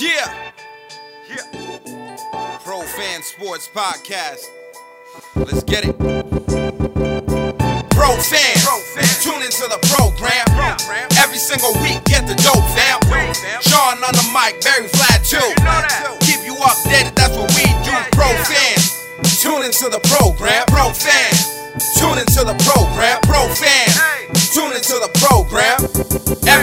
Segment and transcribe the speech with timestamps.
[0.00, 0.52] Yeah.
[1.30, 2.60] Yeah.
[2.62, 4.44] Pro Fan Sports Podcast.
[5.34, 5.96] Let's get it.
[7.96, 10.44] Pro fans, tune into the program.
[11.16, 13.00] Every single week, get the dope, fam.
[13.64, 15.40] Sean on the mic, very flat too.
[16.26, 17.96] Keep you updated, that's what we do.
[18.12, 18.92] Pro fans,
[19.40, 20.66] tune into the program.
[20.68, 21.48] Pro fans,
[21.96, 23.20] tune into the program.
[23.24, 23.96] Pro fans,
[24.52, 25.80] tune into the program.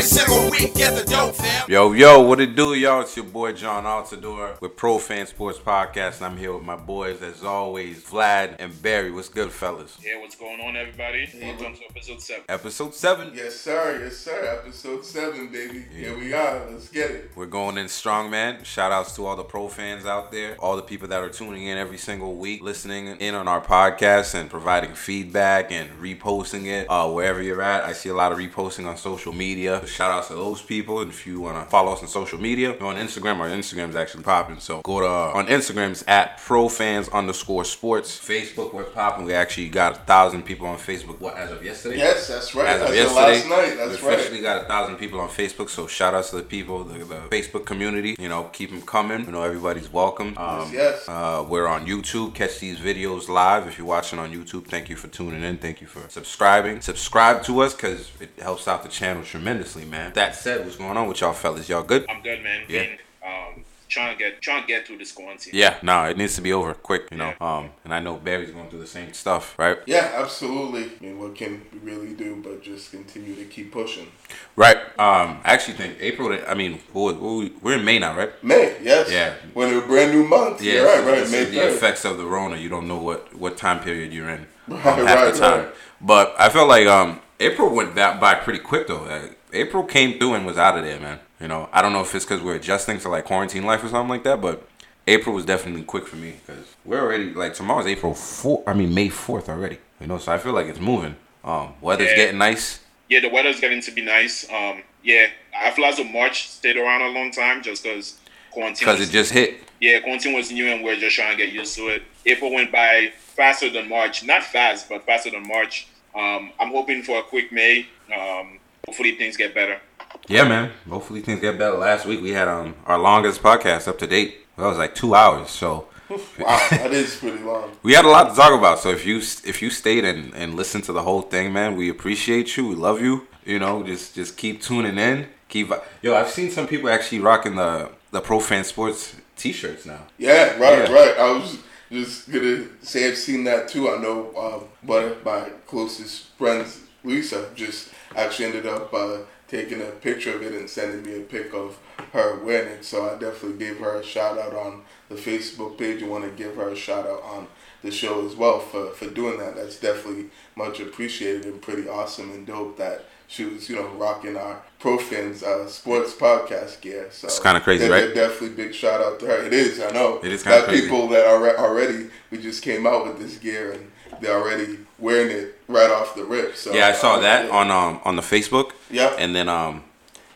[0.04, 1.66] Every single week, get the dope, fam.
[1.70, 3.00] Yo, yo, what it do, y'all?
[3.04, 6.76] It's your boy John Altidor with Pro Fan Sports Podcast, and I'm here with my
[6.76, 9.12] boys, as always, Vlad and Barry.
[9.12, 9.98] What's good, fellas?
[10.04, 11.30] Yeah, what's going on, everybody?
[11.42, 12.44] Welcome to episode seven.
[12.50, 13.32] Episode 7.
[13.34, 14.02] Yes, sir.
[14.04, 14.60] Yes, sir.
[14.62, 15.86] Episode seven, baby.
[15.96, 16.70] Here we are.
[16.70, 17.32] Let's get it.
[17.38, 18.66] We're going in strong, man.
[18.66, 21.68] Shout outs to all the pro fans out there, all the people that are tuning
[21.68, 26.88] in every single week, listening in on our podcast and providing feedback and reposting it
[26.90, 27.86] uh, wherever you're at.
[27.86, 29.80] I see a lot of reposting on social media.
[29.80, 31.02] So shout outs to those people.
[31.02, 33.40] And if you want to follow us on social media, on Instagram.
[33.40, 34.60] Our Instagram's actually popping.
[34.60, 38.18] So go to uh, on Instagram's at profans underscore sports.
[38.18, 39.26] Facebook, we're popping.
[39.26, 41.20] We actually got a thousand people on Facebook.
[41.20, 41.98] What as of yesterday?
[41.98, 42.68] Yes, that's right.
[42.68, 43.78] As of of yesterday, last night.
[43.78, 44.02] That's right.
[44.02, 44.20] we right.
[44.20, 45.70] officially got a thousand people on Facebook.
[45.70, 48.16] So shout outs to the people, the, the Facebook community.
[48.20, 49.26] You know, keep them coming.
[49.26, 50.38] You know, everybody's welcome.
[50.38, 51.08] Um, yes.
[51.08, 52.34] Uh, we're on YouTube.
[52.34, 53.68] Catch these videos live.
[53.68, 55.58] If you're watching on YouTube, thank you for tuning in.
[55.58, 56.82] Thank you for subscribing.
[56.82, 60.14] Subscribe to us because it helps out the channel tremendously, man.
[60.14, 61.70] That said, what's going on with y'all fellas?
[61.70, 62.06] Y'all good?
[62.10, 62.64] I'm good, man.
[62.68, 62.84] Yeah.
[62.86, 65.54] Being, um, trying to get trying to get through this quarantine.
[65.56, 67.34] Yeah, no, it needs to be over quick, you know.
[67.40, 69.78] Um, and I know Barry's going through the same stuff, right?
[69.86, 70.86] Yeah, absolutely.
[70.86, 74.08] I mean, what can we really do but just continue to keep pushing?
[74.56, 74.78] Right.
[74.98, 76.36] Um, I actually think April.
[76.48, 77.14] I mean, we're,
[77.62, 78.32] we're in May now, right?
[78.44, 79.12] May, yes.
[79.12, 79.36] Yeah.
[79.54, 80.62] When a brand new month.
[80.62, 81.30] Yeah, You're right, right.
[81.32, 81.74] May the 3rd.
[81.76, 82.58] effects of the Rona.
[82.58, 85.60] You don't know what what time period you're in um, Right, half right, the time.
[85.66, 85.76] right.
[86.02, 89.04] But I felt like um April went that by pretty quick though.
[89.04, 91.20] Like, April came through and was out of there, man.
[91.40, 93.90] You know, I don't know if it's because we're adjusting to like quarantine life or
[93.90, 94.68] something like that, but
[95.08, 98.68] April was definitely quick for me because we're already like tomorrow's April fourth.
[98.68, 99.78] I mean May fourth already.
[100.00, 101.16] You know, so I feel like it's moving.
[101.44, 102.16] Um, weather's Yeah.
[102.16, 102.80] getting nice.
[103.10, 104.50] Yeah, the weather's getting to be nice.
[104.50, 105.28] Um, yeah,
[105.58, 108.18] I feel as though March stayed around a long time just because
[108.52, 108.88] quarantine.
[108.88, 109.60] Because it just hit.
[109.82, 112.04] yeah, quarantine was new and we're just trying to get used to it.
[112.26, 114.24] April went by faster than March.
[114.24, 115.88] Not fast, but faster than March.
[116.16, 117.88] Um, I'm hoping for a quick May.
[118.16, 119.80] Um, hopefully things get better.
[120.28, 120.72] Yeah, man.
[120.90, 121.78] Hopefully things get better.
[121.78, 124.38] Last week we had um our longest podcast up to date.
[124.58, 125.50] That was like two hours.
[125.50, 125.88] So
[126.40, 127.72] Wow, that is pretty long.
[127.82, 128.80] we had a lot to talk about.
[128.80, 131.90] So if you if you stayed and, and listened to the whole thing, man, we
[131.90, 132.68] appreciate you.
[132.68, 133.28] We love you.
[133.46, 135.28] You know, just just keep tuning in.
[135.50, 135.72] Keep
[136.02, 136.16] yo.
[136.16, 140.00] I've seen some people actually rocking the the Pro Fan Sports T-shirts now.
[140.18, 140.94] Yeah, right, Yeah.
[140.94, 141.18] right.
[141.18, 141.58] I was
[141.92, 143.90] just gonna say I've seen that too.
[143.90, 149.82] I know um, one of my closest friends, Lisa, just actually ended up uh, taking
[149.82, 151.78] a picture of it and sending me a pic of
[152.12, 152.86] her wearing it.
[152.86, 156.02] So I definitely gave her a shout out on the Facebook page.
[156.02, 157.48] I want to give her a shout out on
[157.84, 159.56] the show as well for, for doing that.
[159.56, 164.38] That's definitely much appreciated and pretty awesome and dope that she was, you know, rocking
[164.38, 167.08] our Profans uh, sports podcast gear.
[167.12, 168.14] So It's kinda crazy, right?
[168.14, 169.44] Definitely big shout out to her.
[169.46, 170.20] It is, I know.
[170.24, 170.84] It is kinda Got crazy.
[170.84, 173.92] people that are already we just came out with this gear and
[174.22, 176.56] they're already wearing it right off the rip.
[176.56, 178.72] So Yeah, I saw uh, that on um on the Facebook.
[178.90, 179.16] Yeah.
[179.18, 179.84] And then um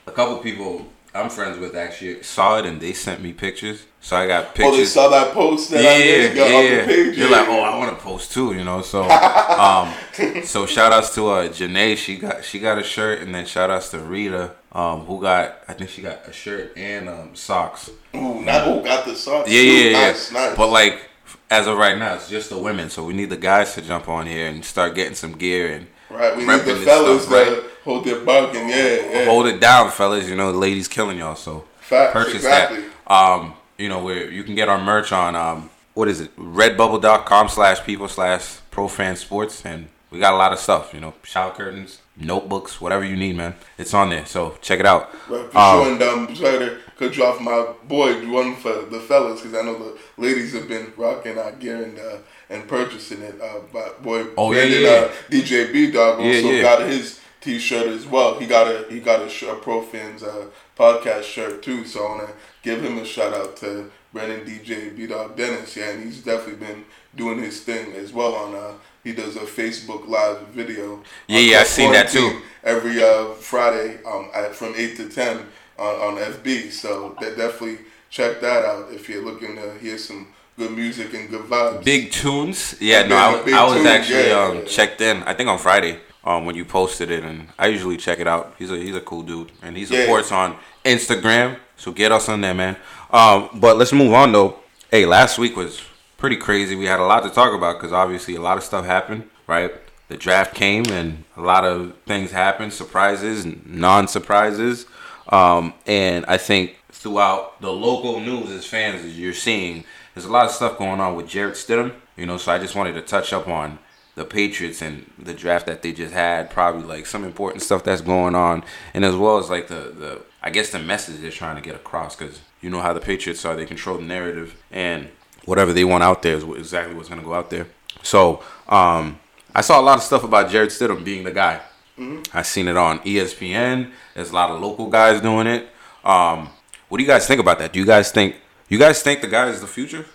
[0.05, 3.85] a couple people I'm friends with actually saw it and they sent me pictures.
[4.01, 4.73] So I got pictures.
[4.73, 6.81] Oh, they saw that post that yeah, I made got yeah.
[6.81, 7.17] the page.
[7.17, 7.59] You're yeah, like, oh.
[7.59, 8.81] I want to post too, you know.
[8.81, 9.93] So, um,
[10.43, 11.97] so shout outs to uh Janae.
[11.97, 15.57] She got she got a shirt, and then shout outs to Rita, um, who got
[15.67, 17.89] I think she got a shirt and um socks.
[18.16, 19.49] Ooh, not, oh, got the socks.
[19.49, 19.67] Yeah, too.
[19.67, 20.07] yeah, yeah.
[20.07, 20.55] Nice, nice.
[20.55, 21.09] But like,
[21.50, 22.90] as of right now, it's just the women.
[22.90, 25.88] So we need the guys to jump on here and start getting some gear and
[26.09, 28.68] right, we need the fellas stuff, to hold their bargain.
[28.69, 29.25] Yeah, yeah.
[29.25, 30.28] hold it down, fellas.
[30.28, 31.35] You know, the ladies killing y'all.
[31.35, 32.81] So Facts, purchase exactly.
[32.81, 33.12] that.
[33.12, 36.35] Um, you know, where you can get our merch on um, what is it?
[36.38, 40.94] Redbubble.com slash people slash profan sports, and we got a lot of stuff.
[40.94, 43.55] You know, shower curtains, notebooks, whatever you need, man.
[43.78, 44.25] It's on there.
[44.25, 45.11] So check it out.
[45.29, 45.91] Right, for Um, sure.
[45.94, 48.28] And um, sorry to cut you off, my boy.
[48.31, 51.97] One for the fellas because I know the ladies have been rocking our gear and
[51.99, 52.17] uh,
[52.49, 53.40] and purchasing it.
[53.41, 54.90] Uh, but boy, Oh, yeah, Brandon, yeah.
[54.90, 56.61] Uh, DJ B Dog also Yeah, yeah.
[56.61, 58.40] got his T-shirt as well.
[58.40, 60.47] He got a he got a, sh- a Pro Fans uh,
[60.78, 61.85] podcast shirt too.
[61.85, 62.29] So I wanna
[62.64, 65.78] give him a shout out to Brandon DJ B Dog Dennis.
[65.78, 66.84] Yeah, and he's definitely been
[67.16, 68.55] doing his thing as well on.
[68.55, 68.73] Uh,
[69.07, 71.01] he does a Facebook Live video.
[71.27, 72.41] Yeah, yeah, I've seen that too.
[72.61, 75.37] every uh, Friday um, at, from 8 to 10
[75.79, 76.71] on, on FB.
[76.71, 80.27] So de- definitely check that out if you're looking to hear some
[80.57, 81.85] good music and good vibes.
[81.85, 82.75] Big tunes.
[82.81, 84.63] Yeah, no, I, I was tunes, actually yeah, um, yeah.
[84.65, 85.23] checked in.
[85.23, 88.55] I think on Friday um, when you posted it, and I usually check it out.
[88.59, 91.57] He's a he's a cool dude, and he supports on Instagram.
[91.77, 92.75] So get us on there, man.
[93.09, 94.59] Um, but let's move on though.
[94.91, 95.81] Hey, last week was
[96.17, 96.75] pretty crazy.
[96.75, 99.72] We had a lot to talk about because obviously a lot of stuff happened, right?
[100.09, 104.85] The draft came and a lot of things happened, surprises and non-surprises.
[105.29, 109.84] Um, and I think throughout the local news as fans, as you're seeing,
[110.14, 111.93] there's a lot of stuff going on with Jarrett Stidham.
[112.16, 113.79] You know, so I just wanted to touch up on
[114.16, 118.02] the Patriots and the draft that they just had, probably like some important stuff that's
[118.02, 118.64] going on,
[118.96, 121.75] and as well as like the the I guess the message they're trying to get
[121.75, 125.09] across because you know how the Patriots are, they control the narrative and
[125.47, 127.66] whatever they want out there is exactly what's going to go out there.
[128.03, 129.20] So um,
[129.55, 131.61] I saw a lot of stuff about Jarrett Stidham being the guy.
[131.97, 132.38] Mm-hmm.
[132.38, 133.91] I seen it on ESPN.
[134.14, 135.67] There's a lot of local guys doing it.
[136.03, 136.49] Um,
[136.90, 137.73] what do you guys think about that?
[137.73, 138.35] Do you guys think
[138.70, 140.05] you guys think the guy is the future?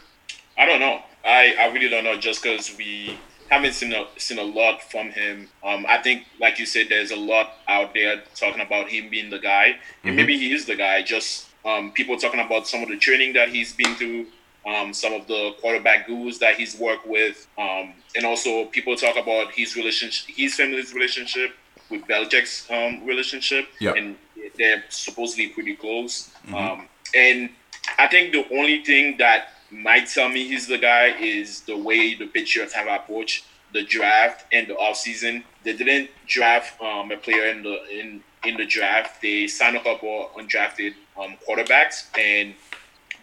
[0.56, 1.00] I don't know.
[1.24, 2.16] I, I really don't know.
[2.16, 3.18] Just because we
[3.50, 5.48] haven't seen a seen a lot from him.
[5.64, 9.30] Um, I think, like you said, there's a lot out there talking about him being
[9.30, 10.16] the guy, and mm-hmm.
[10.16, 11.02] maybe he is the guy.
[11.02, 14.26] Just um, people talking about some of the training that he's been through,
[14.66, 19.16] um, some of the quarterback gurus that he's worked with, um, and also people talk
[19.16, 21.52] about his relationship, his family's relationship
[21.90, 23.96] with Belichick's um, relationship, yep.
[23.96, 24.16] and
[24.56, 26.30] they're supposedly pretty close.
[26.46, 26.54] Mm-hmm.
[26.54, 27.50] Um, and
[27.98, 32.14] I think the only thing that might tell me he's the guy is the way
[32.14, 35.42] the Patriots have approached the draft and the offseason.
[35.64, 39.22] They didn't draft um, a player in the in in the draft.
[39.22, 42.54] They signed a couple undrafted um, quarterbacks, and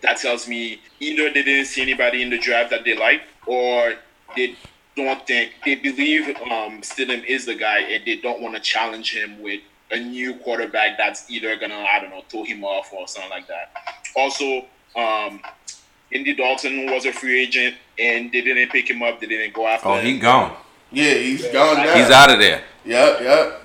[0.01, 3.94] that tells me either they didn't see anybody in the draft that they like, or
[4.36, 4.56] they
[4.96, 9.16] don't think they believe um, Stidham is the guy, and they don't want to challenge
[9.16, 9.62] him with
[9.92, 13.48] a new quarterback that's either gonna I don't know throw him off or something like
[13.48, 13.72] that.
[14.16, 14.66] Also,
[14.96, 15.42] um,
[16.12, 19.19] Andy Dalton was a free agent, and they didn't pick him up.
[19.19, 19.88] They didn't go after.
[19.88, 20.06] Oh, him.
[20.06, 20.56] he gone.
[20.92, 21.95] Yeah, he's gone now.
[21.95, 22.63] He's out of there.
[22.86, 23.62] Yep, yep.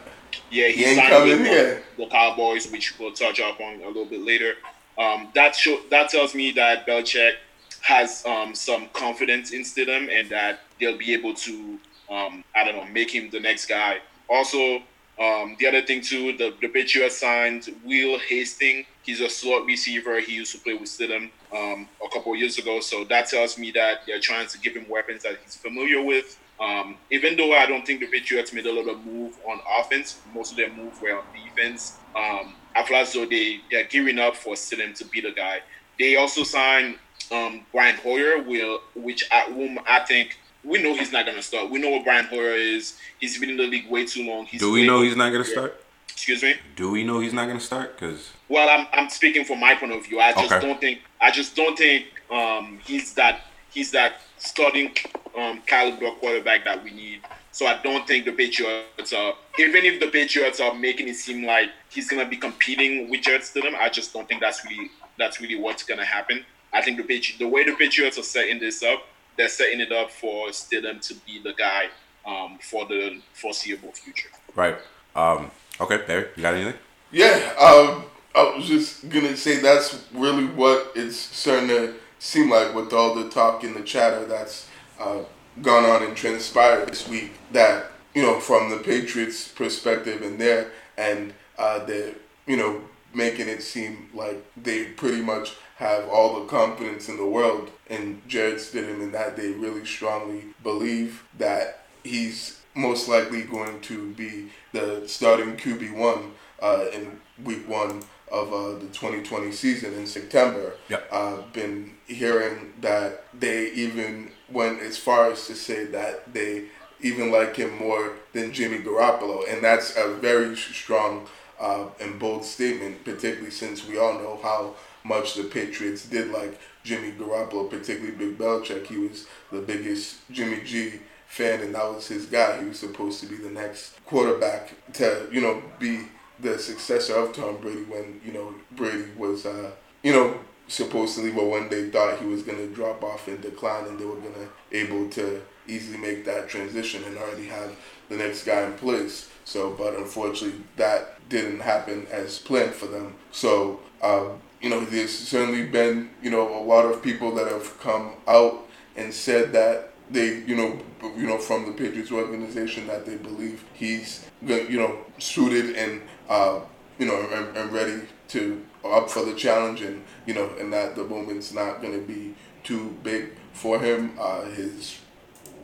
[0.50, 1.82] Yeah, he, he ain't signed coming with here.
[1.96, 4.54] the Cowboys, which we'll touch up on a little bit later.
[4.99, 7.35] Um, that show that tells me that Belichick
[7.81, 12.76] has um, some confidence in Stidham and that they'll be able to, um, I don't
[12.76, 13.99] know, make him the next guy.
[14.29, 14.82] Also,
[15.20, 18.87] um, the other thing too, the, the Patriots signed Will Hastings.
[19.02, 20.19] He's a slot receiver.
[20.20, 22.81] He used to play with Stidham um, a couple years ago.
[22.81, 26.40] So that tells me that they're trying to give him weapons that he's familiar with.
[26.58, 30.20] Um, even though I don't think the Patriots made a lot of move on offense,
[30.35, 31.99] most of their moves were on defense.
[32.17, 32.82] Um, I
[33.12, 35.61] though they, they're gearing up for Stidham to be the guy.
[35.99, 36.97] They also signed
[37.31, 41.43] um, Brian Hoyer, will, which at whom I think we know he's not going to
[41.43, 41.71] start.
[41.71, 42.99] We know what Brian Hoyer is.
[43.21, 44.47] He's been in the league way too long.
[44.47, 45.81] He's Do we know he's not going to start?
[46.09, 46.55] Excuse me.
[46.76, 47.99] Do we know he's not going to start?
[47.99, 50.21] Because well, I'm, I'm speaking from my point of view.
[50.21, 50.67] I just Okay.
[50.67, 53.41] don't think I just don't think um, he's that
[53.71, 54.93] he's that starting
[55.37, 57.21] um, caliber quarterback that we need.
[57.54, 61.46] So I don't think the Patriots are even if the Patriots are making it seem
[61.46, 63.76] like he's gonna be competing with Jarrett Stidham.
[63.76, 64.90] I just don't think that's really
[65.20, 66.44] that's really what's gonna happen.
[66.72, 69.06] I think the Patri- the way the Patriots are setting this up,
[69.36, 71.90] they're setting it up for Stidham to be the guy
[72.26, 74.30] um, for the foreseeable future.
[74.56, 74.76] right.
[75.14, 76.74] Um, okay, Barry, you got anything?
[77.12, 82.74] Yeah, um, I was just gonna say that's really what it's starting to seem like
[82.74, 84.68] with all the talk and the chatter that's
[84.98, 85.20] uh,
[85.62, 87.32] gone on and transpired this week.
[87.52, 92.14] That you know, from the Patriots' perspective and there, and uh, they're
[92.46, 92.80] you know
[93.12, 98.23] making it seem like they pretty much have all the confidence in the world in
[98.28, 104.50] Jarrett Stidham, and that they really strongly believe that he's most likely going to be
[104.73, 110.75] the starting QB one uh, in week one of uh, the 2020 season in September.
[110.88, 111.08] Yep.
[111.11, 116.64] Uh, been hearing that they even went as far as to say that they
[117.00, 121.26] even like him more than Jimmy Garoppolo, and that's a very strong
[121.61, 126.58] uh, and bold statement, particularly since we all know how much the Patriots did like
[126.82, 128.87] Jimmy Garoppolo, particularly Big Belichick.
[128.87, 132.61] He was the biggest Jimmy G fan, and that was his guy.
[132.61, 136.06] He was supposed to be the next quarterback to, you know, be
[136.40, 139.70] the successor of Tom Brady when, you know, Brady was, uh,
[140.02, 143.87] you know, supposedly, but when they thought he was going to drop off and decline
[143.87, 147.75] and they were going to able to easily make that transition and already have
[148.09, 149.30] the next guy in place.
[149.44, 153.14] So, but unfortunately, that didn't happen as planned for them.
[153.30, 157.78] So, um, you know, there's certainly been, you know, a lot of people that have
[157.80, 158.66] come out
[158.97, 160.78] and said that they, you know,
[161.16, 166.61] you know, from the Patriots organization that they believe he's, you know, suited and, uh,
[166.99, 170.97] you know, and, and ready to up for the challenge, and you know, and that
[170.97, 174.17] the moment's not going to be too big for him.
[174.19, 174.99] Uh, his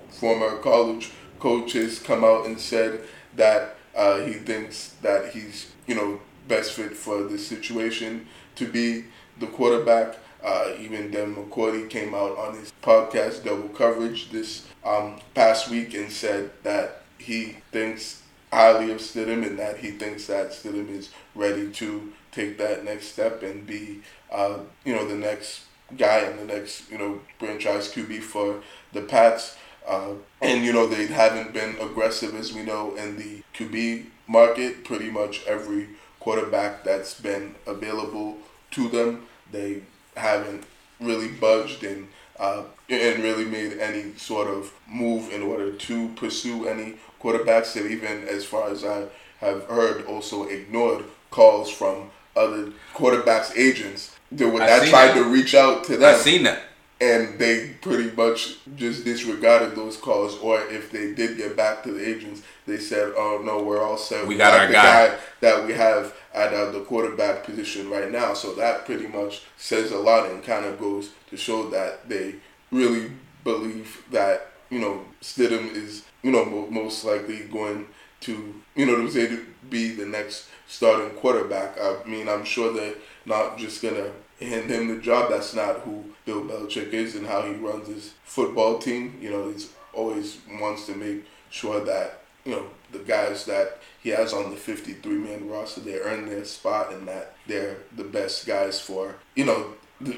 [0.09, 3.00] former college coaches come out and said
[3.37, 9.05] that uh, he thinks that he's, you know, best fit for this situation to be
[9.39, 10.19] the quarterback.
[10.45, 15.95] Uh, even Dan McCourty came out on his podcast, Double Coverage, this um, past week
[15.95, 18.23] and said that he thinks
[18.53, 23.06] highly of Stidham and that he thinks that Stidham is ready to take that next
[23.06, 25.64] step and be, uh, you know, the next
[25.96, 29.56] guy and the next, you know, franchise QB for the Pats.
[29.87, 34.84] Uh, and, you know, they haven't been aggressive, as we know, in the QB market.
[34.84, 35.88] Pretty much every
[36.20, 38.37] quarterback that's been available
[38.72, 39.82] to them, they
[40.16, 40.64] haven't
[41.00, 42.08] really budged and
[42.38, 47.76] uh, and really made any sort of move in order to pursue any quarterbacks.
[47.78, 49.06] And even as far as I
[49.40, 52.10] have heard, also ignored calls from
[52.40, 55.14] other quarterbacks agents that when I, I tried that.
[55.14, 56.14] to reach out to them.
[56.14, 56.62] I seen that.
[57.00, 61.92] And they pretty much just disregarded those calls, or if they did get back to
[61.92, 64.25] the agents, they said, "Oh no, we're all set.
[64.25, 65.09] We, we got, got, our the guy.
[65.09, 65.18] guy.
[65.40, 69.92] that we have at uh, the quarterback position right now." So that pretty much says
[69.92, 72.35] a lot and kind of goes to show that they
[72.70, 73.12] really
[73.44, 77.87] believe that you know Stidham is you know most likely going
[78.20, 81.77] to you know to be the next starting quarterback.
[81.81, 82.95] I mean, I'm sure they're
[83.27, 85.31] not just gonna hand him the job.
[85.31, 89.19] That's not who Bill Belichick is and how he runs his football team.
[89.21, 94.11] You know, he's always wants to make sure that you know the guys that he
[94.11, 98.47] has on the 53 man roster they earn their spot and that they're the best
[98.47, 99.75] guys for you know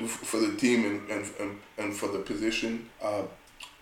[0.07, 2.91] for the team and and, and, and for the position.
[3.03, 3.23] Uh,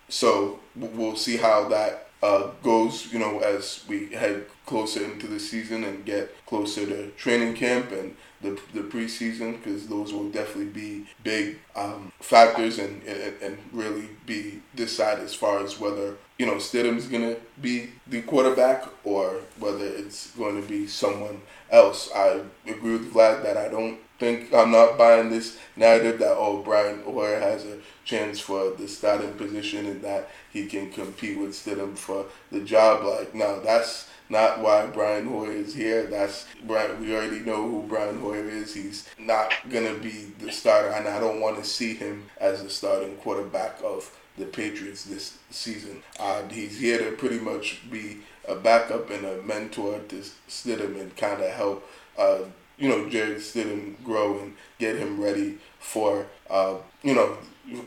[0.07, 5.39] so we'll see how that uh, goes, you know, as we head closer into the
[5.39, 10.71] season and get closer to training camp and the, the preseason, because those will definitely
[10.71, 16.45] be big um, factors and, and, and really be decided as far as whether, you
[16.45, 22.09] know, Stidham's to be the quarterback or whether it's going to be someone else.
[22.15, 26.61] I agree with Vlad that I don't think I'm not buying this narrative that oh
[26.61, 31.53] Brian Hoyer has a chance for the starting position and that he can compete with
[31.53, 33.03] Stidham for the job.
[33.03, 36.03] Like no, that's not why Brian Hoyer is here.
[36.03, 36.99] That's Brian.
[36.99, 38.73] We already know who Brian Hoyer is.
[38.73, 42.69] He's not gonna be the starter, and I don't want to see him as the
[42.69, 46.01] starting quarterback of the Patriots this season.
[46.19, 51.15] Uh, he's here to pretty much be a backup and a mentor to Stidham and
[51.15, 52.39] kind of help uh,
[52.77, 57.37] you know, Jarrett Stidham grow and get him ready for, uh, you know,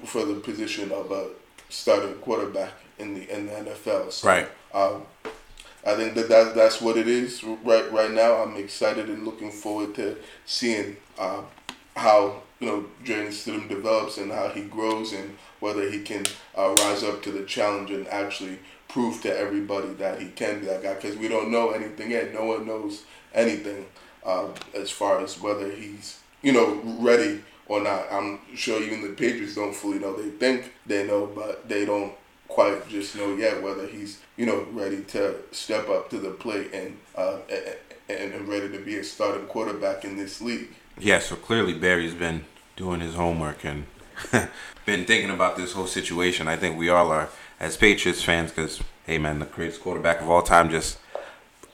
[0.04, 1.30] for the position of a
[1.68, 4.12] starting quarterback in the in the NFL.
[4.12, 4.48] So, right.
[4.72, 5.02] Um,
[5.87, 8.37] I think that, that that's what it is right right now.
[8.37, 11.43] I'm excited and looking forward to seeing uh,
[11.95, 16.25] how you know Jarrett Stidham develops and how he grows and whether he can
[16.57, 20.67] uh, rise up to the challenge and actually prove to everybody that he can be
[20.67, 20.95] that guy.
[20.95, 22.33] Because we don't know anything yet.
[22.33, 23.03] No one knows
[23.35, 23.87] anything
[24.25, 28.07] uh, as far as whether he's you know ready or not.
[28.11, 30.17] I'm sure even the Patriots don't fully know.
[30.17, 32.14] They think they know, but they don't
[32.48, 36.72] quite just know yet whether he's you know ready to step up to the plate
[36.72, 37.38] and uh,
[38.08, 40.68] and, ready to be a starting quarterback in this league.
[40.98, 42.44] Yeah, so clearly Barry's been
[42.76, 43.86] doing his homework and
[44.86, 46.46] been thinking about this whole situation.
[46.46, 50.28] I think we all are as Patriots fans because hey man, the greatest quarterback of
[50.28, 50.98] all time just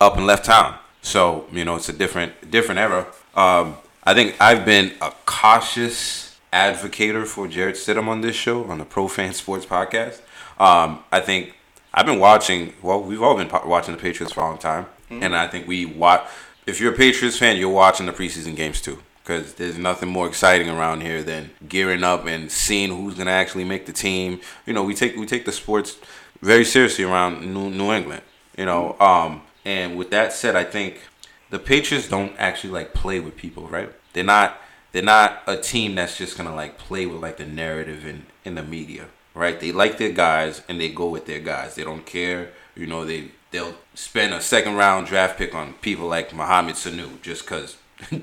[0.00, 0.78] up and left town.
[1.02, 3.06] So you know, it's a different different era.
[3.34, 8.78] Um, I think I've been a cautious advocator for Jarrett Stidham on this show on
[8.78, 10.20] the Pro Fan Sports podcast.
[10.60, 11.54] Um, I think
[11.92, 12.74] I've been watching.
[12.82, 15.22] Well, we've all been watching the Patriots for a long time, mm-hmm.
[15.22, 16.28] and I think we watch.
[16.66, 20.28] If you're a Patriots fan, you're watching the preseason games too, because there's nothing more
[20.28, 24.40] exciting around here than gearing up and seeing who's gonna actually make the team.
[24.66, 25.96] You know, we take we take the sports
[26.42, 28.22] very seriously around New, New England.
[28.56, 31.00] You know, um, and with that said, I think
[31.48, 33.90] the Patriots don't actually like play with people, right?
[34.12, 34.60] They're not
[34.92, 38.56] they're not a team that's just gonna like play with like the narrative in in
[38.56, 39.58] the media, right?
[39.58, 41.74] They like their guys and they go with their guys.
[41.74, 43.04] They don't care, you know.
[43.04, 47.76] They they'll spend a second round draft pick on people like Mohamed Sanu just because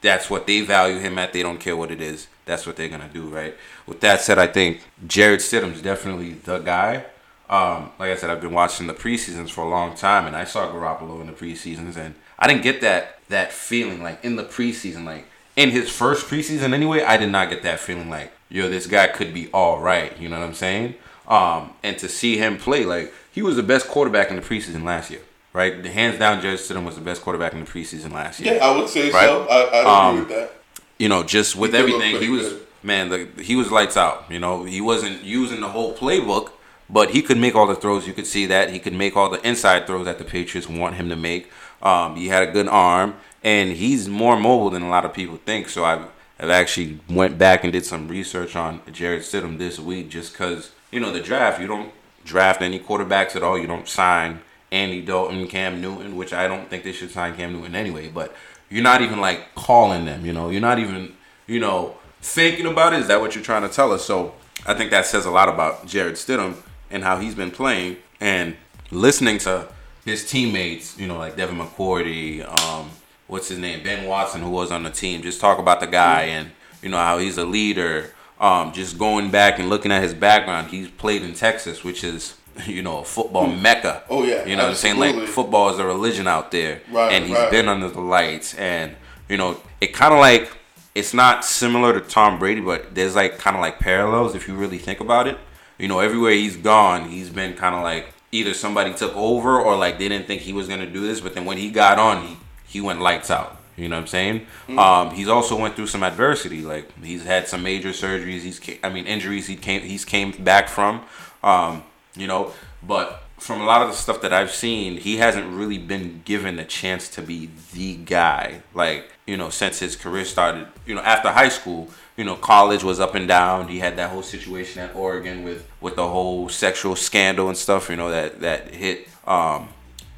[0.00, 1.32] that's what they value him at.
[1.32, 2.28] They don't care what it is.
[2.44, 3.54] That's what they're gonna do, right?
[3.86, 7.04] With that said, I think Jarrett Stidham's definitely the guy.
[7.50, 10.44] Um, like I said, I've been watching the preseasons for a long time, and I
[10.44, 14.44] saw Garoppolo in the preseasons, and I didn't get that that feeling like in the
[14.44, 15.26] preseason, like
[15.56, 17.02] in his first preseason anyway.
[17.02, 20.18] I did not get that feeling like yo, this guy could be all right.
[20.18, 20.94] You know what I'm saying?
[21.26, 24.84] Um, and to see him play, like he was the best quarterback in the preseason
[24.84, 25.20] last year,
[25.52, 25.82] right?
[25.82, 28.54] The hands down, Jarrett Stidham was the best quarterback in the preseason last year.
[28.54, 29.28] Yeah, I would say right?
[29.28, 29.46] so.
[29.48, 30.52] I, I agree um, with that.
[30.98, 32.66] You know, just with he everything, he was good.
[32.82, 33.08] man.
[33.10, 34.24] The, he was lights out.
[34.30, 36.52] You know, he wasn't using the whole playbook
[36.90, 38.06] but he could make all the throws.
[38.06, 40.94] You could see that he could make all the inside throws that the Patriots want
[40.94, 41.50] him to make.
[41.82, 43.16] Um, he had a good arm.
[43.44, 45.68] and he's more mobile than a lot of people think.
[45.68, 46.06] So I've
[46.40, 50.70] I've actually went back and did some research on Jarrett Stidham this week, just because
[50.92, 51.60] you know the draft.
[51.60, 51.92] You don't
[52.24, 53.58] draft any quarterbacks at all.
[53.58, 54.40] You don't sign
[54.70, 58.08] Andy Dalton, Cam Newton, which I don't think they should sign Cam Newton anyway.
[58.08, 58.34] But
[58.70, 60.24] you're not even like calling them.
[60.24, 61.14] You know, you're not even
[61.46, 63.00] you know thinking about it.
[63.00, 64.04] Is that what you're trying to tell us?
[64.04, 64.34] So
[64.66, 66.56] I think that says a lot about Jarrett Stidham
[66.90, 68.56] and how he's been playing and
[68.90, 69.68] listening to
[70.04, 70.96] his teammates.
[70.98, 72.90] You know, like Devin McCourty, um,
[73.28, 75.22] what's his name, Ben Watson, who was on the team.
[75.22, 76.50] Just talk about the guy and
[76.82, 78.12] you know how he's a leader.
[78.40, 82.36] Um, just going back and looking at his background, he's played in Texas, which is
[82.66, 84.02] you know a football mecca.
[84.10, 84.98] Oh yeah, you know what I'm saying?
[84.98, 87.50] Like football is a religion out there, Right, and he's right.
[87.50, 88.96] been under the lights, and
[89.28, 90.50] you know it kind of like
[90.94, 94.54] it's not similar to Tom Brady, but there's like kind of like parallels if you
[94.54, 95.38] really think about it.
[95.78, 99.76] You know, everywhere he's gone, he's been kind of like either somebody took over or
[99.76, 102.26] like they didn't think he was gonna do this, but then when he got on,
[102.26, 102.36] he
[102.68, 103.58] he went lights out.
[103.76, 104.46] You know what I'm saying?
[104.76, 106.62] Um, he's also went through some adversity.
[106.62, 108.40] Like he's had some major surgeries.
[108.40, 109.46] He's I mean injuries.
[109.46, 111.04] He came he's came back from.
[111.42, 111.84] Um,
[112.16, 115.78] you know, but from a lot of the stuff that I've seen, he hasn't really
[115.78, 118.62] been given a chance to be the guy.
[118.74, 120.66] Like you know, since his career started.
[120.84, 121.88] You know, after high school.
[122.16, 123.68] You know, college was up and down.
[123.68, 127.88] He had that whole situation at Oregon with with the whole sexual scandal and stuff.
[127.88, 129.08] You know that that hit.
[129.24, 129.68] Um,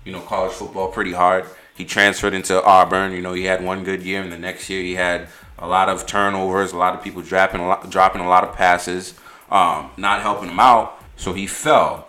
[0.02, 1.44] you know, college football pretty hard.
[1.80, 3.12] He transferred into Auburn.
[3.12, 5.88] You know, he had one good year, and the next year he had a lot
[5.88, 9.14] of turnovers, a lot of people dropping a lot, dropping a lot of passes,
[9.50, 11.02] um, not helping him out.
[11.16, 12.06] So he fell.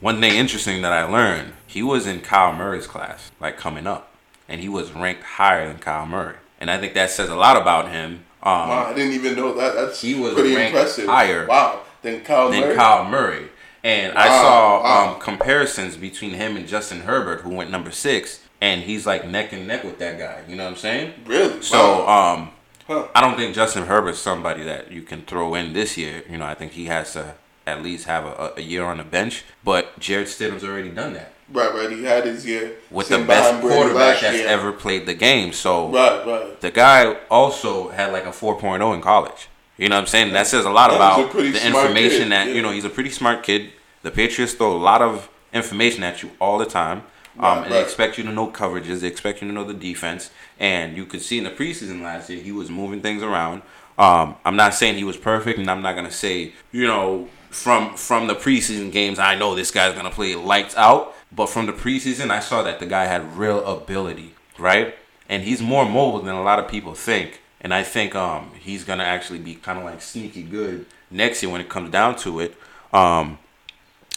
[0.00, 4.14] One thing interesting that I learned, he was in Kyle Murray's class, like coming up,
[4.48, 6.36] and he was ranked higher than Kyle Murray.
[6.58, 8.24] And I think that says a lot about him.
[8.42, 9.74] Um, Wow, I didn't even know that.
[9.74, 11.04] That's He was pretty ranked impressive.
[11.06, 11.82] higher Wow.
[12.00, 12.76] Then Kyle than Murray.
[12.76, 13.48] Kyle Murray.
[13.84, 15.12] And I saw wow.
[15.12, 19.52] um, comparisons between him and Justin Herbert, who went number six, and he's like neck
[19.52, 20.40] and neck with that guy.
[20.48, 21.12] You know what I'm saying?
[21.26, 21.60] Really?
[21.60, 22.34] So Wow.
[22.34, 22.50] um,
[22.86, 23.06] Huh.
[23.14, 26.24] I don't think Justin Herbert's somebody that you can throw in this year.
[26.28, 27.34] You know, I think he has to
[27.66, 29.44] at least have a, a year on the bench.
[29.62, 31.90] But Jarrett Stidham's already done that right, right.
[31.90, 34.48] He had his year with the best quarterback that's year.
[34.48, 35.52] ever played the game.
[35.52, 36.60] So Right, right.
[36.60, 39.48] the guy also had like a 4.0 in college.
[39.78, 40.32] You know what I'm saying?
[40.32, 42.54] That says a lot Yeah, about a the information kid, that yeah.
[42.54, 42.70] you know.
[42.70, 43.70] He's a pretty smart kid.
[44.02, 47.02] The Patriots throw a lot of information at you all the time,
[47.38, 49.00] um, Right, and they expect you to know coverages.
[49.00, 52.28] They expect you to know the defense, and you could see in the preseason last
[52.28, 53.62] year he was moving things around.
[53.98, 57.94] Um, I'm not saying he was perfect, and I'm not gonna say you know from
[57.96, 61.14] from the preseason games I know this guy's gonna play lights out.
[61.34, 64.94] But from the preseason, I saw that the guy had real ability, right?
[65.28, 67.40] And he's more mobile than a lot of people think.
[67.62, 71.50] And I think um, he's gonna actually be kind of like sneaky good next year
[71.50, 72.54] when it comes down to it.
[72.92, 73.38] Um,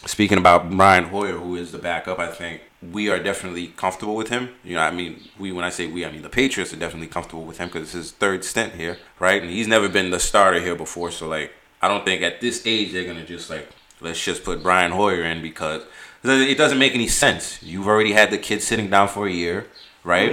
[0.05, 4.29] speaking about Brian Hoyer, who is the backup, I think we are definitely comfortable with
[4.29, 4.49] him.
[4.63, 7.07] You know, I mean, we when I say we, I mean the Patriots are definitely
[7.07, 9.41] comfortable with him because it's his third stint here, right?
[9.41, 12.63] And he's never been the starter here before, so like, I don't think at this
[12.65, 13.69] age they're gonna just like
[14.01, 15.83] let's just put Brian Hoyer in because
[16.23, 17.61] it doesn't make any sense.
[17.61, 19.67] You've already had the kid sitting down for a year,
[20.03, 20.31] right?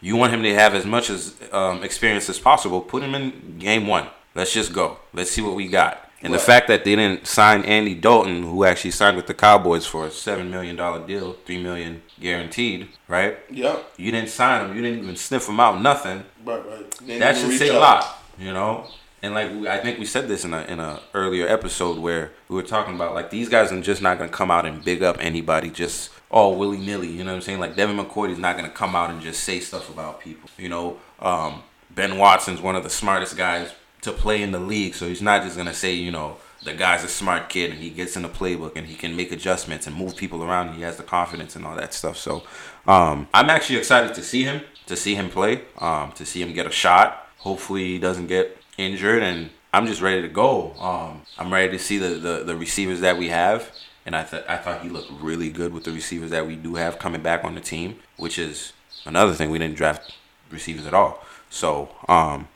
[0.00, 2.80] You want him to have as much as um, experience as possible.
[2.80, 4.08] Put him in game one.
[4.34, 4.98] Let's just go.
[5.12, 6.07] Let's see what we got.
[6.20, 9.86] And the fact that they didn't sign Andy Dalton, who actually signed with the Cowboys
[9.86, 13.38] for a seven million dollar deal, three million guaranteed, right?
[13.50, 13.92] Yep.
[13.96, 14.76] You didn't sign him.
[14.76, 15.80] You didn't even sniff him out.
[15.80, 16.24] Nothing.
[16.44, 17.18] Right, right.
[17.20, 18.88] That should say a lot, you know.
[19.22, 22.56] And like I think we said this in a in a earlier episode where we
[22.56, 25.16] were talking about like these guys are just not gonna come out and big up
[25.20, 27.08] anybody just all willy nilly.
[27.08, 27.60] You know what I'm saying?
[27.60, 30.50] Like Devin McCourty's not gonna come out and just say stuff about people.
[30.56, 34.94] You know, um, Ben Watson's one of the smartest guys to play in the league,
[34.94, 37.90] so he's not just gonna say you know the guy's a smart kid and he
[37.90, 40.68] gets in the playbook and he can make adjustments and move people around.
[40.68, 42.16] And he has the confidence and all that stuff.
[42.16, 42.42] So
[42.86, 46.52] um, I'm actually excited to see him, to see him play, um, to see him
[46.52, 47.28] get a shot.
[47.38, 50.72] Hopefully he doesn't get injured and I'm just ready to go.
[50.78, 53.70] Um, I'm ready to see the, the, the receivers that we have.
[54.04, 56.76] And I, th- I thought he looked really good with the receivers that we do
[56.76, 58.72] have coming back on the team, which is
[59.04, 59.50] another thing.
[59.50, 60.14] We didn't draft
[60.50, 61.22] receivers at all.
[61.50, 62.48] So um,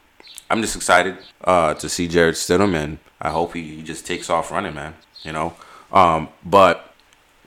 [0.53, 4.29] I'm just excited uh, to see Jarrett Stidham, and I hope he, he just takes
[4.29, 4.95] off running, man.
[5.23, 5.55] You know,
[5.91, 6.93] um, but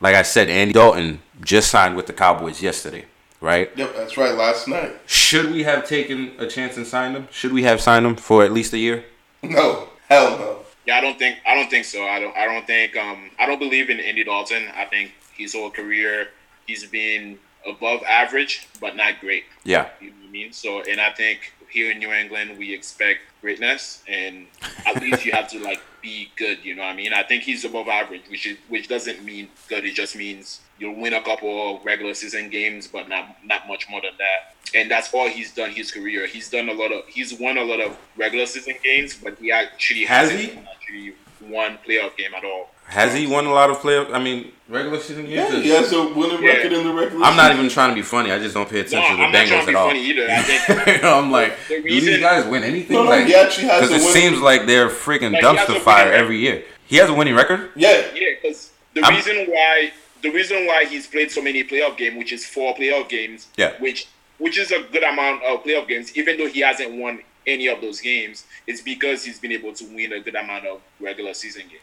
[0.00, 3.04] like I said, Andy Dalton just signed with the Cowboys yesterday,
[3.40, 3.70] right?
[3.76, 4.34] Yep, that's right.
[4.34, 4.96] Last night.
[5.06, 7.28] Should we have taken a chance and signed him?
[7.30, 9.04] Should we have signed him for at least a year?
[9.40, 10.58] No, hell no.
[10.84, 12.02] Yeah, I don't think I don't think so.
[12.02, 14.64] I don't I don't think um I don't believe in Andy Dalton.
[14.74, 16.28] I think his whole career
[16.66, 17.38] he's been
[17.68, 19.44] above average but not great.
[19.62, 20.52] Yeah, You know what I mean?
[20.52, 24.46] So and I think here in New England we expect greatness and
[24.86, 27.12] at least you have to like be good, you know what I mean?
[27.12, 30.94] I think he's above average, which is which doesn't mean good, it just means you'll
[31.00, 34.54] win a couple of regular season games, but not not much more than that.
[34.74, 36.26] And that's all he's done his career.
[36.26, 39.50] He's done a lot of he's won a lot of regular season games, but he
[39.50, 40.58] actually Has hasn't he?
[40.58, 42.70] actually won playoff game at all.
[42.88, 44.12] Has he won a lot of playoff?
[44.12, 45.34] I mean, regular season games.
[45.34, 45.64] Yeah, games.
[45.64, 46.50] he has a winning Yeah.
[46.50, 47.24] record in the regular.
[47.24, 47.58] I'm not season.
[47.58, 48.30] even trying to be funny.
[48.30, 49.76] I just don't pay No, attention I'm to not the trying Bengals to be at
[49.76, 49.88] all.
[49.88, 50.26] funny either.
[50.30, 52.96] I think you know, I'm like, The do these guys win anything?
[52.96, 55.42] No, no, like, he actually has because a it winning- seems like they're freaking Like,
[55.42, 56.20] he dumpster fire record.
[56.20, 56.62] every year.
[56.86, 57.70] He has a winning record.
[57.74, 61.96] Yeah, Yeah, because the I'm- reason why the reason why he's played so many playoff
[61.96, 63.72] games, which is four playoff games, Yeah.
[63.78, 64.06] which
[64.38, 67.80] which is a good amount of playoff games, even though he hasn't won any of
[67.80, 71.62] those games, is because he's been able to win a good amount of regular season
[71.62, 71.80] games.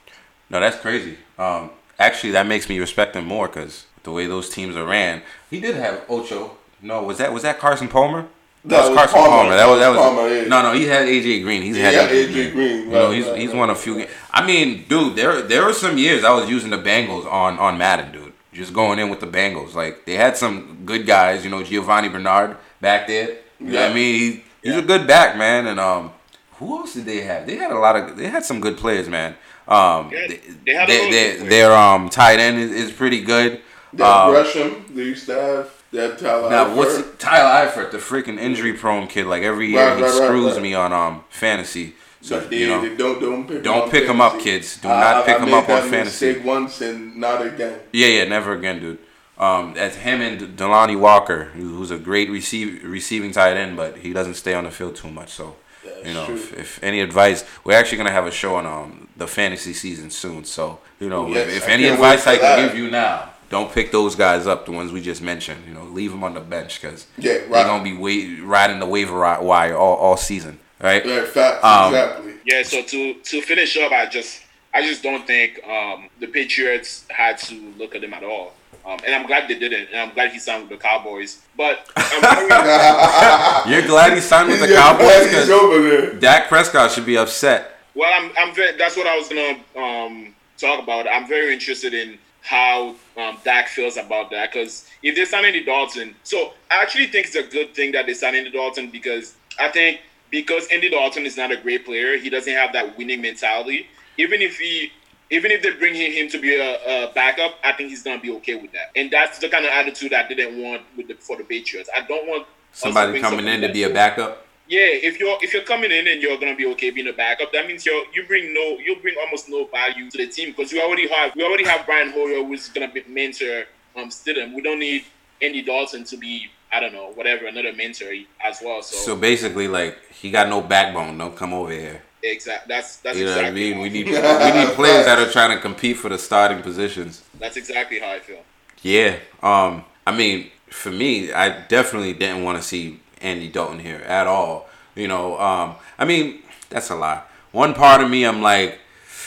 [0.54, 1.18] No, that's crazy.
[1.40, 5.24] Um, actually, that makes me respect him more because the way those teams are ran.
[5.50, 6.56] He did have Ocho.
[6.80, 8.28] No, was that was that Carson Palmer?
[8.66, 9.56] That was Carson Palmer.
[9.56, 10.48] That was that was Palmer, yeah.
[10.48, 10.74] no, no.
[10.74, 11.64] He had AJ Green.
[11.64, 12.82] He's Yeah, had AJ Green.
[12.82, 14.12] You know, he's right, he's right, won a few games.
[14.32, 17.80] I mean, dude, there there were some years I was using the Bengals on on
[17.80, 18.34] Madden, dude.
[18.54, 19.74] Just going in with the Bengals.
[19.74, 21.44] Like they had some good guys.
[21.44, 23.38] You know, Giovani Bernard back there.
[23.60, 24.20] You know what I mean?
[24.20, 25.66] He, he's a good back, man.
[25.66, 26.12] And um,
[26.54, 27.48] who else did they have?
[27.48, 28.18] They had a lot of.
[28.18, 29.36] They had some good players, man.
[29.68, 33.22] Um, Yeah, they, they had a they, they, their um tight end is, is pretty
[33.22, 33.62] good.
[33.94, 34.86] they have Um, Gresham.
[34.94, 35.84] They used to have.
[35.92, 36.50] They have Tyler.
[36.50, 37.20] now what's Eifert.
[37.20, 39.28] Tyler Eifert, the freaking injury prone kid?
[39.28, 40.62] Like every year Right, he right, right, screws right.
[40.62, 41.96] me on um fantasy.
[42.22, 44.78] So they, you know, they don't don't pick don't him pick him up, kids.
[44.78, 46.28] Do I- not pick I him up on fantasy.
[46.28, 47.80] mistake once and not again.
[47.92, 48.98] Yeah, yeah, never again, dude.
[49.38, 54.14] Um, that's him and Delanie Walker, who's a great receive, receiving tight end, but he
[54.14, 55.32] doesn't stay on the field too much.
[55.32, 58.66] So, That's you know, if, if any advice, we're actually gonna have a show on
[58.66, 60.44] um the fantasy season soon.
[60.46, 62.68] So, you know, Yes, if, if any advice I can that.
[62.72, 65.64] give you now, don't pick those guys up, the ones we just mentioned.
[65.68, 68.86] You know, leave them on the bench because Yeah, they're gonna be wait, riding the
[68.88, 71.06] waiver wire all, all season, right?
[71.06, 71.64] Yeah, facts.
[71.64, 72.34] Um, exactly.
[72.46, 74.42] Yeah, so to to finish up, I just
[74.74, 78.54] I just don't think um, the Patriots had to look at him at all.
[78.86, 81.42] Um, and I'm glad they didn't, and I'm glad he signed with the Cowboys.
[81.56, 82.50] But I'm very,
[83.72, 86.20] You're glad he signed with the Yeah, Cowboys he's because.
[86.20, 87.73] Dak Prescott should be upset.
[87.96, 91.08] Well, I'm I'm very, that's what I was gonna um, talk about.
[91.08, 95.64] I'm very interested in how um, Dak feels about that because if they sign Andy
[95.64, 99.36] Dalton, so I actually think it's a good thing that they signed Andy Dalton because
[99.60, 103.22] I think because Andy Dalton is not a great player, he doesn't have that winning
[103.22, 103.88] mentality.
[104.18, 104.92] Even if he
[105.30, 106.76] even if they bring him to be a,
[107.10, 108.92] a backup, I think he's gonna be okay with that.
[108.96, 111.90] And that's the kind of attitude I didn't want with the, for the Patriots.
[111.96, 114.43] I don't want Somebody coming in to be a backup.
[114.68, 117.52] Yeah, if you're if you're coming in and you're gonna be okay being a backup,
[117.52, 120.72] that means you're you bring no you bring almost no value to the team because
[120.72, 124.54] we already have we already have Brian Hoyer who's gonna be mentor um Stidham.
[124.56, 125.04] We don't need
[125.42, 128.12] Andy Dalton to be I don't know whatever another mentor
[128.44, 128.82] as well.
[128.82, 131.18] So, So basically, like he got no backbone.
[131.18, 132.02] Don't come over here.
[132.24, 132.74] Exactly.
[132.74, 133.82] that's that's You know exactly what I mean?
[133.82, 137.22] We need we need players that are trying to compete for the starting positions.
[137.38, 138.42] that's exactly how I feel.
[138.82, 139.18] Yeah.
[139.42, 139.84] Um.
[140.08, 144.68] I mean, for me, I definitely didn't want to see Andy Dalton here at all.
[144.96, 145.40] You know.
[145.40, 145.76] Um.
[145.98, 147.30] I mean, that's a lot.
[147.52, 148.80] One part of me, I'm like,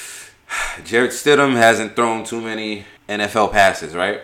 [0.84, 4.20] Jarrett Stidham hasn't thrown too many NFL passes, right?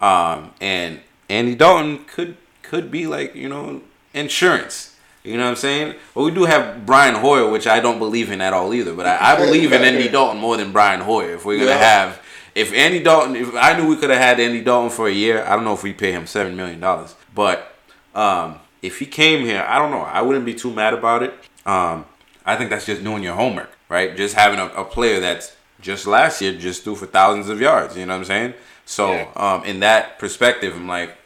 [0.00, 0.52] Um.
[0.60, 3.80] And Andy Dalton could could be like you know
[4.14, 4.92] insurance.
[5.24, 5.94] You know what I'm saying?
[6.14, 8.94] But we do have Brian Hoyer, which I don't believe in at all either.
[8.94, 11.34] But I, I believe in Andy Dalton more than Brian Hoyer.
[11.34, 11.78] If we're gonna Yeah.
[11.78, 12.22] have,
[12.54, 15.42] if Andy Dalton, if I knew we could have had Andy Dalton for a year,
[15.44, 17.16] I don't know if we pay him seven million dollars.
[17.34, 17.74] But
[18.14, 20.02] um, if he came here, I don't know.
[20.02, 21.32] I wouldn't be too mad about it.
[21.64, 22.04] Um,
[22.44, 24.16] I think that's just doing your homework, right?
[24.16, 27.96] Just having a, a player that's just last year just threw for thousands of yards.
[27.96, 28.54] You know what I'm saying?
[28.84, 29.28] So Yeah.
[29.36, 31.16] um, in that perspective, I'm like,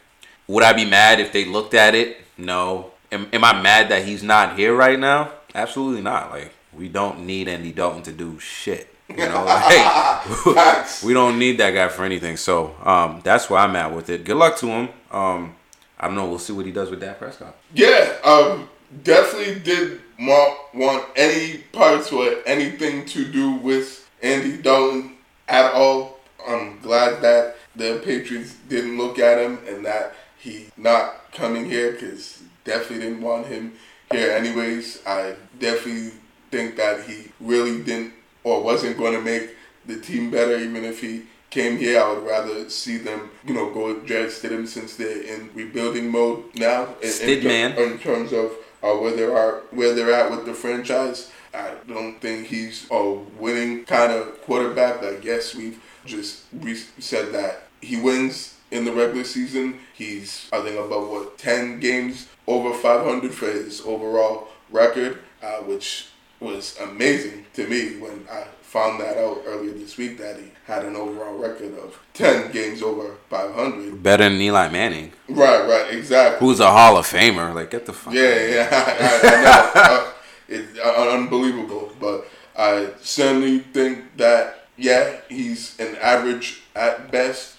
[0.47, 2.17] would I be mad if they looked at it?
[2.37, 2.91] No.
[3.11, 5.31] Am, am I mad that he's not here right now?
[5.53, 6.31] Absolutely not.
[6.31, 8.87] Like we don't need Andy Dalton to do shit.
[9.09, 9.43] You know,
[10.45, 12.37] like, we don't need that guy for anything.
[12.37, 14.23] So um, that's where I'm at with it.
[14.23, 14.89] Good luck to him.
[15.11, 15.55] Um,
[16.01, 16.27] I don't know.
[16.27, 17.55] We'll see what he does with Dak Prescott.
[17.75, 18.67] Yeah, um,
[19.03, 26.19] definitely did want, want any parts or anything to do with Andy Dalton at all.
[26.45, 31.91] I'm glad that the Patriots didn't look at him and that he not coming here
[31.91, 33.73] because definitely didn't want him
[34.11, 35.05] here anyways.
[35.05, 36.13] I definitely
[36.49, 39.51] think that he really didn't or wasn't going to make
[39.85, 42.01] the team better even if he came here.
[42.01, 46.09] I would rather see them, you know, go with Jarrett Stidham since they're in rebuilding
[46.09, 46.85] mode now.
[47.01, 47.77] In, in, Stidham.
[47.77, 51.31] in terms of uh, where they are, where they're at with the franchise.
[51.53, 55.01] I don't think he's a winning kind of quarterback.
[55.01, 59.79] Like yes, we've just re- said that he wins in the regular season.
[59.93, 66.07] He's I think about what ten games over 500 for his overall record, uh, which
[66.39, 70.85] was amazing to me when I found that out earlier this week that he had
[70.85, 74.01] an overall record of 10 games over 500.
[74.01, 76.39] Better than Eli Manning, Right, right, exactly.
[76.47, 77.53] who's a Hall of Famer.
[77.53, 78.13] Like, get the fuck.
[78.13, 79.81] Yeah, yeah, I, I know.
[80.07, 80.11] uh,
[80.47, 82.25] it's uh, unbelievable, but
[82.57, 87.57] I certainly think that yeah, he's an average at best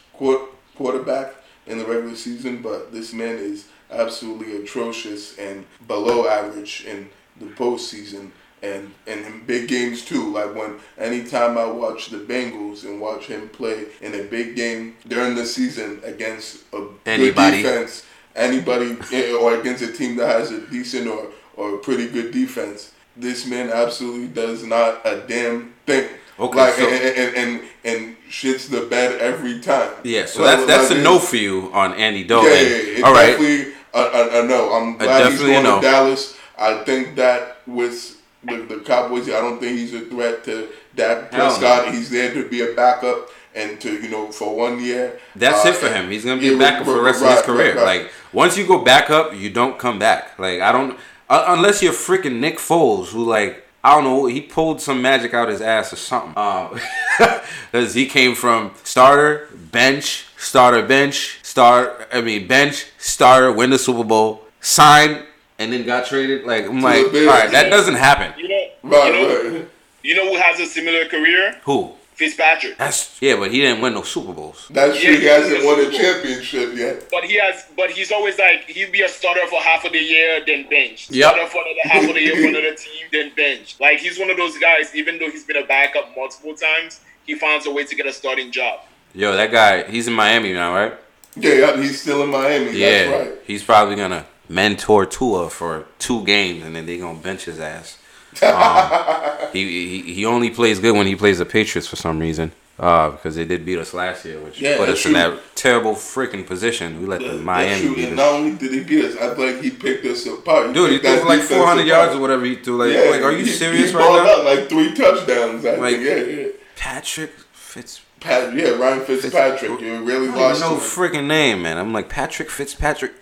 [0.76, 1.34] quarterback
[1.66, 7.46] in the regular season, but this man is absolutely atrocious and below average in the
[7.46, 8.30] postseason.
[8.62, 13.26] And, and in big games too, like when anytime I watch the Bengals and watch
[13.26, 17.62] him play in a big game during the season against a Anybody.
[17.62, 21.78] good defense, anybody eh, or against a team that has a decent or, or a
[21.78, 26.08] pretty good defense, this man absolutely does not a damn thing.
[26.38, 29.92] Okay, like so- and, and, and and shits the bed every time.
[30.02, 32.52] Yeah, so that's that's like, a no for you on Andy Dalton.
[32.52, 32.76] yeah, yeah, yeah.
[32.76, 33.26] It's All right.
[33.26, 34.72] definitely a, a, a no.
[34.72, 35.76] I'm glad he's going no.
[35.76, 36.38] to Dallas.
[36.58, 38.11] I think that with
[38.44, 41.38] the, the Cowboys, I don't think he's a threat to Dak no.
[41.38, 41.92] Prescott.
[41.94, 45.18] He's there to be a backup and to you know for one year.
[45.36, 46.10] That's Uh, it for him.
[46.10, 47.74] He's gonna be yeah, a backup for the rest of his career.
[47.74, 48.02] right, right.
[48.02, 50.38] Like once you go back up, you don't come back.
[50.38, 54.40] Like I don't uh, unless you're freaking Nick Foles, who like I don't know, he
[54.40, 56.36] pulled some magic out of his ass or something.
[56.36, 56.78] Um,
[57.72, 62.08] because he came from starter, bench, starter, bench, start.
[62.12, 65.24] I mean bench, starter, win the Super Bowl, sign,
[65.62, 66.44] and then got traded.
[66.44, 67.26] Like I'm like, the all Bears.
[67.28, 68.38] right, that doesn't happen.
[68.38, 69.68] You know, Right, you know, right.
[70.02, 71.60] you know who has a similar career?
[71.64, 71.92] Who?
[72.14, 72.76] Fitzpatrick.
[72.76, 74.66] That's yeah, but he didn't win no Super Bowls.
[74.70, 75.12] That's true.
[75.12, 75.66] Yeah, he hasn't yeah.
[75.66, 77.08] won a championship yet.
[77.10, 79.98] But he has, but he's always like he'd be a starter for half of the
[79.98, 81.10] year, then bench.
[81.10, 81.30] Yep.
[81.32, 83.76] Starter for another half of the year for another team, then bench.
[83.80, 84.94] Like he's one of those guys.
[84.94, 88.12] Even though he's been a backup multiple times, he finds a way to get a
[88.12, 88.80] starting job.
[89.14, 90.94] Yo, that guy, he's in Miami now, right?
[91.34, 92.72] Yeah, yeah, he's still in Miami.
[92.78, 93.38] Yeah, That's right.
[93.46, 97.98] he's probably gonna mentor Tua for two games, and then they gonna bench his ass.
[98.42, 102.50] Um, he, he he only plays good when he plays the Patriots for some reason,
[102.78, 105.92] uh, because they did beat us last year, which Yeah, put us in that terrible
[105.94, 106.98] freaking position.
[107.00, 108.16] We let the That's Miami beat us.
[108.16, 110.68] not only did he beat us, I like he picked us apart.
[110.68, 112.16] He Dude, he threw like defense 400 yards apart.
[112.16, 112.78] or whatever he threw.
[112.78, 114.32] Like, Yeah, like, are you he- serious he right now?
[114.38, 115.66] out like three touchdowns.
[115.66, 116.06] I Like- think.
[116.06, 116.46] Yeah, yeah.
[116.76, 118.00] Patrick Fitz.
[118.20, 119.78] Pat, yeah, Ryan Fitzpatrick.
[119.80, 121.76] You really I don't lost know to freaking name, man.
[121.76, 123.12] I'm like Patrick Fitzpatrick.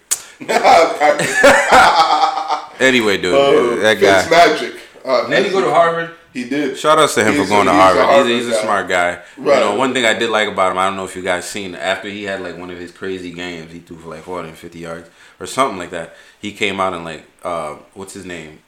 [0.41, 0.47] Him.
[0.49, 1.29] Patrick,
[2.81, 4.29] Anyway, dude, uh, that guy.
[4.31, 4.81] Magic.
[5.05, 6.13] Uh, Didn't he go to Harvard?
[6.33, 6.79] He did.
[6.79, 8.27] Shout outs to him He's for going a- to he's a Harvard.
[8.27, 8.63] He's a, he's a guy.
[8.63, 9.23] smart guy.
[9.37, 11.49] You know, one thing I did like about him, I don't know if you guys
[11.49, 14.79] seen after he had like one of his crazy games, he threw for like 450
[14.79, 16.15] yards or something like that.
[16.41, 18.61] He came out in like uh, what's his name,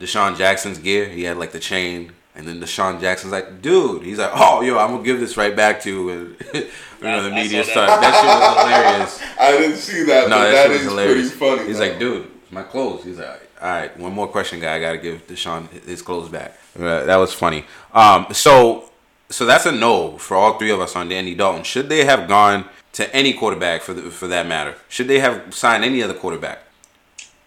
[0.00, 1.08] DeSean Jackson's gear.
[1.08, 4.78] He had like the chain, and then DeSean Jackson's like, dude, he's like, oh yo,
[4.78, 6.10] I'm gonna give this right back to you.
[6.10, 6.60] And you
[7.02, 7.88] know, the I media saw that.
[7.88, 8.02] started.
[8.02, 9.20] That shit was hilarious.
[9.40, 11.36] I didn't see that, No, but that, that shit was hilarious.
[11.36, 11.68] pretty funny.
[11.68, 11.86] He's though.
[11.88, 13.04] like, dude, my clothes.
[13.04, 14.76] He's like, all right, one more question, guy.
[14.76, 16.56] I gotta give DeSean his clothes back.
[16.78, 17.64] Uh, that was funny.
[17.92, 18.90] Um, so,
[19.28, 21.62] so that's a no for all three of us on Danny Dalton.
[21.64, 24.76] Should they have gone to any quarterback for the, for that matter?
[24.88, 26.60] Should they have signed any other quarterback?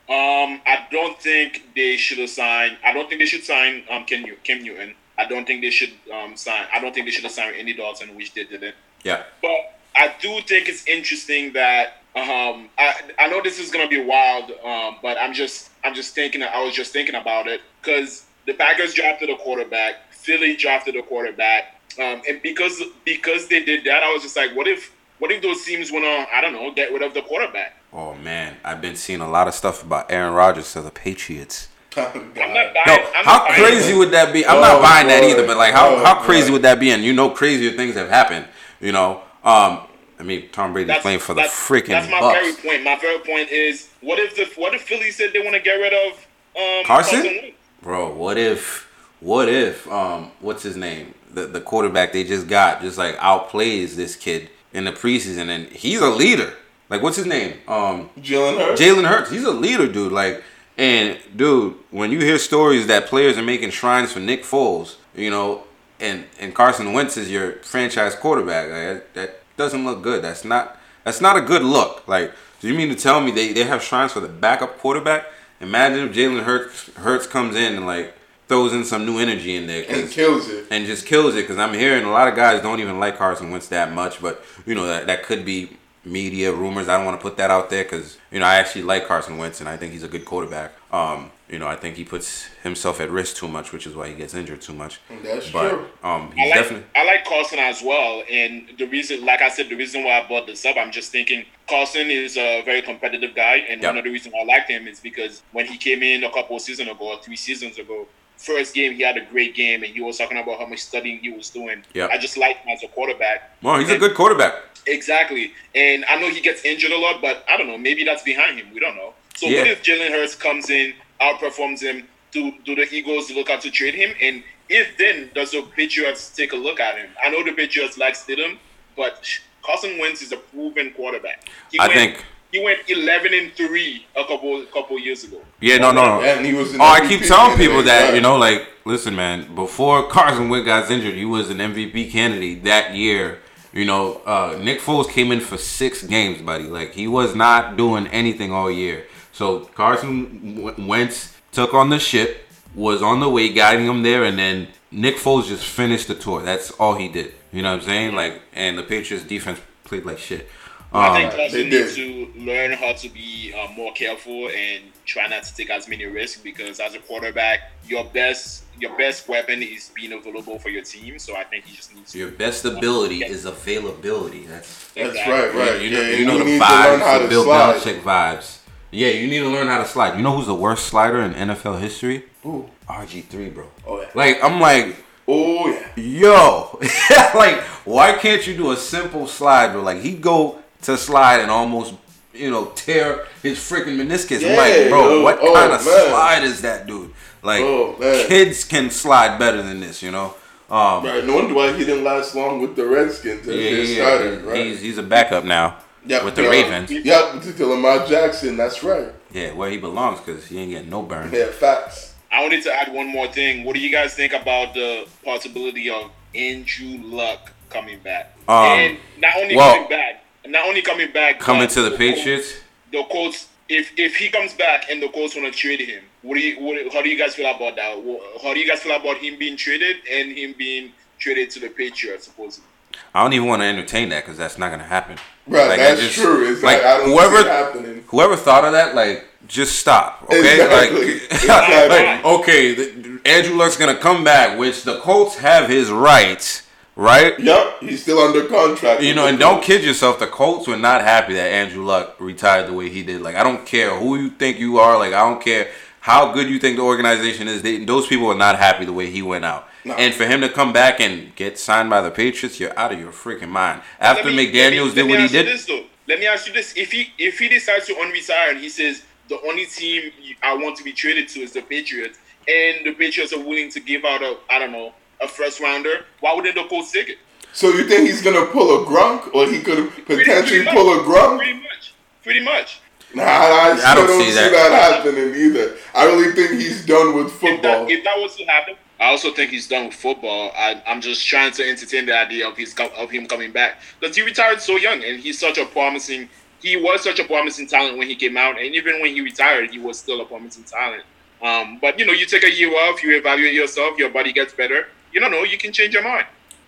[0.10, 2.78] Um, I don't think they should have signed.
[2.84, 4.96] I don't think they should sign um Ken New- Cam Newton.
[5.18, 6.66] I don't think they should um sign.
[6.74, 8.76] I don't think they should have signed Andy Dalton, which they didn't.
[9.04, 9.24] Yeah.
[9.42, 14.04] But I do think it's interesting that um I I know this is gonna be
[14.04, 18.26] wild um but I'm just I'm just thinking I was just thinking about it because
[18.46, 23.86] the Packers drafted a quarterback, Philly drafted a quarterback, um and because because they did
[23.86, 26.72] that I was just like what if what if those teams wanna I don't know
[26.74, 27.78] get rid of the quarterback?
[27.92, 31.68] Oh man, I've been seeing a lot of stuff about Aaron Rodgers to the Patriots.
[31.96, 32.74] Oh, I'm not buying.
[32.88, 33.98] No, I'm how not crazy it.
[33.98, 34.46] would that be?
[34.46, 36.54] I'm Oh, not buying that either, but like, how, Oh, how crazy boy.
[36.54, 36.90] would that be?
[36.92, 38.48] And you know, crazier things have happened.
[38.82, 39.82] You know, um,
[40.20, 42.34] I mean, Tom Brady's playing for the freaking That's my Bucs.
[42.34, 42.84] very point.
[42.84, 45.74] My very point is, what if the what if Philly said they want to get
[45.76, 46.14] rid of
[46.60, 47.54] um, Carson?
[47.82, 51.14] Bro, what if, what if, um, what's his name?
[51.34, 55.68] The the quarterback they just got just like outplays this kid in the preseason, and
[55.68, 56.54] he's a leader.
[56.90, 57.58] Like, what's his name?
[57.68, 58.82] Um, Jalen Hurts.
[58.82, 59.32] Jalen Hurts.
[59.32, 60.12] He's a leader, dude.
[60.12, 60.44] Like,
[60.78, 65.30] and dude, when you hear stories that players are making shrines for Nick Foles, you
[65.30, 65.64] know,
[66.00, 70.24] and and Carson Wentz is your franchise quarterback, like, that, that doesn't look good.
[70.24, 72.08] That's not that's not a good look.
[72.08, 75.26] Like, do you mean to tell me they, they have shrines for the backup quarterback?
[75.62, 78.14] Imagine if Jalen Hurts Hurts comes in and like
[78.54, 80.68] throws in some new energy in there and kills it.
[80.70, 83.50] and just kills it because I'm hearing a lot of guys don't even like Carson
[83.50, 86.88] Wentz that much, but you know that that could be media rumors.
[86.90, 89.38] I don't want to put that out there because you know I actually like Carson
[89.40, 90.74] Wentz and I think he's a good quarterback.
[90.92, 94.08] Um, you know I think he puts himself at risk too much, which is why
[94.10, 95.00] he gets injured too much.
[95.24, 95.86] That's but true.
[96.04, 99.70] um, I like definitely I like Carson as well, and the reason, like I said,
[99.70, 103.34] the reason why I brought this up, I'm just thinking Carson is a very competitive
[103.34, 103.90] guy, and Yep.
[103.90, 106.56] one of the reasons I liked him is because when he came in a couple
[106.58, 108.06] of seasons ago, or three seasons ago,
[108.38, 111.20] first game he had a great game, and he was talking about how much studying
[111.20, 111.84] he was doing.
[111.94, 112.08] Yeah.
[112.12, 113.58] I just like him as a quarterback.
[113.62, 114.54] Well, he's a good quarterback.
[114.88, 115.54] Exactly.
[115.76, 117.78] And I know he gets injured a lot, but I don't know.
[117.78, 118.68] Maybe that's behind him.
[118.74, 119.14] We don't know.
[119.36, 119.60] So Yeah.
[119.60, 122.08] what if Jalen Hurts comes in, outperforms him?
[122.32, 124.14] Do do the Eagles look out to trade him?
[124.22, 127.10] And if then, does the Patriots take a look at him?
[127.24, 128.58] I know the Patriots like Stidham,
[128.98, 129.26] but
[129.62, 131.48] Carson Wentz is a proven quarterback.
[131.72, 135.42] He I went, think- he went eleven and three a couple couple years ago.
[135.60, 136.22] Yeah, no, no.
[136.22, 136.74] And he was.
[136.74, 138.16] An Oh, I keep telling people candidate, that, right.
[138.16, 142.64] you know, like, listen, man, before Carson Wentz got injured, he was an MVP candidate
[142.64, 143.40] that year.
[143.74, 146.66] You know, uh, Nick Foles came in for six games, buddy.
[146.66, 149.08] Like, he was not doing anything all year.
[149.32, 154.24] So Carson W- Wentz took on the ship, was on the way, guiding him there,
[154.26, 156.44] and then Nick Foles just finished the tour.
[156.44, 157.34] That's all he did.
[157.52, 158.16] You know what I'm saying?
[158.16, 160.48] Like, and the Patriots defense played like shit.
[160.94, 161.82] I think they Carson did.
[161.82, 165.88] needs to learn how to be uh, more careful and try not to take as
[165.88, 170.70] many risks because as a quarterback, your best your best weapon is being available for
[170.70, 171.18] your team.
[171.20, 172.18] So I think he just needs to.
[172.20, 174.46] your best ability is availability.
[174.46, 175.34] That's That's Exactly.
[175.34, 175.82] right, right.
[175.82, 177.44] You know, yeah, you know he the needs to learn how vibes, to the Bill
[177.44, 177.76] slide.
[177.76, 178.58] Belichick vibes.
[178.92, 180.18] Yeah, you need to learn how to slide.
[180.18, 182.26] You know who's the worst slider in NFL history?
[182.46, 182.70] Ooh.
[182.88, 183.68] RG3, bro.
[183.88, 184.10] Oh, yeah.
[184.14, 185.88] Like I'm like, Oh yeah.
[185.96, 186.80] yo,
[187.36, 189.82] like why can't you do a simple slide, bro?
[189.82, 191.96] Like he go to slide and almost,
[192.34, 194.44] you know, tear his freaking meniscus.
[194.50, 195.24] I'm like, bro, yo.
[195.24, 196.10] what Oh, kind of man.
[196.10, 197.12] slide is that, dude?
[197.42, 197.96] Like Oh,
[198.28, 200.36] kids can slide better than this, you know.
[200.70, 201.24] Um, Right.
[201.26, 204.34] No wonder why he didn't last long with the Redskins yeah, yeah, starter.
[204.36, 204.50] yeah.
[204.50, 204.66] Right.
[204.66, 206.50] He's he's a backup now Yep, with the yeah.
[206.50, 206.92] Ravens.
[206.92, 208.58] Yep, to Lamar Jackson.
[208.58, 209.10] That's right.
[209.32, 211.32] Yeah, where he belongs because he ain't getting no burn.
[211.34, 212.14] Yeah, facts.
[212.32, 213.64] I wanted to add one more thing.
[213.64, 218.36] What do you guys think about the possibility of Andrew Luck coming back?
[218.48, 221.98] Um, and not only well- coming back, not only coming back, Coming to the Colts-
[222.00, 222.54] Patriots.
[222.92, 226.36] The Colts, if if he comes back and the Colts want to trade him, what
[226.36, 228.02] do you what, how do you guys feel about that?
[228.04, 231.60] Wha- How do you guys feel about him being traded and him being traded to
[231.60, 232.68] the Patriots supposedly?
[233.16, 235.18] I don't even want to entertain that because that's not gonna happen.
[235.48, 236.52] Right, Like, I that's just- true.
[236.52, 238.04] It's like, like, I don't whoever- see it happening.
[238.08, 240.40] Whoever thought of that, like, just stop, okay?
[240.62, 241.14] Exactly.
[241.14, 241.90] Like, Exactly.
[242.06, 246.63] like, okay, the, Andrew Luck's gonna come back, which the Colts have his rights,
[246.96, 247.40] right?
[247.40, 249.02] Yep, he's still under contract.
[249.02, 249.68] You know, and don't Colts.
[249.68, 250.20] kid yourself.
[250.20, 253.22] The Colts were not happy that Andrew Luck retired the way he did.
[253.22, 254.98] Like, I don't care who you think you are.
[254.98, 255.70] Like, I don't care
[256.02, 257.62] how good you think the organization is.
[257.62, 259.68] They, those people are not happy the way he went out.
[259.86, 259.94] No.
[259.96, 263.00] And for him to come back and get signed by the Patriots, you're out of
[263.00, 263.82] your freaking mind.
[264.00, 265.70] After me- McDaniels me- did what he did, This.
[266.06, 269.04] Let me ask you this: If he if he decides to unretire and he says
[269.30, 273.32] the only team I want to be traded to is the Patriots, and the Patriots
[273.32, 276.64] are willing to give out a I don't know a first rounder, why wouldn't the
[276.66, 277.18] Colts take it?
[277.54, 280.92] So you think he's gonna pull a Gronk, or he could Pretty- potentially pretty pull
[280.94, 281.06] a much.
[281.06, 281.38] Gronk?
[281.38, 281.94] Pretty much.
[282.24, 282.80] Pretty much.
[283.16, 284.52] Nah, I, still I don't don't, see see that.
[284.52, 285.04] that.
[285.04, 285.76] happening either.
[285.94, 287.86] I really think he's done with If football.
[287.86, 290.52] that, if that was to happen, I also think he's done with football.
[290.58, 294.16] I, I'm just trying to entertain the idea of his of him coming back because
[294.16, 296.28] he retired so young and he's such a promising.
[296.60, 299.70] He was such a promising talent when he came out, and even when he retired,
[299.70, 301.04] he was still a promising talent.
[301.42, 304.54] Um, but you know, you take a year off, you evaluate yourself, your body gets
[304.54, 304.88] better.
[305.14, 306.26] You don't know, you can change your mind.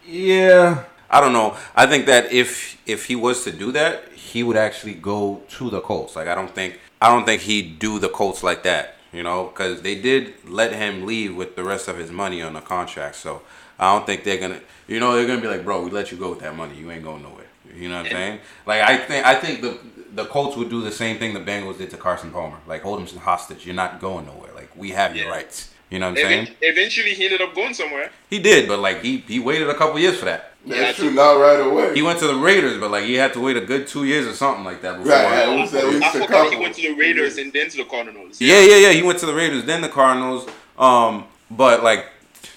[0.08, 1.58] Yeah, I don't know.
[1.76, 5.70] I think that if if he was to do that, he would actually go to
[5.70, 6.16] the Colts.
[6.16, 8.96] Like I don't think I don't think he'd do the Colts like that.
[9.12, 12.54] You know, because they did let him leave with the rest of his money on
[12.54, 13.16] the contract.
[13.16, 13.42] So
[13.80, 14.62] I don't think they're gonna.
[14.88, 16.76] You know, they're gonna be like, bro, we let you go with that money.
[16.76, 17.46] You ain't going nowhere.
[17.74, 18.40] You know what I'm saying?
[18.66, 19.80] Like I think I think the
[20.14, 22.58] the Colts would do the same thing the Bengals did to Carson Palmer.
[22.68, 23.66] Like hold him hostage.
[23.66, 24.54] You're not going nowhere.
[24.54, 25.72] Like we have your rights.
[25.90, 26.48] You know what I'm saying?
[26.62, 28.10] Eventually, he ended up going somewhere.
[28.30, 30.52] He did, but like he he waited a couple years for that.
[30.66, 31.94] That's true, not right away.
[31.94, 34.26] He went to the Raiders, but like he had to wait a good two years
[34.26, 35.12] or something like that before.
[35.12, 36.52] Right, it was at least I a forgot couple.
[36.52, 38.42] he went to the Raiders and then to the Cardinals.
[38.42, 38.92] Yeah, yeah, yeah.
[38.92, 40.50] He went to the Raiders, then the Cardinals.
[40.80, 42.08] Um, but like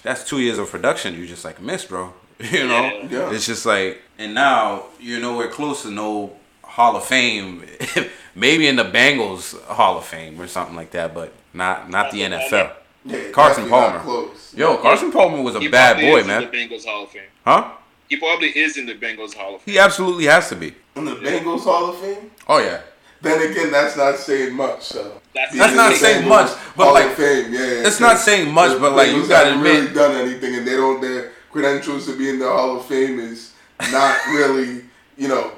[0.01, 2.13] that's two years of production you just like missed, bro.
[2.39, 3.07] You know, Yeah.
[3.11, 3.33] Yeah.
[3.33, 7.63] it's just like, and now you're nowhere close to no Hall of Fame.
[8.35, 12.21] Maybe in the Bengals Hall of Fame or something like that, but not not the
[12.21, 12.71] NFL.
[13.05, 13.99] Yeah, Carson Palmer.
[13.99, 14.53] Close.
[14.55, 16.43] Yo, Carson Palmer was a He bad boy, is man.
[16.43, 17.21] In the Bengals Hall of Fame.
[17.45, 17.71] Huh?
[18.09, 19.73] He probably is in the Bengals Hall of Fame.
[19.73, 20.73] He absolutely has to be.
[20.95, 22.31] In the Bengals Hall of Fame.
[22.47, 22.81] Oh yeah.
[23.21, 24.81] Then again, that's not saying much.
[24.83, 28.17] So That's- That's not saying Bengals much, but Hall like- of Fame, yeah, it's not
[28.17, 31.01] saying much, but, like, you Bengals gotta haven't really done anything, and they don't.
[31.01, 33.53] Their credentials to be in the Hall of Fame is
[33.91, 34.83] not really,
[35.17, 35.51] you know,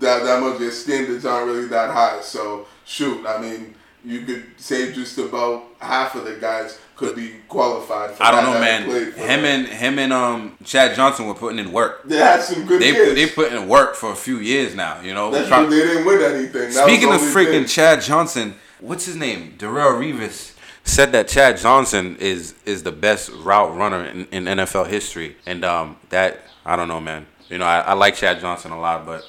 [0.00, 0.58] that that much.
[0.58, 2.20] Their standards aren't really that high.
[2.20, 3.74] So shoot, I mean,
[4.04, 8.10] you could say just about half of the guys could be qualified.
[8.12, 9.12] For I don't know, man.
[9.12, 12.02] Him and him and um Chad Johnson were putting in work.
[12.04, 13.14] they had some good They years.
[13.14, 15.00] they put in work for a few years now.
[15.00, 15.30] You know.
[15.30, 16.70] That's Try- They didn't win anything.
[16.72, 17.66] That Speaking of was the only freaking thing.
[17.66, 19.54] Chad Johnson, what's his name?
[19.58, 24.88] Darrelle Revis said that Chad Johnson is is the best route runner in, in NFL
[24.88, 27.26] history, and um, that I don't know, man.
[27.48, 29.24] You know, I, I like Chad Johnson a lot, but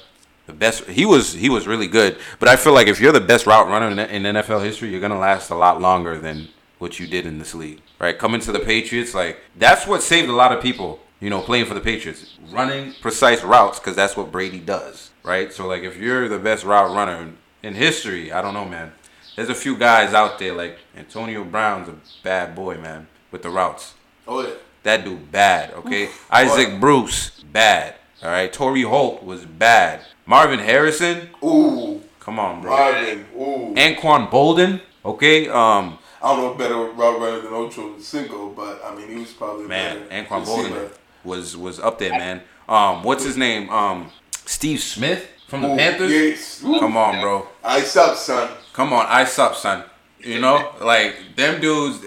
[0.50, 2.18] the best he was he was really good.
[2.40, 5.00] But I feel like if you're the best route runner in, in NFL history, you're
[5.00, 6.48] gonna last a lot longer than
[6.78, 8.18] what you did in this league, right?
[8.18, 11.00] Coming to the Patriots, like that's what saved a lot of people.
[11.20, 15.52] You know, playing for the Patriots, running precise routes because that's what Brady does, right?
[15.52, 18.92] So like, if you're the best route runner in, in history, I don't know, man.
[19.36, 21.94] There's a few guys out there like Antonio Brown's a
[22.24, 23.94] bad boy, man, with the routes.
[24.26, 24.54] Oh yeah.
[24.82, 26.08] That dude bad, okay?
[26.30, 27.96] Isaac Bruce, bad.
[28.22, 28.52] All right.
[28.52, 30.00] Torry Holt was bad.
[30.30, 32.70] Marvin Harrison, Ooh, come on, bro.
[32.70, 33.26] Marvin.
[33.34, 33.74] Ooh.
[33.74, 35.48] Anquan Boldin, okay?
[35.48, 39.16] Um, I don't know if better route runner than Ocho Cinco, but I mean he
[39.16, 40.90] was probably man, better Anquan Boldin receiver.
[41.24, 42.42] was was up there, man.
[42.68, 43.68] Um, what's his name?
[43.70, 44.12] Um,
[44.46, 46.12] Steve Smith from the Ooh, Panthers.
[46.12, 46.60] Yes.
[46.62, 47.48] Come on, bro.
[47.64, 48.52] Ice up, son.
[48.72, 49.82] Come on, ice up, son.
[50.20, 52.04] You know, like them dudes.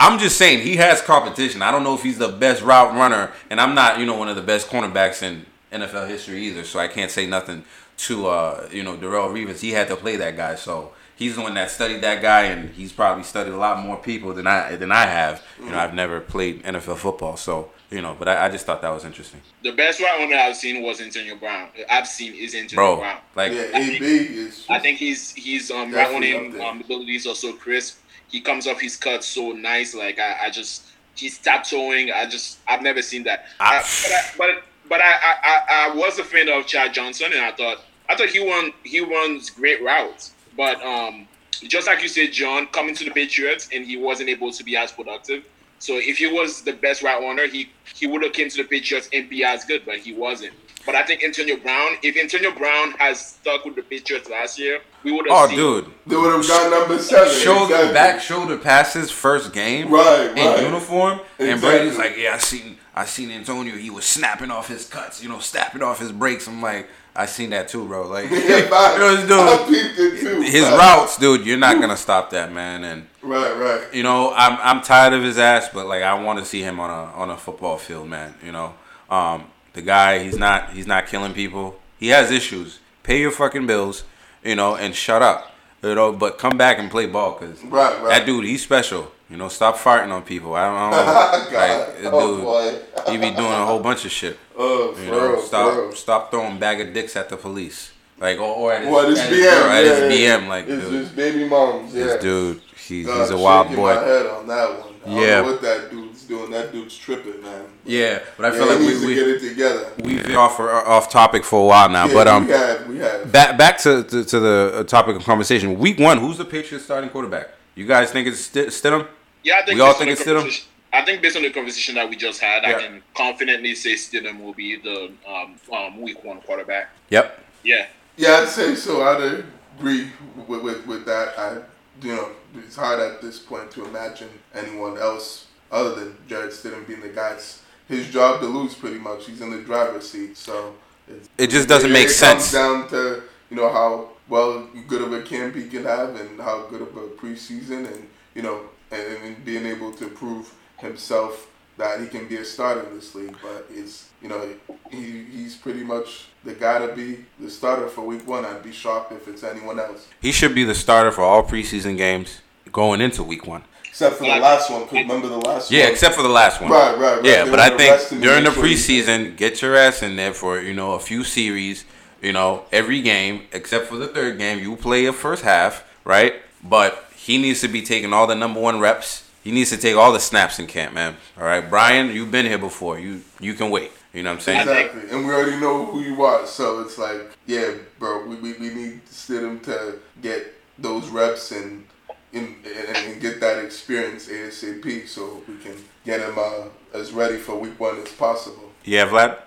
[0.00, 1.62] I'm just saying he has competition.
[1.62, 4.28] I don't know if he's the best route runner, and I'm not, you know, one
[4.28, 6.64] of the best cornerbacks in NFL history either.
[6.64, 7.64] So I can't say nothing
[7.98, 9.60] to, uh, you know, Darrelle Revis.
[9.60, 12.70] He had to play that guy, so he's the one that studied that guy, and
[12.70, 15.42] he's probably studied a lot more people than I than I have.
[15.60, 18.80] You know, I've never played NFL football, so you know, but I, I just thought
[18.82, 21.68] that was interesting, The best route runner I've seen was Antonio Brown.
[21.90, 22.96] I've seen is Antonio bro.
[23.00, 23.18] Brown.
[23.36, 24.64] Like, Yeah, AB is.
[24.70, 27.98] I think he's he's um route Definitely running um abilities are so crisp.
[28.28, 29.94] He comes off his cut so nice.
[29.94, 32.10] Like I, I just he's tap towing.
[32.10, 33.44] I just I've never seen that.
[33.60, 36.92] I- Uh, but I, but but I, I I I was a fan of Chad
[36.94, 37.78] Johnson, and I thought
[38.08, 40.32] I thought he won he runs great routes.
[40.56, 41.26] But um
[41.62, 44.76] just like you said, John, coming to the Patriots and he wasn't able to be
[44.76, 45.44] as productive.
[45.78, 48.64] So if he was the best route runner, he he would have came to the
[48.68, 50.52] Patriots and be as good, but he wasn't.
[50.84, 54.80] But I think Antonio Brown, if Antonio Brown has stuck with the Patriots last year,
[55.04, 57.32] we would have oh, seen dude, They would have got number seven.
[57.32, 57.94] shoulder exactly.
[57.94, 60.62] back shoulder passes first game Right, in right.
[60.62, 64.86] uniform and Brady's like yeah I seen I seen Antonio he was snapping off his
[64.86, 68.30] cuts you know snapping off his breaks I'm like I seen that too bro like
[68.30, 70.40] Yeah, you know dude too.
[70.42, 70.78] his Fine.
[70.78, 73.94] routes dude you're not gonna stop that man and Right, right.
[73.94, 76.80] you know I'm I'm tired of his ass but like I want to see him
[76.80, 78.74] on a on a football field man you know
[79.10, 83.66] um the guy he's not he's not killing people he has issues pay your fucking
[83.66, 84.04] bills
[84.44, 87.98] you know and shut up you know but come back and play ball because Right,
[88.02, 88.08] right.
[88.18, 89.10] that dude, he's special.
[89.32, 90.54] You know, stop farting on people.
[90.54, 91.58] I don't, I don't know.
[91.58, 93.10] Like, oh, dude, boy.
[93.12, 94.38] he be doing a whole bunch of shit.
[94.56, 95.92] Oh, for You know, real, stop, real.
[95.92, 97.92] stop throwing bag of dicks at the police.
[98.20, 99.32] Like, or, or at his, What, his at BM?
[99.32, 100.48] his, girl, at his yeah, BM.
[100.48, 102.04] Like, his, dude, his baby moms, yeah.
[102.04, 104.00] this dude, he's, God, he's a wild shaking my boy.
[104.04, 104.88] head on that one.
[105.04, 105.40] I don't Yeah.
[105.40, 106.50] know what that dude's doing.
[106.52, 107.64] That dude's tripping, man.
[107.84, 109.86] Yeah, but I Yeah, feel like he needs we to we get it together.
[110.04, 112.06] we've been off off topic for a while now.
[112.06, 113.32] Yeah, but um, we have, we have.
[113.32, 115.76] back back to, to to the uh, topic of conversation.
[115.80, 117.48] Week one, who's the Patriots starting quarterback?
[117.74, 119.08] You guys think it's St- Stidham?
[119.42, 120.36] Yeah, I think We all based on think the it's Stidham?
[120.38, 122.76] conversation- I think based on the conversation that we just had, Yeah.
[122.76, 126.90] I can confidently say Stidham will be the um, um, week one quarterback.
[127.08, 127.38] Yep.
[127.64, 127.86] Yeah.
[128.16, 129.02] Yeah, I'd say so.
[129.02, 129.44] I'd
[129.78, 130.10] agree
[130.46, 131.38] with, with, with that.
[131.38, 131.56] I,
[132.02, 132.28] you know,
[132.58, 137.08] it's hard at this point to imagine anyone else other than Jarrett Stidham being the
[137.08, 137.30] guy.
[137.32, 139.26] It's his job to lose, pretty much.
[139.26, 140.74] He's in the driver's seat, so
[141.08, 142.52] it's, It just doesn't make it sense.
[142.52, 146.38] comes down to you know how well good of a camp he can have and
[146.40, 148.60] how good of a preseason, and you know,
[148.92, 153.36] and, being able to prove himself that he can be a starter in this league.
[153.42, 154.46] But it's you know
[154.90, 158.44] he, he's pretty much the guy to be the starter for week one.
[158.44, 161.96] I'd be shocked if it's anyone else, He should be the starter for all preseason
[161.96, 162.40] games
[162.72, 163.62] going into week one.
[163.86, 164.86] except for the last one.
[164.92, 165.86] Remember the last Yeah, one?
[165.86, 166.70] Yeah, except for the last one.
[166.70, 167.24] Right, right, right.
[167.24, 170.02] Yeah, They but I think rest him and during the sure preseason, get your ass
[170.02, 171.84] in there for you know a few series.
[172.20, 176.34] You know, every game except for the third game, you play a first half, right?
[176.62, 179.28] But he needs to be taking all the number one reps.
[179.44, 181.16] He needs to take all the snaps in camp, man.
[181.38, 182.98] All right, Brian, you've been here before.
[182.98, 183.92] You you can wait.
[184.12, 184.60] You know what I'm saying?
[184.60, 188.52] Exactly, and we already know who you are, so it's like, yeah, bro, we, we,
[188.54, 191.86] we need Stidham to get those reps and,
[192.34, 197.58] and and get that experience ASAP, so we can get him uh, as ready for
[197.58, 198.70] week one as possible.
[198.84, 199.38] Yeah, Vlad.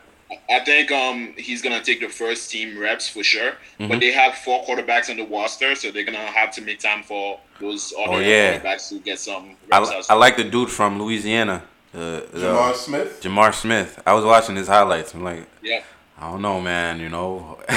[0.49, 3.87] I think um, he's gonna take the first team reps for sure, Mm-hmm.
[3.89, 7.03] but they have four quarterbacks on the roster, so they're gonna have to make time
[7.03, 8.57] for those other Oh, yeah.
[8.59, 9.91] quarterbacks to get some I, reps.
[9.91, 11.63] as I like the dude from Louisiana,
[11.93, 14.01] uh, the- J'Mar Smith, J'Mar Smith.
[14.05, 15.13] I was watching his highlights.
[15.13, 15.81] I'm like, Yeah,
[16.19, 16.99] I don't know, man.
[16.99, 17.59] You know,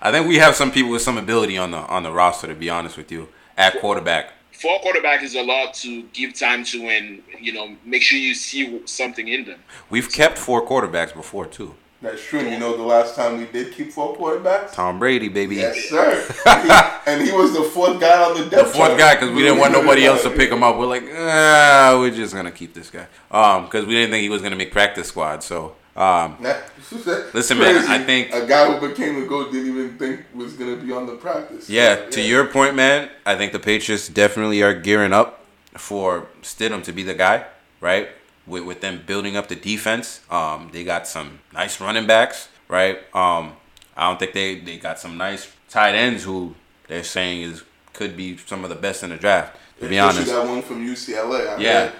[0.00, 2.46] I think we have some people with some ability on the on the roster.
[2.46, 3.28] To be honest with you,
[3.58, 4.32] at quarterback.
[4.52, 8.34] four quarterbacks is a lot to give time to, and you know, make sure you
[8.34, 9.60] see something in them.
[9.90, 11.74] We've kept four quarterbacks before too.
[12.02, 12.40] That's true.
[12.40, 15.56] And you know, the last time we did keep four quarterbacks, Tom Brady, baby.
[15.56, 16.24] yes, sir.
[16.44, 18.72] He- and he was the fourth guy on the depth.
[18.72, 18.98] The fourth chart.
[18.98, 20.78] guy because we didn't want nobody else to pick him up.
[20.78, 23.06] We're like, ah, we're just gonna keep this guy.
[23.30, 25.42] Um, because we didn't think he was gonna make practice squad.
[25.42, 26.36] So, um,
[27.34, 27.84] Listen, man.
[27.88, 31.06] I think- a guy who became a goat didn't even think was gonna be on
[31.06, 31.68] the practice.
[31.68, 31.96] yeah.
[31.96, 35.44] So, To your point, man, I think the Patriots definitely are gearing up
[35.76, 37.44] for Stidham to be the guy,
[37.80, 38.08] right?
[38.46, 40.20] With with them building up the defense.
[40.30, 42.98] Um, they got some nice running backs, right?
[43.14, 43.54] Um,
[43.96, 46.54] I don't think they they got some nice tight ends who
[46.88, 47.62] they're saying is
[47.92, 49.56] could be some of the best in the draft.
[49.80, 50.26] To be honest.
[50.26, 51.56] that one from UCLA.
[51.56, 51.86] I Yeah.
[51.86, 51.92] heard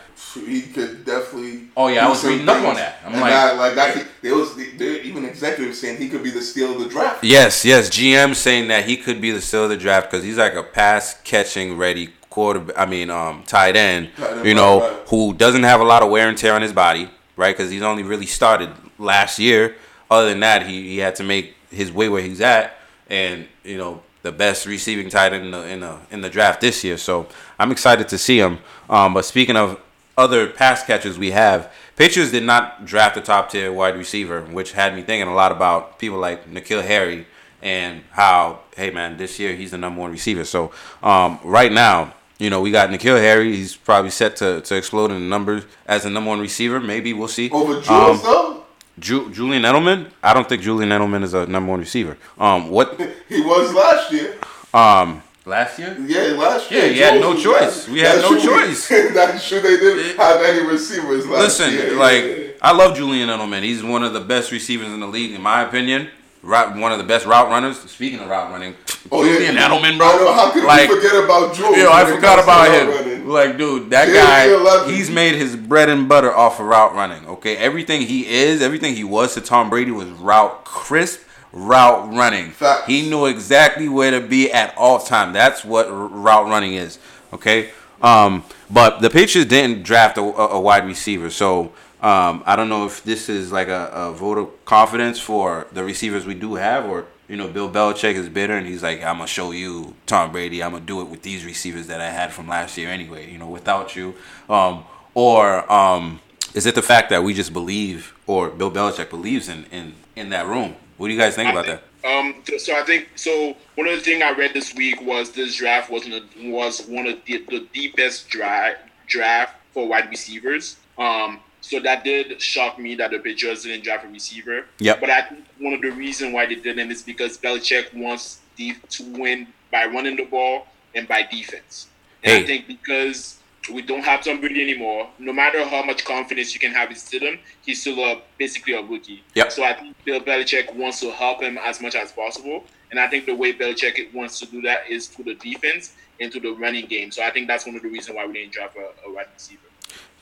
[0.47, 1.69] he could definitely.
[1.77, 2.99] Oh, yeah, I was reading up on that.
[3.07, 3.97] I'm like- I, like that.
[3.97, 7.25] He, there was there even executives saying he could be the steal of the draft.
[7.25, 7.89] Yes, yes.
[7.89, 10.63] GM saying that he could be the steal of the draft because he's like a
[10.63, 12.73] pass catching ready quarter.
[12.79, 14.11] I mean, um, tight end.
[14.45, 15.09] You know, right, right.
[15.09, 17.55] who doesn't have a lot of wear and tear on his body, right?
[17.55, 19.77] Because he's only really started last year.
[20.11, 22.75] Other than that, he, he had to make his way where he's at,
[23.09, 26.61] and you know the best receiving tight end in the in the in the draft
[26.61, 26.97] this year.
[26.97, 27.27] So
[27.59, 28.59] I'm excited to see him.
[28.89, 29.81] Um, but speaking of
[30.17, 34.73] other pass catchers we have, Patriots did not draft a top tier wide receiver, which
[34.73, 37.27] had me thinking a lot about people like N'Keal Harry
[37.63, 40.45] and how, hey man, this year he's the number one receiver.
[40.45, 40.73] So
[41.03, 43.55] um, right now, you know, we got N'Keal Harry.
[43.55, 46.81] He's probably set to, to explode in the numbers as the number one receiver.
[46.81, 47.51] Maybe we'll see.
[47.51, 48.63] Over Jules Um,
[48.99, 50.11] Ju- Julian Edelman.
[50.23, 52.17] I don't think Julian Edelman is a number one receiver.
[52.39, 52.99] Um, what?
[53.29, 54.37] he was last year.
[54.75, 55.97] Um, last year.
[56.01, 56.87] Yeah, last year.
[56.87, 57.61] Yeah, he had no choice.
[57.61, 58.41] last- We had no true.
[58.41, 58.89] choice.
[59.15, 59.61] That's true.
[59.61, 61.95] They didn't have any receivers last Listen, year.
[61.97, 63.63] like I love Julian Edelman.
[63.63, 66.09] He's one of the best receivers in the league, in my opinion.
[66.43, 67.79] Route, one of the best route runners.
[67.81, 68.75] Speaking of route running,
[69.13, 69.33] Oh, yeah.
[69.35, 70.07] Julian Edelman, bro.
[70.09, 70.33] I know.
[70.33, 71.77] How could like, we forget about Jules?
[71.77, 72.89] Yo, I forgot about him.
[72.89, 73.29] running?
[73.29, 74.97] Like, dude, that Yeah, guy, he's a legend.
[74.97, 77.27] he's made his bread and butter off of route running.
[77.27, 81.21] Okay, everything he is, everything he was to Tom Brady was route crisp,
[81.53, 82.51] route running.
[82.53, 82.87] Facts.
[82.87, 85.33] He knew exactly where to be at all time.
[85.35, 86.99] That's what r- route running is.
[87.35, 87.71] Okay,
[88.03, 91.73] um, but the Patriots didn't draft a a wide receiver, so.
[92.03, 95.85] Um, I don't know if this is like a, a vote of confidence for the
[95.85, 99.17] receivers we do have, or you know, Bill Belichick is bitter and he's like, I'm
[99.17, 100.63] gonna show you Tom Brady.
[100.63, 103.31] I'm gonna do it with these receivers that I had from last year anyway.
[103.31, 104.15] You know, without you,
[104.49, 104.85] um,
[105.15, 106.21] or um,
[106.55, 110.31] is it the fact that we just believe, or Bill Belichick believes in in in
[110.31, 110.77] that room?
[110.97, 111.83] What do you guys think about that?
[112.05, 113.55] Um, so I think so.
[113.75, 116.87] One of the things I read this week was this draft was one of- was
[116.87, 120.77] one of the the, best draft draft for wide receivers.
[120.99, 121.41] Um,
[121.71, 124.67] so that did shock me that the Patriots didn't draft a receiver.
[124.81, 124.97] Yeah.
[124.99, 128.75] But I think one of the reasons why they didn't is because Belichick wants the,
[128.89, 130.67] to win by running the ball
[130.97, 131.87] and by defense.
[132.25, 132.43] And Hey.
[132.43, 133.39] I think because
[133.73, 136.97] we don't have Tom Brady anymore, no matter how much confidence you can have in
[136.97, 139.23] Stidham, he's still a, basically a rookie.
[139.37, 139.53] Yep.
[139.53, 142.65] So I think Bill Belichick wants to help him as much as possible.
[142.91, 146.33] And I think the way Belichick wants to do that is through the defense and
[146.33, 147.13] through the running game.
[147.13, 149.27] So I think that's one of the reasons why we didn't draft a, a wide
[149.33, 149.61] receiver.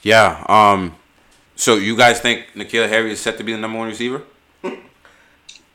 [0.02, 0.44] Yeah.
[0.46, 0.94] Um.
[1.58, 4.22] So you guys think N'Keal Harry is set to be the number one receiver?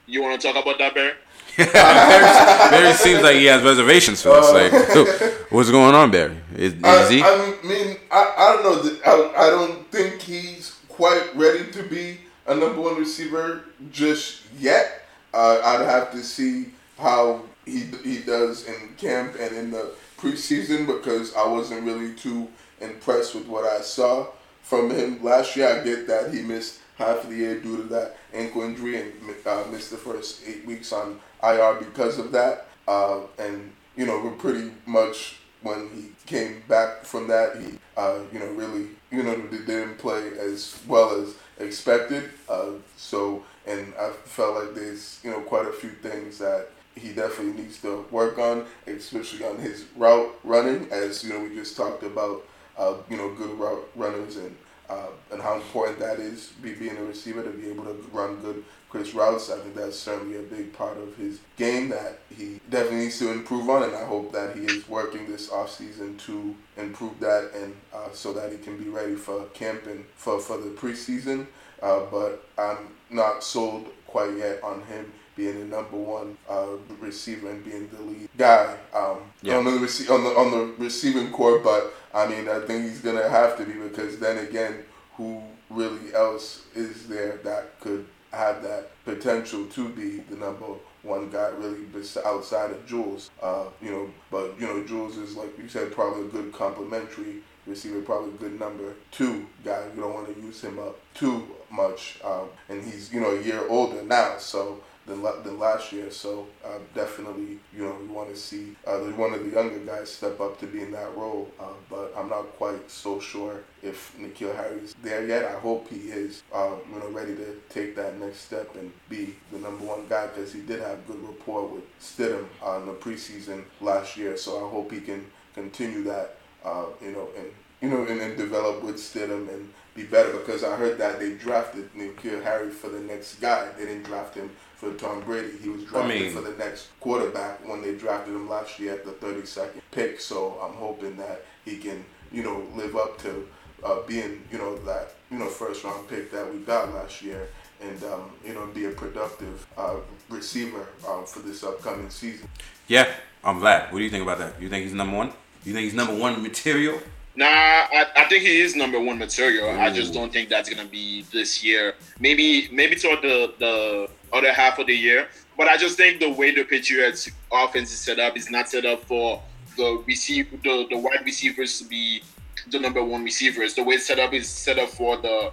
[0.05, 1.13] You want to talk about that, Barry?
[1.55, 1.71] Barry,
[2.71, 4.51] Barry seems like he has reservations for this.
[4.51, 6.35] Like, what's going on, Barry?
[6.55, 7.23] Is, is I, he?
[7.23, 8.97] I mean, I, I don't know.
[9.05, 12.17] I, I don't think he's quite ready to be
[12.47, 13.63] a number one receiver
[13.93, 15.05] just yet.
[15.33, 20.85] Uh, I'd have to see how he he does in camp and in the preseason
[20.85, 22.49] because I wasn't really too
[22.81, 24.27] impressed with what I saw
[24.63, 25.67] from him last year.
[25.67, 29.13] I get that he missed half of the year due to that ankle injury and
[29.45, 32.67] uh, missed the first eight weeks on IR because of that.
[32.87, 38.19] Uh, and you know, we're pretty much when he came back from that, he uh,
[38.31, 42.29] you know really you know didn't play as well as expected.
[42.49, 47.11] Uh, so and I felt like there's you know quite a few things that he
[47.11, 51.75] definitely needs to work on, especially on his route running, as you know we just
[51.75, 52.45] talked about.
[52.77, 54.55] Uh, you know, good route runners and
[54.89, 58.35] uh, and how important that is, be being a receiver to be able to run
[58.41, 59.49] good crisp routes.
[59.49, 63.31] I think that's certainly a big part of his game that he definitely needs to
[63.31, 67.73] improve on, and I hope that he is working this offseason to improve that and
[67.93, 71.47] uh, so that he can be ready for camp and for, for the preseason.
[71.81, 72.77] Uh, but I'm
[73.09, 76.67] not sold quite yet on him being the number one uh,
[76.99, 79.57] receiver and being the lead guy um, Yeah.
[79.57, 81.57] on the rece- on the on the receiving corps.
[81.59, 84.83] But I mean, I think he's gonna have to be because then again,
[85.17, 90.65] who really else is there that could have that potential to be the number
[91.03, 91.85] one guy really
[92.25, 93.29] outside of Jules?
[93.41, 97.41] Uh, you know, but you know, Jules is like you said, probably a good complementary
[97.65, 99.83] receiver, probably a good number two guy.
[99.95, 103.41] You don't want to use him up too much, um, and he's you know a
[103.41, 106.11] year older now, so than, than last year.
[106.11, 110.11] So uh, definitely, you know, we want to see uh, one of the younger guys
[110.11, 111.51] step up to be in that role.
[111.59, 115.45] Uh, but I'm not quite so sure if N'Keal Harry's there yet.
[115.45, 119.35] I hope he is, uh, you know, ready to take that next step and be
[119.51, 122.93] the number one guy because he did have good rapport with Stidham uh, in the
[122.93, 124.37] preseason last year.
[124.37, 127.47] So I hope he can continue that, uh, you know, and
[127.81, 131.33] you know, and then develop with Stidham and be better because I heard that they
[131.33, 133.67] drafted N'Keal Harry for the next guy.
[133.77, 134.49] They didn't draft him
[134.83, 135.57] for Tom Brady.
[135.61, 138.93] He was drafted I mean, for the next quarterback when they drafted him last year
[138.93, 140.19] at the 32nd pick.
[140.19, 143.47] So I'm hoping that he can, you know, live up to
[143.83, 147.47] uh, being, you know, that, you know, first round pick that we got last year
[147.81, 149.95] and, um, you know, be a productive uh,
[150.29, 152.47] receiver um, for this upcoming season.
[152.87, 153.09] Yeah,
[153.43, 153.91] I'm glad.
[153.91, 154.61] What do you think about that?
[154.61, 155.31] You think he's number one?
[155.63, 156.99] You think he's number one material?
[157.35, 159.67] Nah, I, I think he is number one material.
[159.67, 159.79] Ooh.
[159.79, 161.95] I just don't think that's gonna be this year.
[162.19, 165.27] Maybe maybe toward the the other half of the year.
[165.57, 168.85] But I just think the way the Patriots offense is set up is not set
[168.85, 169.41] up for
[169.77, 172.23] the receive the, the wide receivers to be
[172.71, 173.73] the number one receivers.
[173.75, 175.51] The way it's set up is set up for the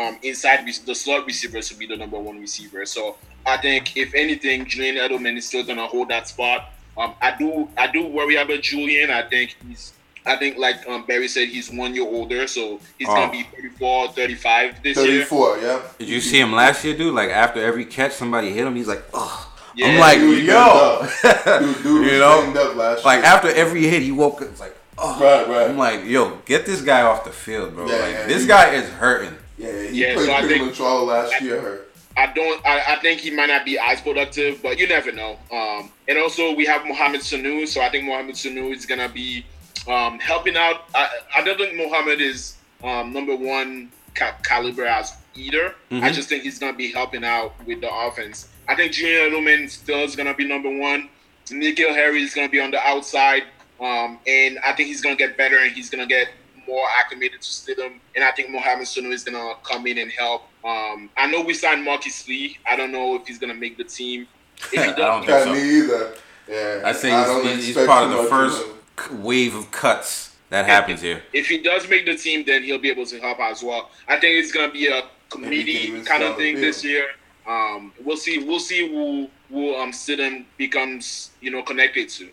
[0.00, 2.86] um, inside the slot receivers to be the number one receiver.
[2.86, 6.72] So I think if anything, Julian Edelman is still gonna hold that spot.
[6.96, 9.10] Um, I do I do worry about Julian.
[9.10, 9.92] I think he's
[10.24, 13.14] I think, like um, Barry said, he's one year older, so he's oh.
[13.14, 15.24] gonna be 34, 35 this 34, year.
[15.24, 15.82] 34, yeah.
[15.98, 17.14] Did you see him last year, dude?
[17.14, 18.76] Like after every catch, somebody hit him.
[18.76, 19.48] He's like, oh.
[19.74, 21.06] Yeah, I'm like, yo,
[21.60, 24.48] dude, dude you know, like after every hit, he woke up.
[24.48, 25.70] It's like, oh, right, right.
[25.70, 27.86] I'm like, yo, get this guy off the field, bro.
[27.86, 29.34] Yeah, like yeah, this guy is hurting.
[29.56, 31.92] Yeah, he yeah, played so pretty much all last I, year hurt.
[32.16, 32.64] I don't.
[32.66, 35.38] I, I think he might not be as productive, but you never know.
[35.50, 39.46] Um, and also we have Mohamed Sanu, so I think Mohamed Sanu is gonna be
[39.88, 40.84] um, helping out.
[40.94, 45.74] I, I don't think Mohamed is um, number one ca- caliber as either.
[45.90, 46.04] Mm-hmm.
[46.04, 48.48] I just think he's gonna be helping out with the offense.
[48.68, 51.08] I think Junior Edelman still is gonna be number one.
[51.46, 53.44] N'Keal Harry is gonna be on the outside,
[53.80, 56.28] um, and I think he's gonna get better and he's gonna get
[56.66, 57.94] more acclimated to Stidham.
[58.14, 60.42] And I think Mohamed Sanu is gonna come in and help.
[60.64, 62.58] Um, I know we signed Marquise Lee.
[62.70, 64.28] I don't know if he's gonna make the team.
[64.56, 65.52] If he does, I don't think so.
[65.52, 66.14] me either.
[66.48, 68.64] Yeah, I think he's, he's part of the first
[69.12, 71.22] wave of cuts that happens here.
[71.32, 73.90] If he does make the team, then he'll be able to help out as well.
[74.06, 77.06] I think it's gonna be a committee kind of thing this year.
[77.46, 78.44] Um, we'll see.
[78.44, 82.28] We'll see who who um Stidham becomes you know connected to.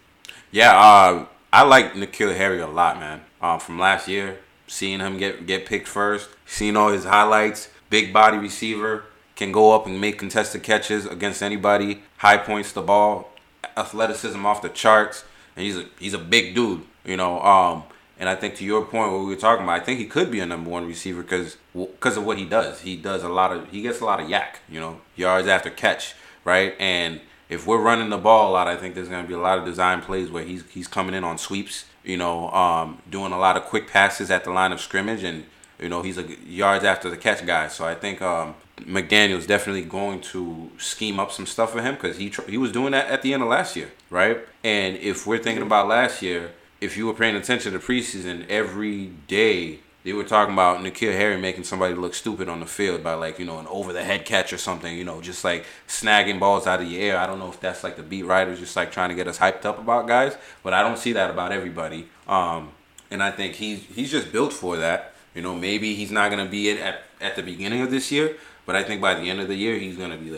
[0.52, 3.22] Yeah, uh, I like N'Keal Harry a lot, man.
[3.42, 8.12] Um, from last year, seeing him get get picked first, seeing all his highlights, big
[8.12, 9.06] body receiver,
[9.38, 13.32] can go up and make contested catches against anybody, high points the ball,
[13.78, 15.24] athleticism off the charts
[15.60, 17.42] and he's a he's a big dude, you know.
[17.42, 17.84] Um,
[18.18, 20.32] and I think to your point, what we were talking about, I think he could
[20.32, 22.80] be a number one receiver because because of what he does.
[22.80, 25.70] He does a lot of he gets a lot of YAC, you know, yards after
[25.70, 26.76] catch, right?
[26.80, 29.40] And if we're running the ball a lot, I think there's going to be a
[29.40, 33.34] lot of design plays where he's he's coming in on sweeps, you know, um, doing
[33.34, 35.44] a lot of quick passes at the line of scrimmage, and
[35.78, 37.68] you know he's a yards after the catch guy.
[37.68, 38.56] So I think um,
[38.86, 42.72] McDaniels definitely going to scheme up some stuff for him because he tr- he was
[42.72, 44.40] doing that at the end of last year, right?
[44.64, 46.52] And if we're thinking about last year,
[46.82, 51.38] if you were paying attention to preseason, every day they were talking about N'Keal Harry
[51.38, 54.26] making somebody look stupid on the field by like you know an over the head
[54.26, 57.18] catch or something, you know, just like snagging balls out of the air.
[57.18, 59.38] I don't know if that's like the beat writers just like trying to get us
[59.38, 62.08] hyped up about guys, but I don't see that about everybody.
[62.28, 62.72] Um,
[63.12, 65.14] and I think he's he's just built for that.
[65.36, 68.38] You know, maybe he's not gonna be it at, at the beginning of this year,
[68.70, 70.32] but I think by the end of the year, he's gonna be.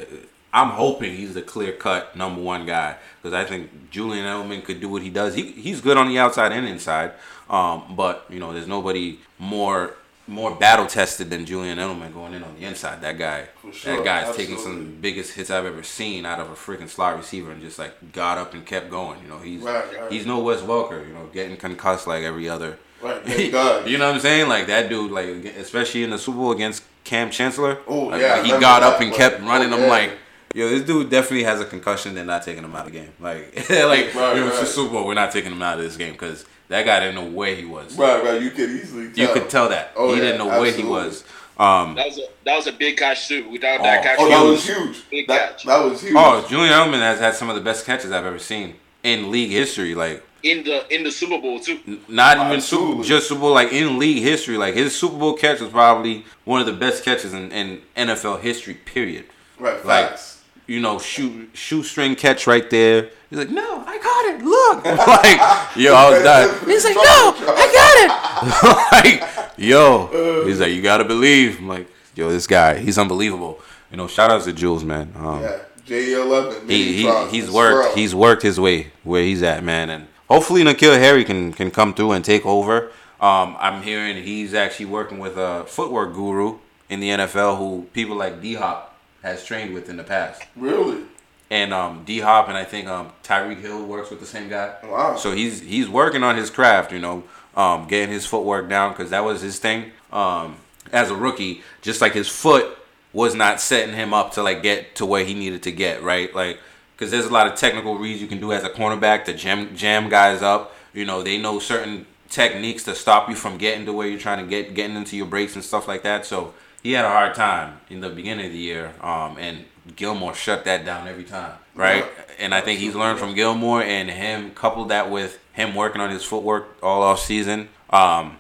[0.54, 4.80] I'm hoping he's the clear cut number one guy because I think Julian Edelman could
[4.80, 5.36] do what he does.
[5.36, 7.12] He he's good on the outside and inside,
[7.50, 9.96] um, but you know, there's nobody more
[10.28, 13.02] more battle tested than Julian Edelman going in on the inside.
[13.02, 14.46] That guy, sure, that guy's absolutely.
[14.46, 17.78] taking some biggest hits I've ever seen out of a freaking slot receiver and just
[17.78, 19.22] like got up and kept going.
[19.24, 20.10] You know, he's right, right.
[20.10, 21.06] he's no Wes Welker.
[21.06, 22.78] You know, getting concussed like every other.
[23.02, 23.52] Right, you
[23.98, 24.48] know what I'm saying?
[24.48, 27.80] Like that dude, like especially in the Super Bowl against Kam Chancellor.
[27.88, 29.74] Oh like, yeah, he got up and kept running.
[29.74, 29.78] Oh.
[29.78, 30.14] I'm like,
[30.54, 32.16] yo, this dude definitely has a concussion.
[32.16, 33.12] They're not taking him out of the game.
[33.20, 34.38] Like, like right, right.
[34.38, 35.08] it's the Super Bowl.
[35.08, 37.66] We're not taking him out of this game because that guy didn't know where he
[37.66, 37.98] was.
[37.98, 38.42] Right, right.
[38.42, 39.28] You could easily tell.
[39.28, 40.84] You could tell that oh, he yeah, didn't know absolutely.
[40.84, 41.24] where he was.
[41.58, 43.50] Um, that was a that was a big catch too.
[43.50, 45.10] Without oh, that catch, oh, that was huge.
[45.10, 45.64] Big that, catch.
[45.66, 46.16] That was huge.
[46.16, 49.52] Oh, Julian Edelman has had some of the best catches I've ever seen in league
[49.52, 49.96] history.
[49.96, 52.00] Like in the in the Super Bowl too.
[52.08, 54.58] Not even Super just Super Bowl, like in league history.
[54.58, 58.42] Like his Super Bowl catch was probably one of the best catches in, in NFL
[58.42, 58.74] history.
[58.74, 59.26] Period.
[59.60, 59.86] Right.
[59.86, 60.44] Like, facts.
[60.68, 63.10] you know, shoe shoestring catch right there.
[63.30, 64.44] He's like, no, I got it.
[64.44, 66.66] Look, like, yo, I was dying.
[66.66, 69.22] He's like, no, I got it.
[69.22, 71.60] like, yo, he's like, you gotta believe.
[71.60, 73.60] I'm like, yo, this guy, he's unbelievable.
[73.92, 75.14] You know, shout outs to Jules, man.
[75.16, 75.60] Um, Yeah,
[75.92, 76.70] J11.
[76.70, 80.98] he, he he's worked he's worked his way where he's at, man, and hopefully N'Keal
[80.98, 82.92] Harry can can come through and take over.
[83.20, 86.58] Um, I'm hearing he's actually working with a footwork guru
[86.90, 91.04] in the NFL who people like D Hop has trained with in the past, really.
[91.52, 94.76] and um, D Hop and I think um, Tyreek Hill works with the same guy.
[94.84, 95.18] Wow.
[95.18, 97.24] So he's he's working on his craft, you know,
[97.56, 99.92] um, getting his footwork down because that was his thing.
[100.12, 100.56] Um,
[100.92, 102.78] as a rookie, just like his foot
[103.14, 106.34] was not setting him up to like get to where he needed to get, right?
[106.34, 106.60] Like,
[106.96, 109.76] because there's a lot of technical reads you can do as a cornerback to jam
[109.76, 110.76] jam guys up.
[110.94, 114.44] You know, they know certain techniques to stop you from getting to where you're trying
[114.44, 116.26] to get, getting into your breaks and stuff like that.
[116.26, 120.34] So he had a hard time in the beginning of the year, um, and Gilmore
[120.34, 122.06] shut that down every time, right?
[122.40, 126.10] And I think he's learned from Gilmore and him coupled that with him working on
[126.10, 127.70] his footwork all off season.
[127.90, 128.38] Um,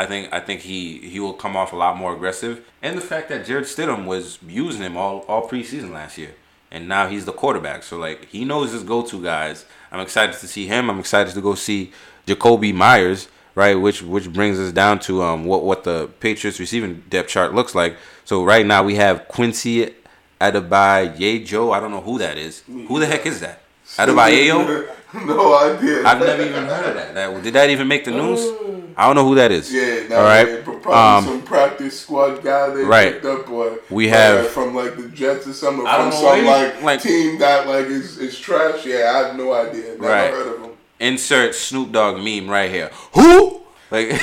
[0.00, 3.02] I think I think he he will come off a lot more aggressive, and the
[3.02, 6.34] fact that Jarrett Stidham was using him all all preseason last year,
[6.70, 7.82] and now he's the quarterback.
[7.82, 9.66] So like he knows his go to guys.
[9.92, 10.88] I'm excited to see him.
[10.88, 11.92] I'm excited to go see
[12.26, 13.74] Jakobi Meyers, right?
[13.74, 17.74] Which which brings us down to um what what the Patriots receiving depth chart looks
[17.74, 17.98] like.
[18.24, 19.94] So right now we have Quincy
[20.40, 21.74] Adeboyejo.
[21.74, 22.62] I don't know who that is.
[22.88, 23.60] Who the heck is that?
[24.06, 24.86] Adebayo?
[25.26, 26.04] no idea.
[26.06, 27.14] I've never even heard of that.
[27.14, 27.42] that.
[27.42, 28.40] Did that even make the news?
[28.96, 29.72] I don't know who that is.
[29.72, 30.62] Yeah, All right.
[30.64, 33.12] probably Um, some practice squad guy they right.
[33.14, 36.28] picked up, or We have- from like the Jets or something, I from don't know,
[36.36, 38.84] some like- like, team that like is, is trash.
[38.84, 39.92] Yeah, I have no idea.
[39.92, 40.30] Never Right.
[40.30, 40.70] heard of him.
[40.98, 42.90] Insert Snoop Dogg meme right here.
[43.14, 43.62] Who?
[43.90, 44.12] Like,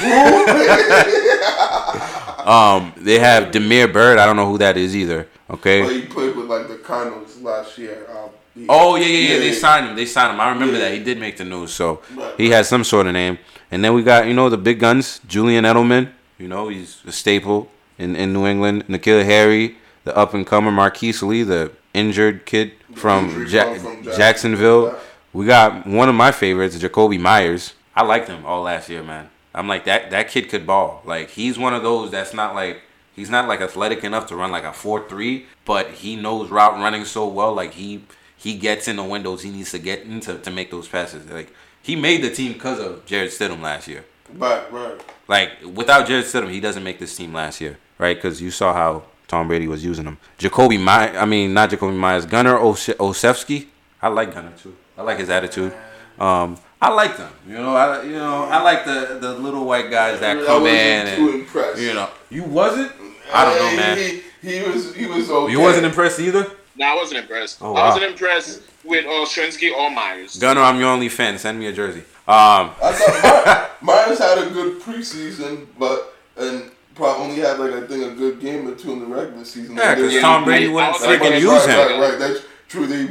[2.45, 4.17] um, they have Damiere Byrd.
[4.19, 5.27] I don't know who that is either.
[5.49, 5.81] Okay.
[6.01, 8.05] he played with like the Cardinals last year.
[8.11, 8.29] Um,
[8.69, 9.39] Oh yeah, yeah, yeah.
[9.39, 9.95] They signed him.
[9.95, 10.39] They signed him.
[10.39, 10.93] I remember that.
[10.93, 12.01] He did make the news, so
[12.37, 13.37] he has some sort of name.
[13.71, 16.11] And then we got you know the big guns, Julian Edelman.
[16.37, 18.87] You know he's a staple in, in New England.
[18.87, 24.17] N'Keal Harry, the up and comer Marquise Lee, the injured kid from, ja- from Jacksonville.
[24.17, 24.99] Jacksonville.
[25.33, 27.73] We got one of my favorites, Jakobi Meyers.
[27.95, 29.29] I liked him all last year, man.
[29.53, 31.01] I'm like that that kid could ball.
[31.05, 32.81] Like he's one of those that's not like
[33.15, 36.73] he's not like athletic enough to run like a four three, but he knows route
[36.75, 37.53] running so well.
[37.53, 38.03] Like he
[38.37, 41.29] he gets in the windows he needs to get into to make those passes.
[41.29, 44.05] Like he made the team because of Jarrett Stidham last year.
[44.33, 44.99] Right, right.
[45.27, 48.15] Like without Jarrett Stidham, he doesn't make this team last year, right?
[48.17, 50.17] Because you saw how Tom Brady was using him.
[50.39, 53.67] Jakobi My, I mean not Jakobi Meyers, Gunner Ose- Olszewski.
[54.01, 54.75] I like Gunner too.
[54.97, 55.73] I like his attitude.
[56.19, 57.31] Um, I like them.
[57.47, 60.63] You know, I you know I like the the little white guys that I come
[60.63, 61.81] wasn't in too and impressed.
[61.81, 62.91] you know you wasn't.
[63.33, 63.97] I don't know, He- man.
[63.97, 65.51] He, he was he was okay.
[65.51, 66.49] You wasn't impressed either.
[66.77, 67.57] No, I wasn't impressed.
[67.61, 70.37] Oh, I wasn't impressed with uh, Strensky or Meyers.
[70.37, 71.37] Gunner, I'm your only fan.
[71.37, 72.01] Send me a jersey.
[72.27, 77.87] Um, I thought Meyers had a good preseason, but and probably only had like I
[77.87, 79.75] think a good game or two in the regular season.
[79.75, 81.77] Yeah, And 'cause then- Tom Brady wouldn't freaking use him.
[81.77, 82.85] Right, right, that's true.
[82.85, 83.07] They,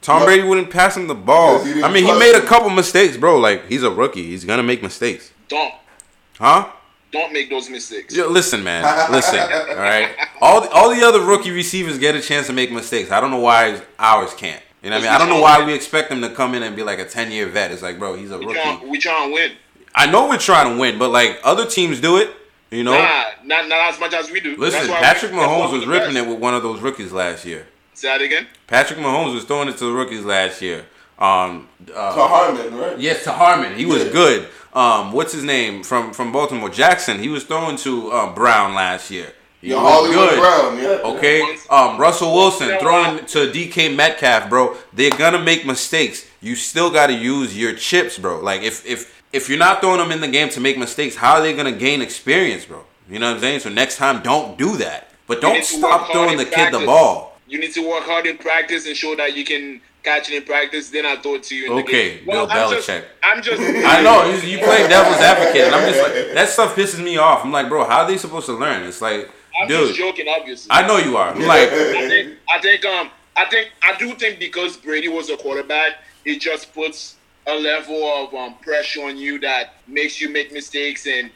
[0.00, 0.26] Tom Yep.
[0.26, 1.54] Brady wouldn't pass him the ball.
[1.54, 3.38] Because he didn't I mean, he trust made a couple mistakes, bro.
[3.38, 4.24] Like he's a rookie.
[4.24, 5.72] He's gonna make mistakes, Don't
[6.38, 6.68] huh?
[7.14, 8.14] Don't make those mistakes.
[8.14, 8.82] Yo, listen, man.
[9.10, 9.38] Listen.
[9.70, 10.10] all right.
[10.42, 13.10] All the, all the other rookie receivers get a chance to make mistakes.
[13.10, 14.60] I don't know why ours can't.
[14.82, 15.14] You know what I mean?
[15.14, 17.30] I don't know why we expect them to come in and be like a ten
[17.32, 17.70] year vet.
[17.72, 18.60] It's like, bro, he's a We rookie.
[18.60, 19.52] trying we trying to win.
[19.94, 22.30] I know we're trying to win, but like other teams do it.
[22.70, 22.92] You know.
[22.92, 24.56] Nah, not not as much as we do.
[24.58, 26.26] Listen, Patrick we- Mahomes was ripping best.
[26.26, 27.66] it with one of those rookies last year.
[27.94, 28.46] Say that again.
[28.66, 30.84] Patrick Mahomes was throwing it to the rookies last year.
[31.18, 32.98] Um, uh, to Hardman, right?
[32.98, 33.76] Yes, to Hardman.
[33.76, 34.10] He was Yeah.
[34.10, 34.48] good.
[34.72, 36.68] Um, what's his name from from Baltimore?
[36.68, 37.20] Jackson.
[37.20, 39.32] He was throwing to um, Brown last year.
[39.60, 40.38] He Yeah, was Hollywood good.
[40.40, 41.12] Brown, yeah.
[41.16, 41.56] Okay.
[41.70, 44.76] Um, Russell Wilson throwing to DK Metcalf, bro.
[44.92, 46.24] They're gonna make mistakes.
[46.40, 48.40] You still got to use your chips, bro.
[48.40, 51.34] Like if if if you're not throwing them in the game to make mistakes, how
[51.34, 52.84] are they gonna gain experience, bro?
[53.08, 53.60] You know what I'm saying?
[53.60, 55.10] So next time, don't do that.
[55.26, 57.38] But don't need to work stop throwing in the kid the ball.
[57.46, 60.44] You need to work hard in practice and show that you can catch it in
[60.44, 60.90] practice.
[60.90, 61.72] Then I throw it to you.
[61.80, 62.26] Okay, game.
[62.26, 63.04] Bill I'm just, Belichick.
[63.22, 63.60] I'm just.
[63.60, 67.16] I know you, you play devil's advocate, and I'm just like that stuff pisses me
[67.16, 67.44] off.
[67.44, 68.84] I'm like, bro, how are they supposed to learn?
[68.84, 69.30] It's like,
[69.60, 70.70] I'm dude, just joking, obviously.
[70.70, 71.30] I know you are.
[71.30, 75.30] I'm like, I think I think um I think I do think because Brady was
[75.30, 75.94] a quarterback,
[76.24, 81.06] it just puts a level of um, pressure on you that makes you make mistakes
[81.06, 81.30] and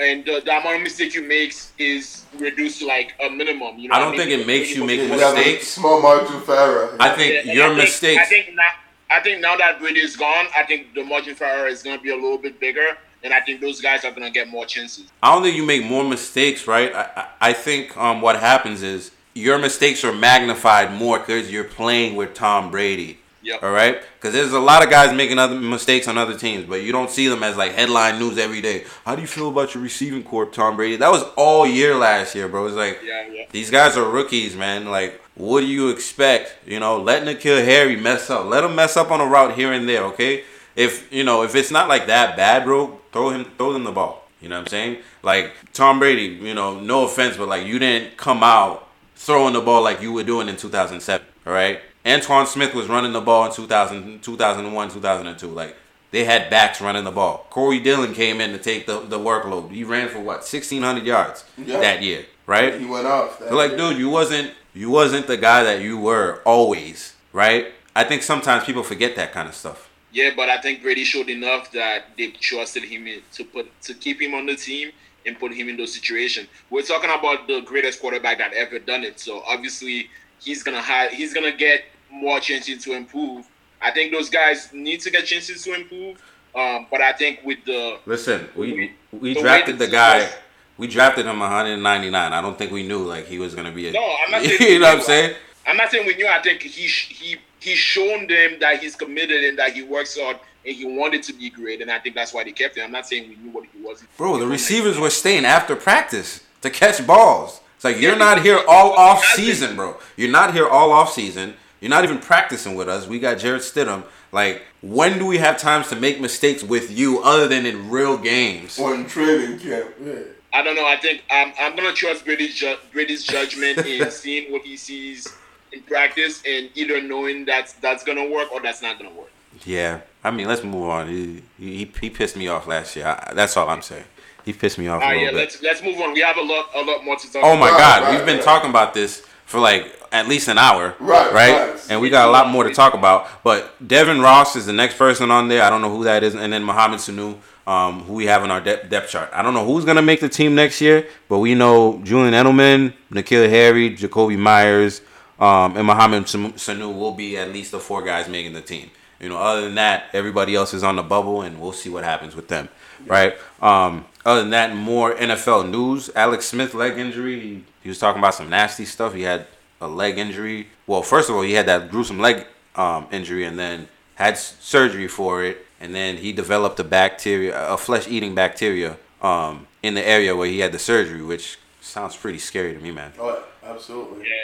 [0.00, 3.78] and the, the amount of mistakes you make is reduced to like a minimum.
[3.78, 4.40] You know, I don't think mean?
[4.40, 5.68] it makes you make You have a mistakes.
[5.68, 6.96] small margin for error.
[6.98, 8.22] I think Yeah, your I think- mistakes.
[8.22, 8.70] I think now.
[9.10, 11.96] I think now that Brady is gone, I think the margin for error is going
[11.96, 14.48] to be a little bit bigger, and I think those guys are going to get
[14.48, 15.04] more chances.
[15.22, 16.92] I don't think you make more mistakes, right?
[16.92, 21.64] I, I, I think um, what happens is your mistakes are magnified more because you're
[21.64, 23.18] playing with Tom Brady.
[23.44, 23.62] Yep.
[23.62, 26.82] All right, because there's a lot of guys making other mistakes on other teams, but
[26.82, 28.84] you don't see them as like headline news every day.
[29.04, 30.96] How do you feel about your receiving corps, Tom Brady?
[30.96, 32.66] That was all year last year, bro.
[32.66, 33.44] It's like Yeah, yeah.
[33.50, 34.86] these guys are rookies, man.
[34.86, 36.56] Like, what do you expect?
[36.66, 38.46] You know, let N'Keal Harry mess up.
[38.46, 40.44] Let him mess up on a route here and there, okay?
[40.74, 43.92] If you know, if it's not like that bad, bro, throw him, throw them the
[43.92, 44.26] ball.
[44.40, 44.98] You know what I'm saying?
[45.22, 49.60] Like Tom Brady, you know, no offense, but like you didn't come out throwing the
[49.60, 51.26] ball like you were doing in 2007.
[51.46, 55.46] All right, Antowain Smith was running the ball in 2000, 2001, 2002.
[55.48, 55.76] Like
[56.10, 57.46] they had backs running the ball.
[57.50, 59.70] Corey Dillon came in to take the, the workload.
[59.70, 61.80] He ran for what 1,600 yards Yeah.
[61.80, 62.78] that year, right?
[62.78, 63.38] He went off.
[63.38, 67.68] That So like, dude, you wasn't you wasn't the guy that you were always, right?
[67.96, 69.88] I think sometimes people forget that kind of stuff.
[70.12, 74.20] Yeah, but I think Brady showed enough that they trusted him to put to keep
[74.20, 74.90] him on the team
[75.26, 76.48] and put him in those situations.
[76.70, 79.18] We're talking about the greatest quarterback that ever done it.
[79.18, 81.82] So obviously he's gonna have he's gonna get
[82.14, 83.46] more chances to improve.
[83.82, 86.22] I think those guys need to get chances to improve.
[86.54, 90.18] Um, but I think with the Listen, we we The drafted the guy.
[90.20, 90.32] was-
[90.76, 92.32] We drafted him 199.
[92.32, 93.92] I don't think we knew like he was gonna be a.
[93.92, 95.36] No, I'm not saying you know what I'm saying?
[95.66, 96.26] I'm not saying we knew.
[96.28, 100.38] I think he he he's shown them that he's committed and that he works hard
[100.66, 101.80] and he wanted to be great.
[101.82, 102.84] And I think that's why they kept him.
[102.84, 104.02] I'm not saying we knew what he was.
[104.16, 107.60] Bro, the receivers were staying after practice to catch balls.
[107.76, 109.96] It's like you're not here all off season, bro.
[110.16, 111.54] You're not here all off season.
[111.84, 113.06] You're not even practicing with us.
[113.06, 114.04] We got Jarrett Stidham.
[114.32, 118.16] Like, when do we have times to make mistakes with you other than in real
[118.16, 118.78] games?
[118.78, 119.94] Or in training camp.
[120.02, 120.14] Yeah.
[120.54, 120.86] I don't know.
[120.86, 125.36] I think I'm, I'm gonna trust Brady's ju- Brady's judgment in seeing what he sees
[125.74, 129.30] in practice and either knowing that's that's gonna work or that's not gonna work.
[129.66, 131.08] Yeah, I mean, let's move on.
[131.08, 133.08] He he, he pissed me off last year.
[133.08, 134.04] I, that's all I'm saying.
[134.46, 135.44] He pissed me off All a right, little yeah.
[135.44, 135.60] bit.
[135.60, 136.14] Let's let's move on.
[136.14, 137.44] We have a lot a lot more to talk.
[137.44, 137.72] Oh my about.
[137.72, 138.44] Right, God, right, we've been right.
[138.44, 141.86] talking about this for like at least an hour, Right, Right, right.
[141.90, 143.26] and we got a lot more to talk about.
[143.42, 145.62] But Devin Ross is the next person on there.
[145.62, 147.36] I don't know who that is, and then Mohamed Sanu,
[147.66, 149.28] um, who we have in our de- depth chart.
[149.32, 152.92] I don't know who's gonna make the team next year, but we know Julian Edelman,
[153.12, 155.00] N'Keal Harry, Jakobi Meyers,
[155.40, 158.90] um, and Mohamed Sanu will be at least the four guys making the team.
[159.20, 162.04] You know, other than that, everybody else is on the bubble, and we'll see what
[162.04, 162.68] happens with them,
[163.06, 163.34] right?
[163.60, 166.10] Um, other than that, more NFL news.
[166.14, 167.40] Alex Smith leg injury.
[167.40, 169.14] He, he was talking about some nasty stuff.
[169.14, 169.46] He had
[169.84, 170.68] a leg injury.
[170.86, 175.08] Well, first of all, he had that gruesome leg um, injury, and then had surgery
[175.08, 180.34] for it, and then he developed a bacteria, a flesh-eating bacteria, um, in the area
[180.34, 183.12] where he had the surgery, which sounds pretty scary to me, man.
[183.18, 184.24] Oh, absolutely.
[184.24, 184.34] Yeah,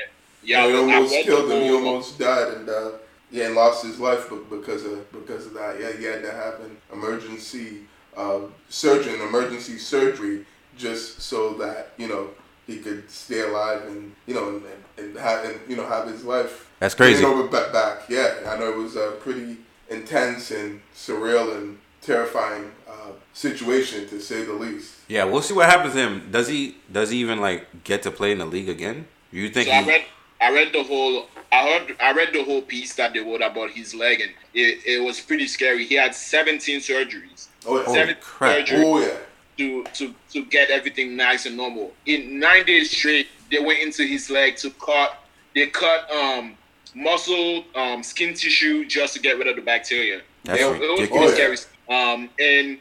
[0.43, 0.67] yeah.
[0.67, 1.63] Yeah, it I almost killed him.
[1.63, 2.91] He almost died and uh,
[3.31, 5.79] yeah, and lost his life be- because of because of that.
[5.81, 7.81] Yeah, he had to have an emergency
[8.17, 12.31] uh, surgery, emergency surgery, just so that you know
[12.71, 14.63] he could stay alive and you know and,
[14.99, 16.71] and have and, you know have his life.
[16.79, 17.21] That's crazy.
[17.23, 18.09] Getting over back, back.
[18.09, 19.59] Yeah, I know it was a pretty
[19.89, 24.95] intense and surreal and terrifying uh, situation to say the least.
[25.09, 26.29] Yeah, we'll see what happens to him.
[26.31, 29.07] Does he does he even like get to play in the league again?
[29.33, 30.05] You think So I read,
[30.41, 33.71] I read the whole, I heard, I read the whole piece that they wrote about
[33.71, 35.85] his leg, and it, it was pretty scary.
[35.87, 37.85] He had 17 surgeries, Oh, yeah.
[37.85, 38.67] Holy crap.
[38.67, 39.17] surgeries oh yeah.
[39.61, 41.93] To to to get everything nice and normal.
[42.07, 45.23] In nine days straight, they went into his leg to cut.
[45.55, 46.57] They cut um
[46.95, 50.23] muscle, um skin tissue just to get rid of the bacteria.
[50.45, 51.35] That's it, it was ridiculous.
[51.35, 51.57] pretty scary.
[51.97, 52.79] Um, and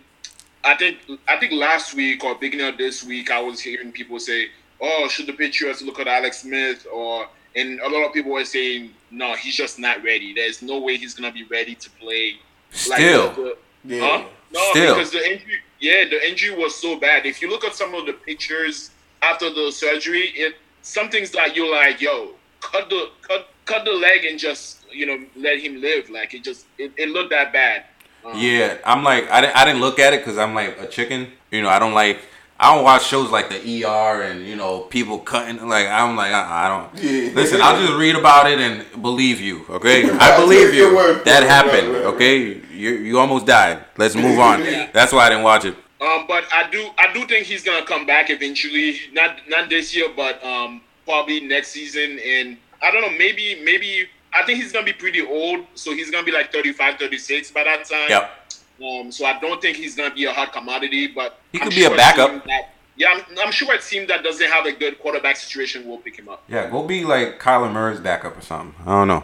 [0.64, 4.20] I think I think last week or beginning of this week, I was hearing people
[4.20, 4.48] say,
[4.80, 8.46] "Oh, should the Patriots look at Alex Smith?" Or and a lot of people were
[8.46, 10.34] saying, "No, he's just not ready.
[10.34, 12.38] There's no way he's gonna be ready to play."
[12.72, 13.32] Still.
[13.34, 14.02] the- Yeah.
[14.02, 14.24] Huh?
[14.52, 14.96] No, Still.
[14.96, 17.26] because the injury, yeah, the injury was so bad.
[17.26, 21.56] If you look at some of the pictures after the surgery, it some things that
[21.56, 25.82] you're like, yo, cut the cut cut the leg and just you know let him
[25.82, 26.10] live.
[26.10, 27.86] Like it just it, it looked that bad.
[28.26, 30.88] Um, Yeah, I'm like I didn't, I didn't look at it because I'm like a
[30.88, 31.28] chicken.
[31.52, 32.20] You know, I don't like
[32.60, 35.66] I don't watch shows like the ER and you know people cutting.
[35.68, 37.32] Like I'm like I, I don't Yeah.
[37.34, 37.62] listen.
[37.62, 39.66] I'll just read about it and believe you.
[39.70, 40.94] Okay, I believe you.
[40.96, 41.94] word That happened.
[41.94, 43.84] Right, right, Okay, you you almost died.
[43.98, 44.62] Let's move on.
[44.94, 45.76] That's why I didn't watch it.
[46.02, 49.00] Um, but I do I do think he's gonna come back eventually.
[49.12, 52.20] Not not this year, but um probably next season.
[52.26, 56.10] And I don't know, maybe maybe I think he's gonna be pretty old, so he's
[56.10, 58.10] gonna be like 35, 36 by that time.
[58.10, 58.36] Yep.
[58.82, 61.84] Um, so I don't think he's gonna be a hot commodity, but He could be
[61.84, 62.46] a backup.
[62.46, 65.98] That, yeah, I'm, I'm sure a team that doesn't have a good quarterback situation will
[65.98, 66.44] pick him up.
[66.48, 68.76] Yeah, go be like Kyler Murray's backup or something.
[68.86, 69.24] I don't know.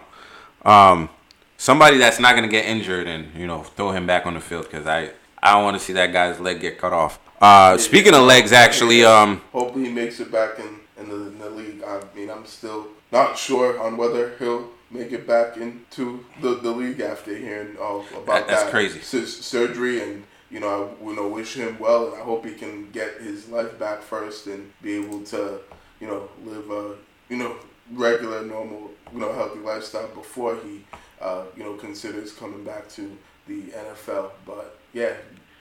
[0.70, 1.10] Um,
[1.58, 4.66] somebody that's not gonna get injured and you know throw him back on the field
[4.66, 7.20] because I I don't want to see that guy's leg get cut off.
[7.41, 11.38] Uh, speaking of legs, actually, um, hopefully he makes it back in in the, in
[11.39, 11.84] the league.
[11.84, 16.72] I mean, I'm still not sure on whether he'll make it back into the, the
[16.72, 18.99] league after hearing all about That- that's that crazy.
[19.01, 20.24] su- surgery and.
[20.51, 23.49] You know, I you know wish him well, and I hope he can get his
[23.49, 25.60] life back first and be able to,
[25.99, 26.95] you know, live a
[27.30, 27.56] you know
[27.91, 30.86] regular, normal, you know, healthy lifestyle before he,
[31.22, 33.16] uh, you know, considers coming back to
[33.47, 34.32] the NFL.
[34.45, 35.13] But yeah,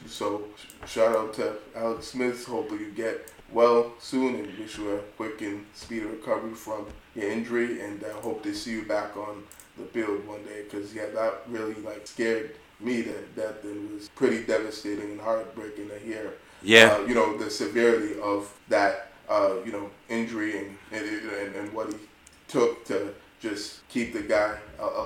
[0.06, 2.44] so sh- shout out to Alex Smith.
[2.46, 7.30] Hopefully you get well soon and wish you a quick and speedy recovery from your
[7.30, 7.80] injury.
[7.80, 9.44] And I hope to see you back on
[9.78, 14.08] the field one day because yeah, that really like scared me that that thing was
[14.08, 16.34] pretty devastating and heartbreaking to hear.
[16.62, 16.98] Yeah.
[17.00, 19.10] Uh, you know the severity of that.
[19.26, 21.96] Uh, you know injury and and, and and what he
[22.46, 24.56] took to just keep the guy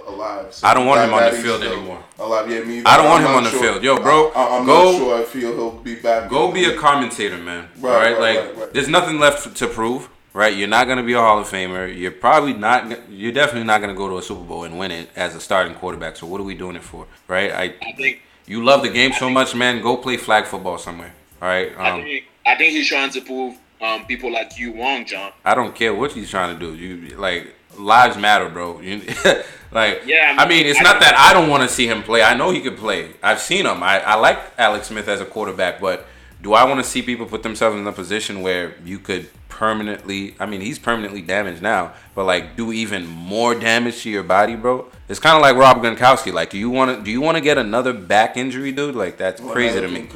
[0.07, 0.53] alive.
[0.55, 2.03] So I don't want him on the field anymore.
[2.19, 2.83] Alive, yeah, me.
[2.85, 3.83] I don't I'm want him on the sure- field.
[3.85, 6.31] Yo, bro, I, am go- not sure I feel he'll be back.
[6.31, 7.69] go be a commentator, man.
[7.79, 8.73] Right, all right, right, like right, right.
[8.75, 10.09] there's nothing left to prove.
[10.35, 11.93] Right, you're not gonna be a Hall of Famer.
[11.97, 13.11] You're probably not.
[13.11, 15.75] You're definitely not gonna go to a Super Bowl and win it as a starting
[15.75, 16.17] quarterback.
[16.17, 17.07] So what are we doing it for?
[17.27, 17.51] Right?
[17.51, 19.83] I I think you love the game so much, man.
[19.83, 21.13] Go play flag football somewhere.
[21.43, 21.73] All right.
[21.77, 25.33] I Um, think I think he's trying to prove um, people like you wrong, John.
[25.45, 26.75] I don't care what he's trying to do.
[26.77, 28.81] You like lives matter, bro.
[29.71, 31.87] Like Yeah, I I mean, mean, it's I not that I don't want to see
[31.87, 32.23] him play.
[32.23, 33.11] I know he could play.
[33.23, 33.83] I've seen him.
[33.83, 36.07] I, I like Alex Smith as a quarterback, but
[36.43, 40.35] do I want to see people put themselves in a position where you could permanently?
[40.41, 44.57] I mean, he's permanently damaged now, but like do even more damage to your body,
[44.57, 44.87] bro.
[45.09, 46.33] It's kind of like Rob Gronkowski.
[46.33, 47.05] Like, do you want to?
[47.05, 48.95] Do you want to get another back injury, dude?
[48.95, 50.09] Like that's Well, crazy to me.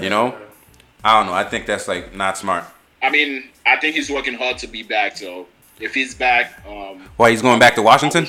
[0.00, 0.34] You know?
[1.02, 1.34] I don't know.
[1.34, 2.64] I think that's like not smart.
[3.02, 5.16] I mean, I think he's working hard to be back.
[5.18, 5.46] So
[5.80, 8.28] if he's back, um, Why he's going back to Washington?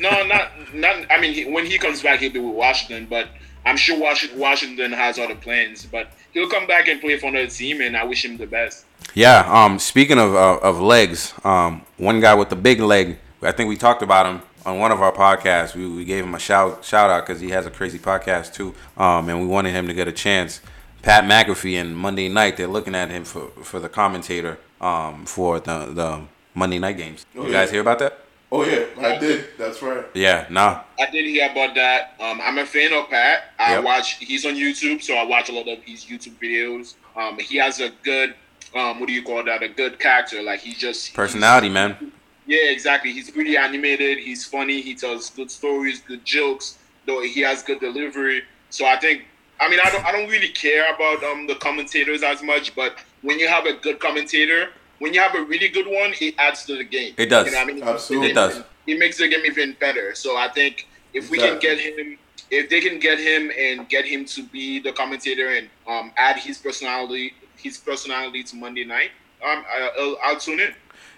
[0.00, 1.10] no, not not.
[1.10, 3.06] I mean, he, when he comes back, he'll be with Washington.
[3.08, 3.28] But
[3.64, 5.86] I'm sure Washington, Washington has other plans.
[5.86, 8.84] But he'll come back and play for another team, and I wish him the best.
[9.14, 9.44] Yeah.
[9.48, 9.78] Um.
[9.78, 13.18] Speaking of uh, of legs, um, one guy with the big leg.
[13.42, 15.74] I think we talked about him on one of our podcasts.
[15.74, 18.74] We, we gave him a shout shout out because he has a crazy podcast too.
[18.96, 19.28] Um.
[19.28, 20.60] And we wanted him to get a chance.
[21.02, 22.56] Pat McAfee and Monday night.
[22.56, 24.58] They're looking at him for for the commentator.
[24.80, 25.24] Um.
[25.26, 26.22] For the the
[26.54, 27.24] Monday night games.
[27.36, 27.52] Oh, You yeah.
[27.52, 28.18] guys hear about that?
[28.50, 29.46] Oh yeah, I did.
[29.56, 30.04] That's right.
[30.12, 30.46] Yeah.
[30.50, 30.82] Nah.
[31.00, 32.14] I did hear about that.
[32.20, 33.44] Um, I'm a fan of Pat.
[33.58, 33.84] I Yep.
[33.84, 34.16] watch.
[34.18, 36.94] He's on YouTube, so I watch a lot of his YouTube videos.
[37.16, 38.34] Um, he has a good,
[38.74, 39.62] um, what do you call that?
[39.62, 40.42] A good character.
[40.42, 42.12] Like he just he's- Personality, man.
[42.46, 43.12] Yeah, exactly.
[43.12, 44.18] He's pretty animated.
[44.18, 44.82] He's funny.
[44.82, 46.76] He tells good stories, good jokes.
[47.06, 48.42] Though he has good delivery.
[48.68, 49.24] So I think.
[49.60, 50.04] I mean, I don't.
[50.04, 52.74] I don't really care about um the commentators as much.
[52.74, 54.70] But when you have a good commentator,
[55.02, 57.12] when you have a really good one, it adds to the game.
[57.16, 57.46] It does.
[57.46, 57.82] You know I mean?
[57.82, 58.30] Absolutely.
[58.30, 58.62] It does.
[58.86, 60.14] It makes the game even better.
[60.14, 61.68] So I think if we Exactly.
[61.68, 62.18] can get him,
[62.52, 66.36] if they can get him and get him to be the commentator and um add
[66.36, 69.10] his personality, his personality to Monday night,
[69.44, 70.72] um, I, I'll, I'll tune in.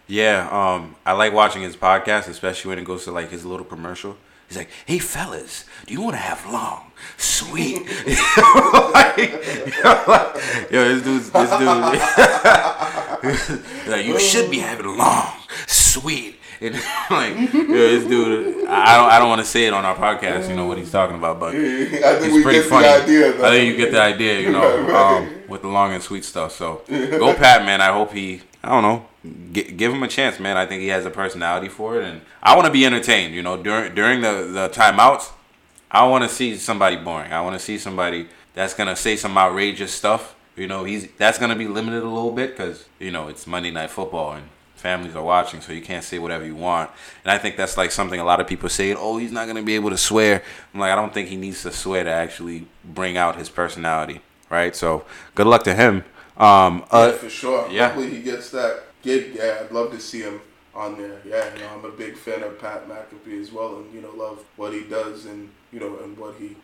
[0.06, 3.66] Yeah, um, I like watching his podcast, especially when it goes to like his little
[3.66, 4.16] commercial.
[4.48, 7.80] He's like, "Hey fellas, do you want to have long, sweet?"
[8.94, 9.32] like,
[10.70, 11.68] yo, this dude's this dude.
[13.88, 15.32] like, you should be having long,
[15.66, 16.36] sweet.
[16.60, 16.74] And
[17.10, 20.48] like, yo, this dude, I don't, I don't want to say it on our podcast.
[20.48, 22.86] You know what he's talking about, but I think it's pretty funny.
[22.86, 23.44] idea.
[23.44, 26.52] I think you get the idea, you know, um, with the long and sweet stuff.
[26.52, 27.80] So go, Pat, man.
[27.80, 29.06] I hope he, I don't know,
[29.52, 30.56] gi- give him a chance, man.
[30.56, 33.34] I think he has a personality for it, and I want to be entertained.
[33.34, 35.30] You know, during during the the timeouts,
[35.90, 37.32] I want to see somebody boring.
[37.32, 40.34] I want to see somebody that's gonna say some outrageous stuff.
[40.56, 43.70] You know, he's that's gonna be limited a little bit because you know it's Monday
[43.70, 46.90] Night Football and families are watching, so you can't say whatever you want.
[47.24, 48.94] And I think that's like something a lot of people say.
[48.94, 50.42] Oh, he's not gonna be able to swear.
[50.72, 54.20] I'm like, I don't think he needs to swear to actually bring out his personality,
[54.50, 54.76] right?
[54.76, 55.04] So
[55.34, 56.04] good luck to him.
[56.36, 57.68] Um, Yeah, uh, for sure.
[57.70, 57.86] yeah.
[57.88, 59.34] Hopefully he gets that gig.
[59.34, 60.40] Yeah, I'd love to see him
[60.74, 61.20] on there.
[61.24, 64.10] Yeah, you know, I'm a big fan of Pat McAfee as well, and you know,
[64.16, 66.56] love what he does, and you know, and what he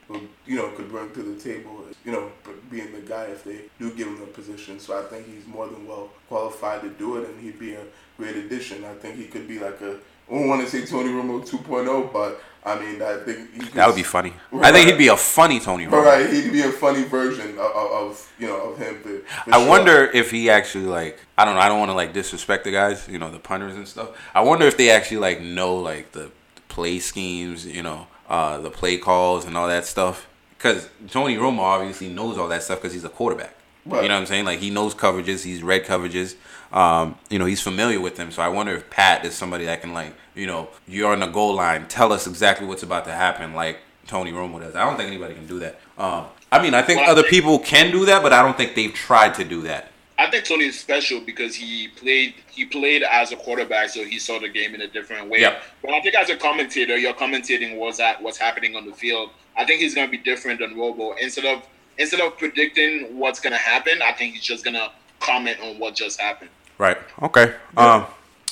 [0.46, 1.84] you know could bring to the table.
[2.04, 2.32] You know,
[2.70, 4.80] being the guy if they do give him the position.
[4.80, 7.84] So I think he's more than well qualified to do it, and he'd be a
[8.16, 8.84] great addition.
[8.84, 9.98] I think he could be like a.
[10.28, 13.86] I don't want to say Tony Romo 2.0, but I mean, I think could that
[13.86, 14.34] would be funny.
[14.52, 16.04] I think he'd be a funny Tony Romo.
[16.04, 19.00] right, he'd be a funny version of, of, of you know of him.
[19.00, 19.68] For, for I sure.
[19.68, 22.70] wonder if he actually like I don't know I don't want to like disrespect the
[22.70, 24.10] guys you know the punters and stuff.
[24.34, 26.30] I wonder if they actually like know like the
[26.68, 31.60] play schemes you know uh, the play calls and all that stuff because Tony Romo
[31.60, 33.54] obviously knows all that stuff because he's a quarterback.
[33.86, 34.02] Right.
[34.02, 34.44] You know what I'm saying?
[34.44, 36.36] Like he knows coverages, he's read coverages.
[36.72, 38.30] Um, you know he's familiar with them.
[38.30, 41.26] So I wonder if Pat is somebody that can like you know you're on the
[41.26, 44.74] goal line, tell us exactly what's about to happen like Tony Romo does.
[44.76, 45.80] I don't think anybody can do that.
[45.98, 48.42] Um, I mean, I think Well, I other think- people can do that, but I
[48.42, 49.88] don't think they've tried to do that.
[50.18, 54.18] I think Tony is special because he played he played as a quarterback, so he
[54.18, 55.40] saw the game in a different way.
[55.40, 55.62] Yep.
[55.82, 59.30] But I think as a commentator, you're commentating what's at what's happening on the field.
[59.56, 61.16] I think he's gonna be different than Romo.
[61.18, 61.62] Instead of
[61.98, 64.90] instead of predicting what's gonna happen, I think he's just gonna
[65.20, 66.50] comment on what just happened.
[66.80, 66.96] Right.
[67.20, 67.54] Okay.
[67.76, 68.06] Um,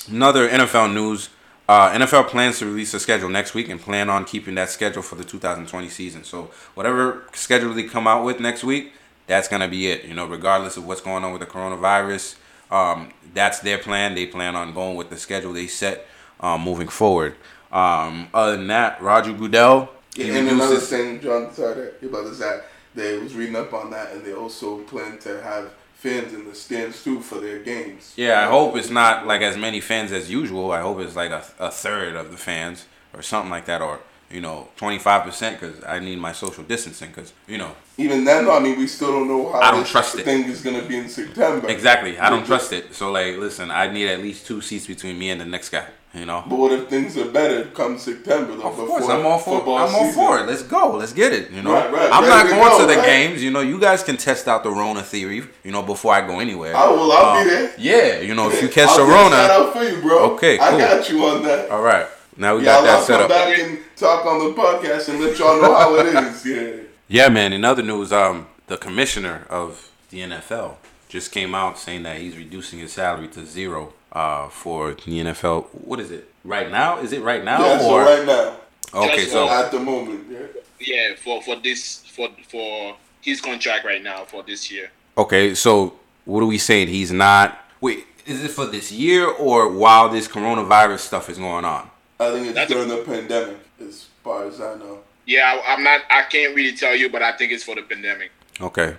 [0.07, 1.29] another NFL news.
[1.67, 5.01] Uh, NFL plans to release a schedule next week and plan on keeping that schedule
[5.01, 6.23] for the 2020 season.
[6.23, 8.93] So whatever schedule they come out with next week,
[9.25, 10.05] that's gonna be it.
[10.05, 12.35] You know, regardless of what's going on with the coronavirus,
[12.69, 14.13] um, that's their plan.
[14.13, 16.05] They plan on going with the schedule they set
[16.39, 17.35] um, moving forward.
[17.71, 19.89] Um, other than that, Roger Goodell.
[20.15, 24.11] he and another thing, John, sorry about is that they was reading up on that,
[24.11, 28.13] and they also plan to have fans in the stands too for their games.
[28.15, 30.71] Yeah, I hope it's not like as many fans as usual.
[30.71, 33.99] I hope it's like a, a third of the fans or something like that, or
[34.31, 37.09] you know, twenty five percent because I need my social distancing.
[37.09, 39.89] Because you know, Even then, I mean, we still don't know how I don't this
[39.91, 40.23] trust it.
[40.23, 41.67] thing is gonna be in September.
[41.67, 42.93] exactly, I don't trust it.
[42.95, 45.85] So like, listen, I need at least two seats between me and the next guy.
[46.13, 46.43] You know.
[46.49, 48.55] But what if things are better come September?
[48.55, 49.57] Though, Of course, I'm all for.
[49.57, 50.13] football I'm all season?
[50.15, 50.47] for it.
[50.47, 50.93] Let's go.
[50.97, 51.51] Let's get it.
[51.51, 52.09] You know, Right, right.
[52.11, 53.05] I'm not going go, to the right?
[53.05, 53.43] games.
[53.43, 55.43] You know, you guys can test out the Rona theory.
[55.63, 56.75] You know, before I go anywhere.
[56.75, 57.11] I will.
[57.11, 57.71] I'll Um, be there.
[57.77, 60.31] Yeah, you know, if you catch I'll the get shout out for you, bro.
[60.33, 60.67] Okay, Cool.
[60.67, 61.69] I got you on that.
[61.69, 63.29] All right, now we Yeah, got that I'll set up.
[63.29, 66.43] back and talk on the podcast and let y'all know how it is.
[66.45, 66.71] Yeah.
[67.07, 67.53] Yeah, man.
[67.53, 72.35] In other news, um, the commissioner of the NFL just came out saying that he's
[72.35, 75.65] reducing his salary to zero uh, for the NFL.
[75.85, 76.31] What is it?
[76.43, 76.99] Right now?
[76.99, 77.59] Is it right now?
[77.63, 78.55] Yeah, so or right now,
[78.93, 80.39] okay, Just so at the moment, yeah.
[80.79, 84.89] Yeah, for for this for for his contract right now for this year.
[85.17, 86.87] okay, so what are we saying?
[86.87, 87.57] He's not.
[87.81, 91.89] Wait, is it for this year or while this coronavirus stuff is going on?
[92.19, 94.99] I think it's That's a- during the pandemic, as far as I know.
[95.25, 96.01] Yeah, I, I'm not.
[96.09, 98.31] I can't really tell you, but I think it's for the pandemic.
[98.61, 98.95] Okay.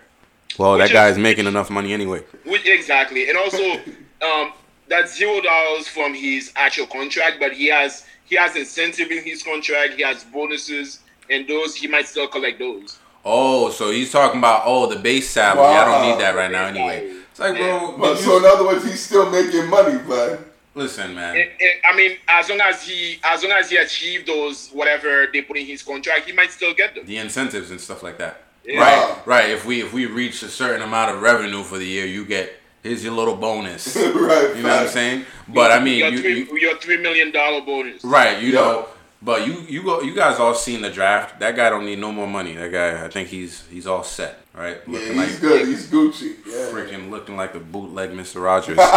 [0.59, 2.23] Well, Which that guy's is- making enough money anyway.
[2.45, 3.63] Which exactly, and also
[4.23, 4.53] um,
[4.91, 9.43] that's zero dollars from his actual contract, but he has he has incentive in his
[9.43, 9.95] contract.
[9.95, 12.99] He has bonuses, and those he might still collect those.
[13.25, 15.65] Oh, so he's talking about oh the base salary.
[15.65, 17.15] I don't need that right now anyway.
[17.31, 20.41] It's like, bro, But did so in other words, he's still making money, but
[20.75, 21.37] listen, man.
[21.37, 25.29] And- and, I mean, as long as he as long as he achieved those whatever
[25.33, 27.07] they put in his contract, he might still get them.
[27.07, 28.43] the incentives and stuff like that.
[28.65, 28.81] Yeah.
[28.81, 29.51] Right, right.
[29.51, 32.60] If we if we reach a certain amount of revenue for the year, you get
[32.83, 33.95] here's your little bonus.
[33.97, 34.57] You right.
[34.57, 35.25] know what I'm saying?
[35.49, 38.05] But I mean, your you, three, you your three million dollar bonus.
[38.05, 38.61] right, you Yeah.
[38.61, 38.87] know.
[39.23, 41.41] But you you go you guys all seen the draft.
[41.41, 42.55] That guy don't need no more money.
[42.55, 44.39] That guy, I think he's he's all set.
[44.55, 45.69] Right, Yeah, looking he's like good.
[45.69, 46.37] He's Gucci.
[46.47, 46.71] Yeah.
[46.73, 48.79] freaking looking like the bootleg Mister Rogers.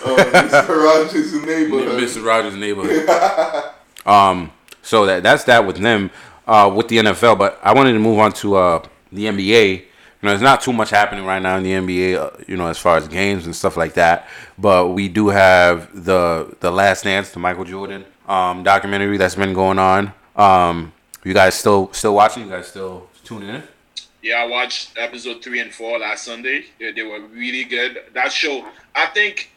[0.00, 0.84] Uh, Mr.
[0.84, 2.00] Rogers' neighborhood.
[2.02, 2.24] Mr.
[2.24, 3.08] Rogers' neighborhood.
[4.06, 4.50] um,
[4.82, 6.10] so that that's that with them,
[6.46, 7.38] uh, with the NFL.
[7.38, 8.82] But I wanted to move on to uh,
[9.12, 9.84] the NBA.
[10.20, 12.16] You know, there's not too much happening right now in the NBA.
[12.16, 14.28] Uh, you know, as far as games and stuff like that.
[14.58, 19.54] But we do have the the Last Dance, the Michael Jordan um, documentary that's been
[19.54, 20.12] going on.
[20.36, 20.92] Um,
[21.24, 22.44] you guys still still watching?
[22.44, 23.62] You guys still tuning in?
[24.22, 26.66] Yeah, I watched episode three and four last Sunday.
[26.80, 28.02] They, they were really good.
[28.14, 29.50] That show, I think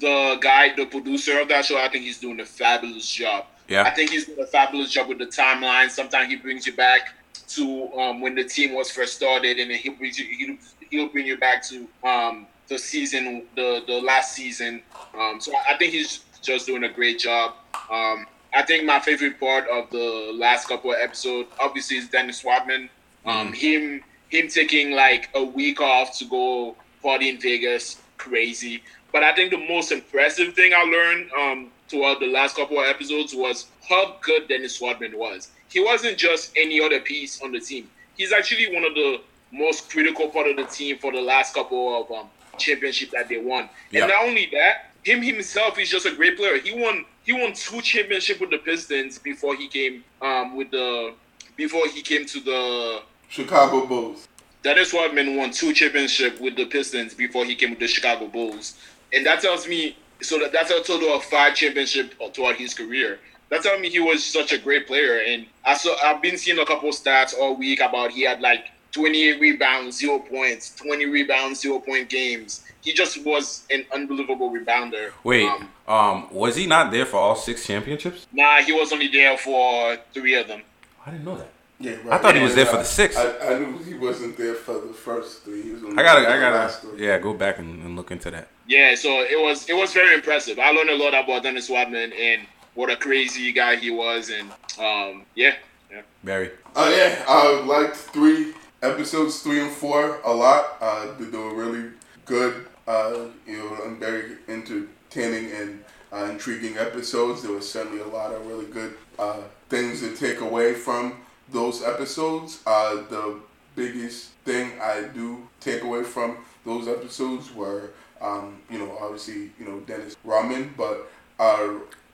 [0.00, 3.46] the guy, the producer of that show, I think he's doing a fabulous job.
[3.68, 3.82] Yeah.
[3.82, 5.90] I think he's doing a fabulous job with the timeline.
[5.90, 7.14] Sometimes he brings you back
[7.48, 10.56] to um, when the team was first started, and then he brings you, he'll,
[10.90, 14.82] he'll bring you back to um, the season, the the last season.
[15.18, 17.54] Um, so I think he's just doing a great job.
[17.90, 22.44] Um, I think my favorite part of the last couple of episodes, obviously, is Dennis
[22.44, 22.88] Rodman.
[23.26, 28.82] Um, him him taking like a week off to go party in Vegas, crazy.
[29.12, 32.86] But I think the most impressive thing I learned um, throughout the last couple of
[32.86, 35.50] episodes was how good Dennis Rodman was.
[35.74, 37.90] He wasn't just any other piece on the team.
[38.16, 39.20] He's actually one of the
[39.50, 43.38] most critical part of the team for the last couple of um, championships that they
[43.38, 43.68] won.
[43.92, 46.60] And not only that, him himself is just a great player.
[46.60, 51.12] He won he won two championships with the Pistons before he came um, with the
[51.56, 54.28] before he came to the Chicago Bulls.
[54.62, 58.78] Dennis Rodman won two championships with the Pistons before he came with the Chicago Bulls,
[59.12, 63.18] and that tells me so that that's a total of five championships throughout his career.
[63.50, 66.58] That tells me he was such a great player, and I saw I've been seeing
[66.58, 71.60] a couple stats all week about he had like 28 rebounds, zero points, 20 rebounds,
[71.60, 72.64] zero point games.
[72.80, 75.12] He just was an unbelievable rebounder.
[75.24, 78.26] Wait, Um, um, was he not there for all six championships?
[78.32, 80.62] nah, he was only there for three of them.
[81.06, 81.48] I didn't know that.
[81.80, 82.22] Yeah, I right.
[82.22, 83.16] thought he was there for the six.
[83.16, 85.62] I, I knew he wasn't there for the first three.
[85.62, 87.82] He was only I gotta, there I for the last gotta, yeah, go back and,
[87.82, 88.48] and look into that.
[88.68, 90.58] Yeah, so it was it was very impressive.
[90.58, 92.42] I learned a lot about Dennis Rodman and
[92.74, 95.54] what a crazy guy he was, and um, yeah,
[95.90, 96.02] Yeah.
[96.22, 96.50] Barry.
[96.76, 100.76] Oh yeah, I liked three episodes, three and four, a lot.
[100.80, 101.90] Uh, they they were really
[102.24, 102.66] good.
[102.86, 105.82] Uh, you know, and very entertaining and
[106.12, 107.42] uh, intriguing episodes.
[107.42, 109.40] There was certainly a lot of really good uh,
[109.70, 111.14] things to take away from
[111.50, 112.60] those episodes.
[112.66, 113.40] Uh, the
[113.74, 116.36] biggest thing I do take away from
[116.66, 117.90] those episodes were,
[118.20, 121.68] um, you know, obviously, you know, Dennis Rodman, but uh,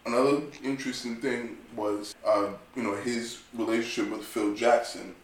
[0.07, 5.15] another interesting thing was, uh, you know, his relationship with Phil Jackson,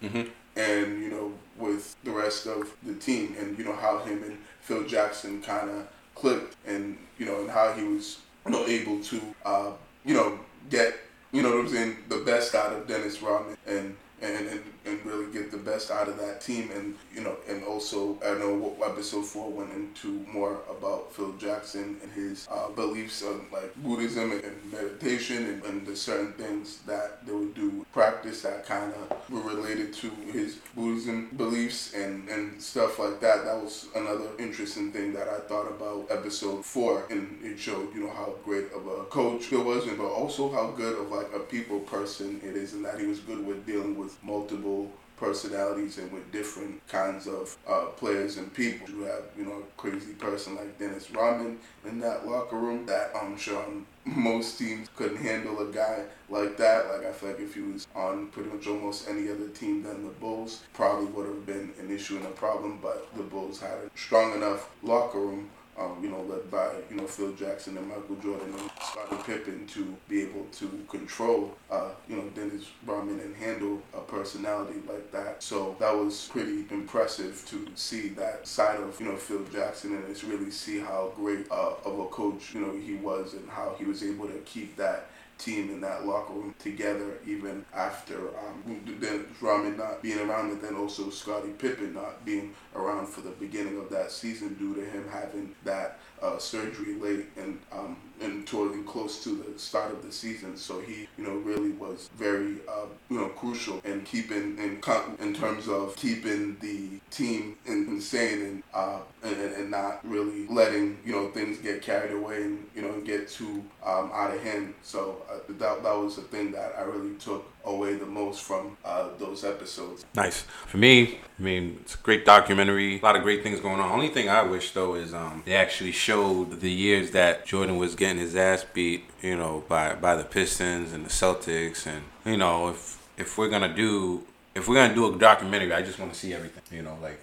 [0.57, 4.39] and you know, with the rest of the team, and you know how him and
[4.61, 9.01] Phil Jackson kind of clicked, and you know, and how he was, you know, able
[9.03, 9.71] to, uh,
[10.05, 10.39] you know,
[10.71, 10.95] get,
[11.33, 15.05] you know, what I'm saying, the best out of Dennis Rodman, and and, and, and
[15.05, 16.71] really get the best out of that team.
[16.75, 21.97] And, you know, and also, I know episode four went into more about Phil Jackson
[22.03, 27.27] and his uh, beliefs on like Buddhism and, meditation and, and the certain things that
[27.27, 32.61] they would do, practice that kind of were related to his Buddhism beliefs and, and
[32.61, 33.45] stuff like that.
[33.45, 37.05] That was another interesting thing that I thought about episode four.
[37.11, 40.71] And it showed, you know, how great of a coach Phil was, but also how
[40.71, 43.97] good of like a people person it is, and that he was good with dealing
[43.97, 44.76] with multiple
[45.17, 48.89] personalities and with different kinds of uh, players and people.
[48.89, 53.11] You have, you know, a crazy person like Dennis Rodman in that locker room that
[53.21, 53.65] I'm sure
[54.05, 56.89] most teams couldn't handle a guy like that.
[56.89, 60.05] Like I feel like if he was on pretty much almost any other team than
[60.05, 62.79] the Bulls, probably would have been an issue and a problem.
[62.83, 66.97] But the Bulls had a strong enough locker room um, you know, led by, you
[66.97, 71.91] know, Phil Jackson and Michael Jordan and Scottie Pippen to be able to control, uh,
[72.09, 75.43] you know, Dennis Rodman and handle a personality like that.
[75.43, 80.05] So that was pretty impressive to see that side of, you know, Phil Jackson and
[80.09, 83.75] it's really see how great uh, of a coach, you know, he was and how
[83.79, 88.81] he was able to keep that team in that locker room together even after um,
[89.01, 93.31] then Rodman not being around and then also Scottie Pippen not being around for the
[93.31, 98.47] beginning of that season due to him having that uh, surgery late and um, and
[98.47, 100.57] toward close to the start of the season.
[100.57, 104.81] So he, you know, really was very, uh, you know, crucial in keeping in
[105.21, 109.01] in terms of keeping the team in, insane and, uh,
[109.35, 113.29] and and not really letting you know things get carried away and you know get
[113.29, 114.75] too um, out of hand.
[114.83, 118.77] So uh, that that was the thing that I really took away the most from
[118.85, 120.05] uh, those episodes.
[120.15, 120.43] Nice.
[120.67, 122.99] For me, I mean, it's a great documentary.
[123.01, 123.91] A lot of great things going on.
[123.91, 127.95] Only thing I wish though is um, they actually showed the years that Jordan was
[127.95, 132.37] getting his ass beat, you know, by by the Pistons and the Celtics, and you
[132.37, 134.25] know, if if we're gonna do
[134.55, 136.63] if we're gonna do a documentary, I just want to see everything.
[136.71, 137.21] You know, like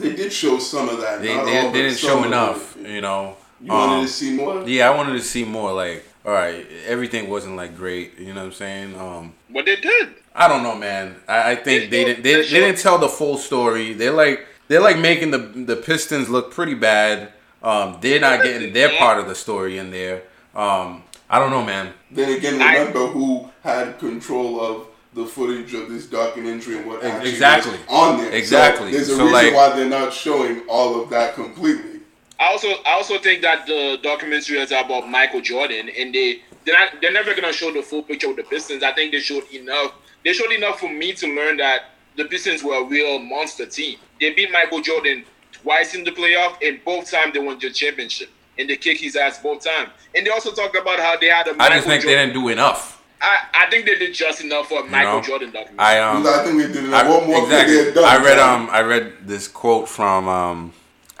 [0.00, 1.20] They did show some of that.
[1.22, 2.76] they not they, all, they didn't show enough.
[2.76, 2.88] it.
[2.88, 3.36] You know.
[3.62, 4.62] You wanted Um, to see more?
[4.66, 5.72] Yeah, I wanted to see more.
[5.72, 8.18] Like, all right, everything wasn't like great.
[8.18, 8.98] You know what I'm saying?
[8.98, 10.08] Um, But they did.
[10.34, 11.16] I don't know, man.
[11.28, 12.22] I, I think they They didn't.
[12.22, 13.92] They, they didn't tell the full story.
[13.92, 17.32] They're like they're like making the the Pistons look pretty bad.
[17.62, 20.22] Um, they're not getting their part of the story in there.
[20.54, 21.92] Um, I don't know, man.
[22.10, 27.02] Then again, I- remember who had control of the footage of this documentary and what
[27.04, 27.72] actually exactly.
[27.72, 28.32] was on there.
[28.32, 28.92] Exactly.
[28.92, 32.00] So there's a So, reason like- why they're not showing all of that completely.
[32.38, 36.78] I also I also think that the documentary is about Michael Jordan, and they they're
[36.78, 38.82] not, they're never gonna show the full picture of the Pistons.
[38.82, 39.92] I think they showed enough.
[40.24, 43.98] They showed enough for me to learn that the Pistons were a real monster team.
[44.20, 48.30] They beat Michael Jordan twice in the playoff, and both times they won the championship.
[48.58, 49.88] And they kick his ass both times.
[50.14, 52.34] And they also talked about how they had a I Michael just think they didn't
[52.34, 52.99] do enough.
[53.22, 55.22] I, I think they did just enough for a Michael know?
[55.22, 55.78] Jordan documentary.
[55.78, 56.26] I um.
[56.26, 56.92] I think they did it.
[56.94, 57.84] I, What more could they exactly.
[57.86, 58.04] have done?
[58.04, 60.72] I read um I read this quote from um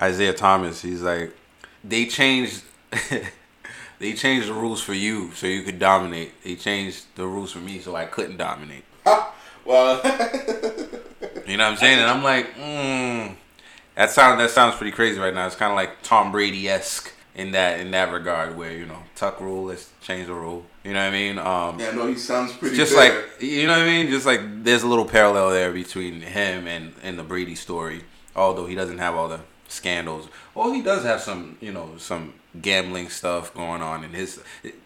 [0.02, 0.80] Isiah Thomas.
[0.82, 1.36] He's like,
[1.84, 2.62] they changed
[3.98, 6.42] they changed the rules for you so you could dominate.
[6.42, 8.84] They changed the rules for me so I couldn't dominate.
[9.64, 10.00] well,
[11.46, 11.98] You know what I'm saying?
[11.98, 13.34] And I'm like, mm,
[13.96, 15.46] that sounds that sounds pretty crazy right now.
[15.46, 19.02] It's kind of like Tom Brady esque in that in that regard, where you know
[19.16, 20.64] tuck rule, let's change the rule.
[20.84, 21.38] You know what I mean?
[21.38, 22.76] Um, yeah, no, he sounds pretty.
[22.76, 23.22] just fair.
[23.22, 24.08] like you know what I mean.
[24.08, 28.04] Just like there's a little parallel there between him and and the Brady story,
[28.36, 30.28] although he doesn't have all the scandals.
[30.54, 34.40] Well, he does have some you know some gambling stuff going on in his.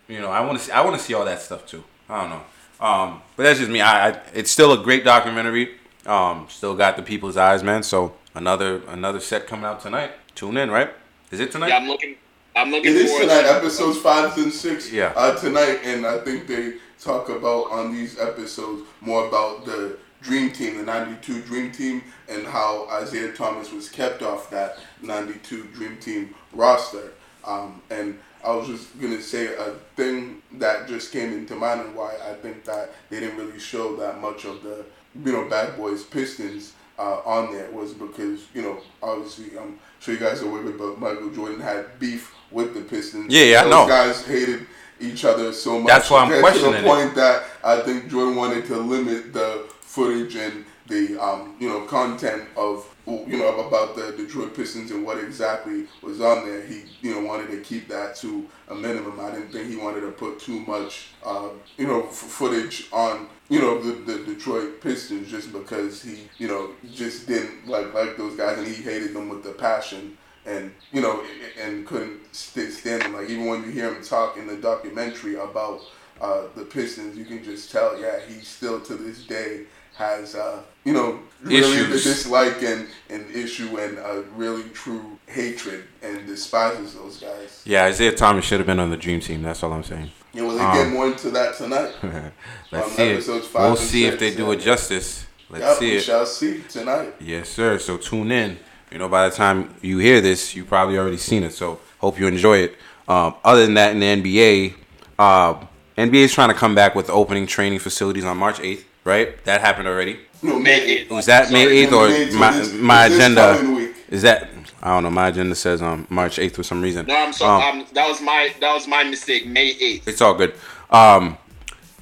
[0.06, 1.82] You know, I want to see I want to see all that stuff too.
[2.08, 2.42] I don't know.
[2.80, 3.80] Um, but that's just me.
[3.80, 5.76] I, I it's still a great documentary.
[6.06, 7.82] Um, still got the people's eyes, man.
[7.82, 10.12] So another another set coming out tonight.
[10.34, 10.90] Tune in, right?
[11.30, 11.68] Is it tonight?
[11.68, 12.16] yeah, I'm looking.
[12.56, 14.92] I'm looking It is forward tonight, to episodes five and six.
[14.92, 15.12] Yeah.
[15.16, 20.52] Uh, tonight, and I think they talk about on these episodes more about the Dream
[20.52, 25.96] Team, the '92 Dream Team, and how Isiah Thomas was kept off that '92 Dream
[25.98, 27.12] Team roster.
[27.44, 31.94] Um, and I was just gonna say a thing that just came into mind and
[31.94, 34.84] why I think that they didn't really show that much of the
[35.24, 40.14] you know Bad Boys Pistons uh, on there was because you know obviously I'm sure
[40.14, 43.32] you guys are aware, but Michael Jordan had beef with the Pistons.
[43.32, 43.86] Yeah, yeah, I know.
[43.86, 44.66] guys hated
[45.00, 45.88] each other so much.
[45.88, 46.84] That's why I'm to questioning the it.
[46.84, 51.80] point that I think Jordan wanted to limit the footage and the um, you know
[51.82, 56.62] content of you know about the Detroit Pistons and what exactly was on there.
[56.62, 59.18] He you know wanted to keep that to a minimum.
[59.20, 63.28] I didn't think he wanted to put too much uh, you know f- footage on
[63.48, 68.16] you know the, the Detroit Pistons just because he you know just didn't like like
[68.16, 71.24] those guys and he hated them with the passion and you know
[71.60, 73.14] and couldn't stand them.
[73.14, 75.80] Like even when you hear him talk in the documentary about
[76.20, 79.62] uh, the Pistons, you can just tell yeah he still to this day
[79.96, 85.84] has uh, you know really the dislike and and issue and uh, really true hatred
[86.02, 87.62] and despises those guys.
[87.64, 89.42] Yeah, Isiah Thomas should have been on the dream team.
[89.42, 90.10] That's all I'm saying.
[90.32, 91.92] Yeah, well, they Um, get more into that tonight.
[92.72, 93.02] Let's Um, see
[93.34, 93.44] it.
[93.44, 95.26] five We'll see if six, they do it justice.
[95.48, 96.00] Let's Yep, see we it.
[96.02, 97.14] shall see tonight.
[97.20, 97.78] Yes, sir.
[97.78, 98.58] So tune in.
[98.90, 101.52] You know, by the time you hear this, you probably already seen it.
[101.52, 102.76] So hope you enjoy it.
[103.08, 104.74] Um, other than that, in the NBA,
[105.18, 105.54] uh,
[105.98, 108.84] NBA is trying to come back with opening training facilities on March 8th.
[109.04, 109.42] Right?
[109.44, 110.18] That happened already.
[110.42, 111.10] No, May 8th.
[111.10, 113.92] Was that May Sorry, 8th or May 8th, my, this- my agenda?
[114.10, 114.48] Is that
[114.82, 115.10] I don't know.
[115.10, 117.06] My agenda says um March 8th for some reason.
[117.06, 117.62] No, I'm sorry.
[117.64, 119.46] Um, um, that was my that was my mistake.
[119.46, 120.06] May 8th.
[120.08, 120.54] it's all good.
[120.90, 121.36] Um,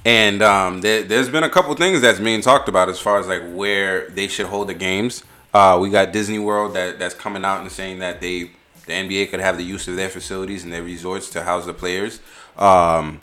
[0.05, 3.27] and um, there, there's been a couple things that's being talked about as far as
[3.27, 5.23] like where they should hold the games.
[5.53, 8.51] Uh, we got Disney World that that's coming out and saying that they
[8.85, 11.73] the NBA could have the use of their facilities and their resorts to house the
[11.73, 12.19] players.
[12.57, 13.21] Um,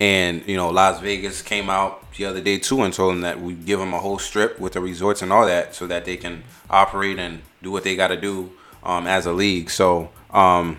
[0.00, 3.40] and you know, Las Vegas came out the other day too and told them that
[3.40, 6.16] we give them a whole strip with the resorts and all that, so that they
[6.16, 8.52] can operate and do what they got to do
[8.82, 9.70] um, as a league.
[9.70, 10.78] So um,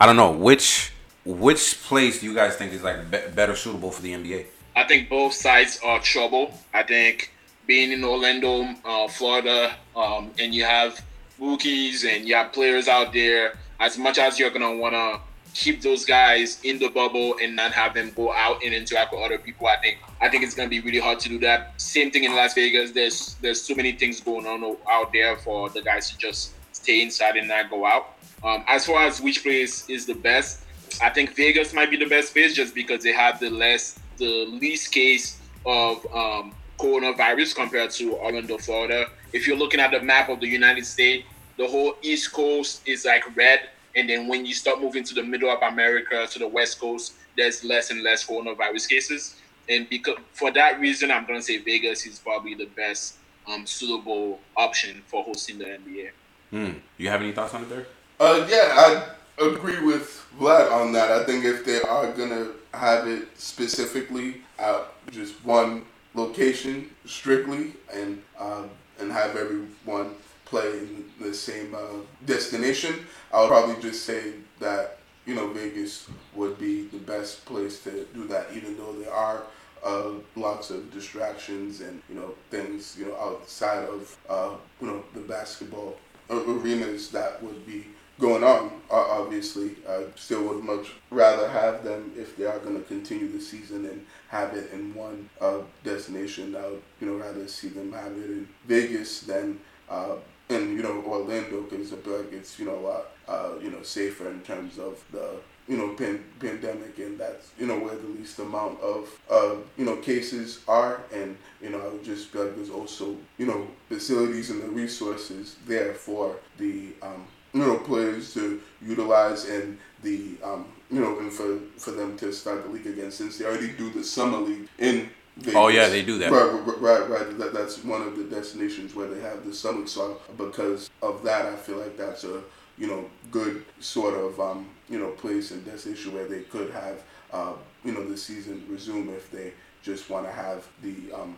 [0.00, 0.92] I don't know which
[1.24, 4.46] which place do you guys think is like be- better suitable for the NBA?
[4.74, 6.58] I think both sides are trouble.
[6.72, 7.30] I think
[7.66, 11.02] being in Orlando, uh, Florida, um, and you have
[11.38, 13.58] rookies and you have players out there.
[13.80, 15.20] As much as you're gonna wanna
[15.54, 19.20] keep those guys in the bubble and not have them go out and interact with
[19.20, 21.80] other people, I think I think it's gonna be really hard to do that.
[21.80, 22.92] Same thing in Las Vegas.
[22.92, 27.02] There's there's so many things going on out there for the guys to just stay
[27.02, 28.14] inside and not go out.
[28.44, 30.64] Um, as far as which place is the best,
[31.00, 34.46] I think Vegas might be the best place just because they have the less the
[34.46, 39.06] least case of um, coronavirus compared to Orlando, Florida.
[39.32, 41.24] If you're looking at the map of the United States,
[41.56, 43.60] the whole East Coast is like red,
[43.94, 47.14] and then when you start moving to the middle of America, to the West Coast,
[47.36, 49.36] there's less and less coronavirus cases.
[49.68, 54.40] And because for that reason, I'm gonna say Vegas is probably the best um, suitable
[54.56, 56.10] option for hosting the NBA.
[56.50, 56.78] Hmm.
[56.98, 57.86] You have any thoughts on it there?
[58.18, 61.10] Uh, yeah, I agree with Vlad on that.
[61.10, 68.22] I think if they are gonna have it specifically at just one location strictly, and
[68.38, 68.64] uh,
[68.98, 70.14] and have everyone
[70.44, 71.78] play in the same uh,
[72.26, 72.94] destination,
[73.32, 78.06] I would probably just say that you know Vegas would be the best place to
[78.14, 79.42] do that, even though there are
[79.84, 85.02] uh, lots of distractions and you know things you know outside of uh, you know
[85.14, 85.96] the basketball
[86.30, 87.86] arenas that would be
[88.22, 88.70] going on.
[88.88, 93.40] Obviously, I still would much rather have them if they are going to continue the
[93.40, 96.54] season and have it in one uh, destination.
[96.54, 99.58] I would you know rather see them have it in Vegas than
[99.90, 100.14] uh,
[100.48, 104.28] in you know Orlando because I feel like it's you know uh, you know safer
[104.30, 105.36] in terms of the
[105.66, 109.84] you know pan- pandemic and that's you know where the least amount of uh, you
[109.84, 113.66] know cases are and you know I would just feel like there's also you know
[113.88, 120.36] facilities and the resources there for the um, you know players to utilize and the
[120.42, 123.72] um, you know and for for them to start the league again since they already
[123.72, 125.54] do the summer league in Vegas.
[125.56, 126.30] Oh, yeah, they do that.
[126.30, 127.38] Right, right, right, right.
[127.38, 129.86] That, that's one of the destinations where they have the summer.
[129.86, 132.42] So because of that, I feel like that's a
[132.76, 137.02] you know good sort of um, you know place and destination where they could have
[137.32, 137.52] uh,
[137.84, 139.52] you know the season resume if they
[139.82, 141.36] just want to have the um,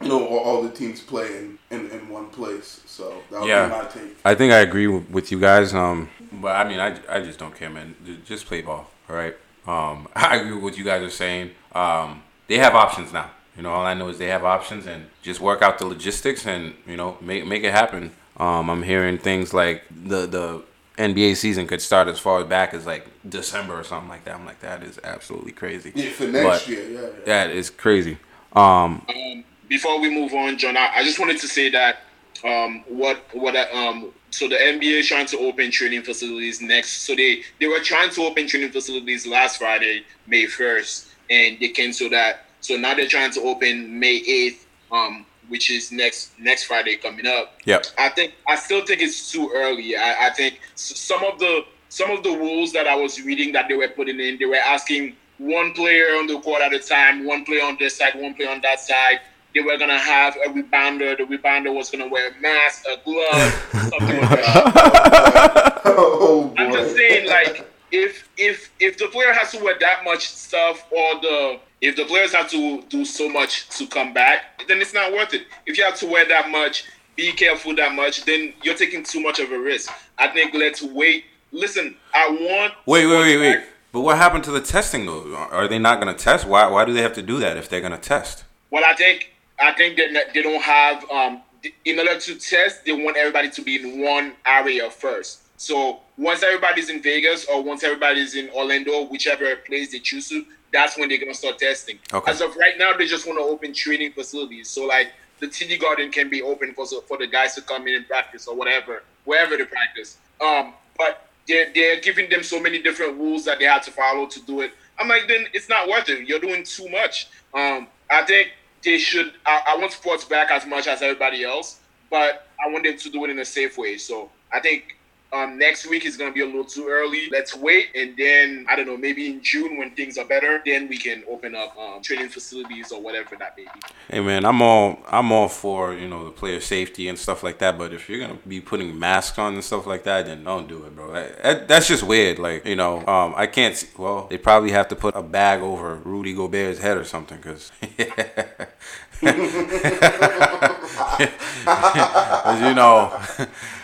[0.00, 2.80] you know all, all the teams play in, in, in one place.
[2.86, 3.66] So that would Yeah.
[3.66, 4.16] be my take.
[4.24, 5.74] I think I agree with, with you guys.
[5.74, 7.94] Um, but I mean, I, I just don't care, man.
[8.24, 9.36] Just play ball, all right?
[9.66, 11.50] Um, I agree with what you guys are saying.
[11.74, 13.30] Um, they have options now.
[13.56, 16.46] You know, all I know is they have options, and just work out the logistics,
[16.46, 18.12] and you know, make make it happen.
[18.36, 20.62] Um, I'm hearing things like the the
[20.96, 24.36] NBA season could start as far back as like December or something like that.
[24.36, 25.90] I'm like, that is absolutely crazy.
[25.94, 27.08] Yeah, for next But year, yeah, yeah.
[27.26, 28.18] That is crazy.
[28.52, 31.98] Um, Um, before we move on, John, I, I just wanted to say that
[32.44, 37.02] um, what what I, um, so the NBA is trying to open training facilities next.
[37.02, 41.68] So they they were trying to open training facilities last Friday, May first, and they
[41.68, 42.46] canceled that.
[42.60, 47.26] So now they're trying to open May eighth, um, which is next next Friday coming
[47.26, 47.58] up.
[47.64, 47.86] Yep.
[47.98, 49.96] I think I still think it's too early.
[49.96, 53.68] I, I think some of the some of the rules that I was reading that
[53.68, 57.24] they were putting in, they were asking one player on the court at a time,
[57.24, 59.20] one player on this side, one player on that side.
[59.54, 61.16] They were gonna have a rebounder.
[61.16, 63.52] The rebounder was gonna wear a mask, a glove,
[63.90, 65.82] something like that.
[65.84, 66.62] oh boy.
[66.62, 70.86] I'm just saying, like, if if if the player has to wear that much stuff,
[70.90, 74.94] or the if the players have to do so much to come back, then it's
[74.94, 75.46] not worth it.
[75.66, 76.84] If you have to wear that much,
[77.16, 79.90] be careful that much, then you're taking too much of a risk.
[80.18, 81.24] I think let's wait.
[81.52, 82.74] Listen, I want.
[82.86, 83.54] Wait, wait, wait, wait.
[83.56, 83.68] back.
[83.92, 85.34] But what happened to the testing though?
[85.34, 86.46] Are they not going to test?
[86.46, 86.66] Why?
[86.66, 88.44] Why do they have to do that if they're going to test?
[88.70, 91.42] Well, I think I think that they don't have um
[91.84, 95.42] in order to test, they want everybody to be in one area first.
[95.60, 100.44] So once everybody's in Vegas or once everybody's in Orlando, whichever place they choose to,
[100.72, 101.98] that's when they're gonna start testing.
[102.12, 102.30] Okay.
[102.30, 104.68] As of right now, they just want to open training facilities.
[104.68, 107.96] So like the TD Garden can be open for for the guys to come in
[107.96, 110.18] and practice or whatever, wherever they practice.
[110.40, 114.26] Um, but they're they're giving them so many different rules that they have to follow
[114.26, 114.72] to do it.
[114.98, 116.28] I'm like, then it's not worth it.
[116.28, 117.28] You're doing too much.
[117.54, 118.52] Um, I think
[118.84, 119.32] they should.
[119.46, 121.80] I, I want sports back as much as everybody else,
[122.10, 123.98] but I want them to do it in a safe way.
[123.98, 124.97] So I think
[125.32, 127.28] um, next week is going to be a little too early.
[127.30, 130.88] Let's wait, and then I don't know, maybe in June when things are better, then
[130.88, 133.68] we can open up um, training facilities or whatever that may be.
[134.08, 137.58] Hey man, I'm all I'm all for you know the player safety and stuff like
[137.58, 137.76] that.
[137.76, 140.84] But if you're gonna be putting masks on and stuff like that, then don't do
[140.84, 141.12] it, bro.
[141.12, 142.38] That- that- that's just weird.
[142.38, 143.76] Like you know, um, I can't.
[143.76, 147.36] See, well, they probably have to put a bag over Rudy Gobert's head or something,
[147.38, 147.70] because.
[152.62, 153.12] you know,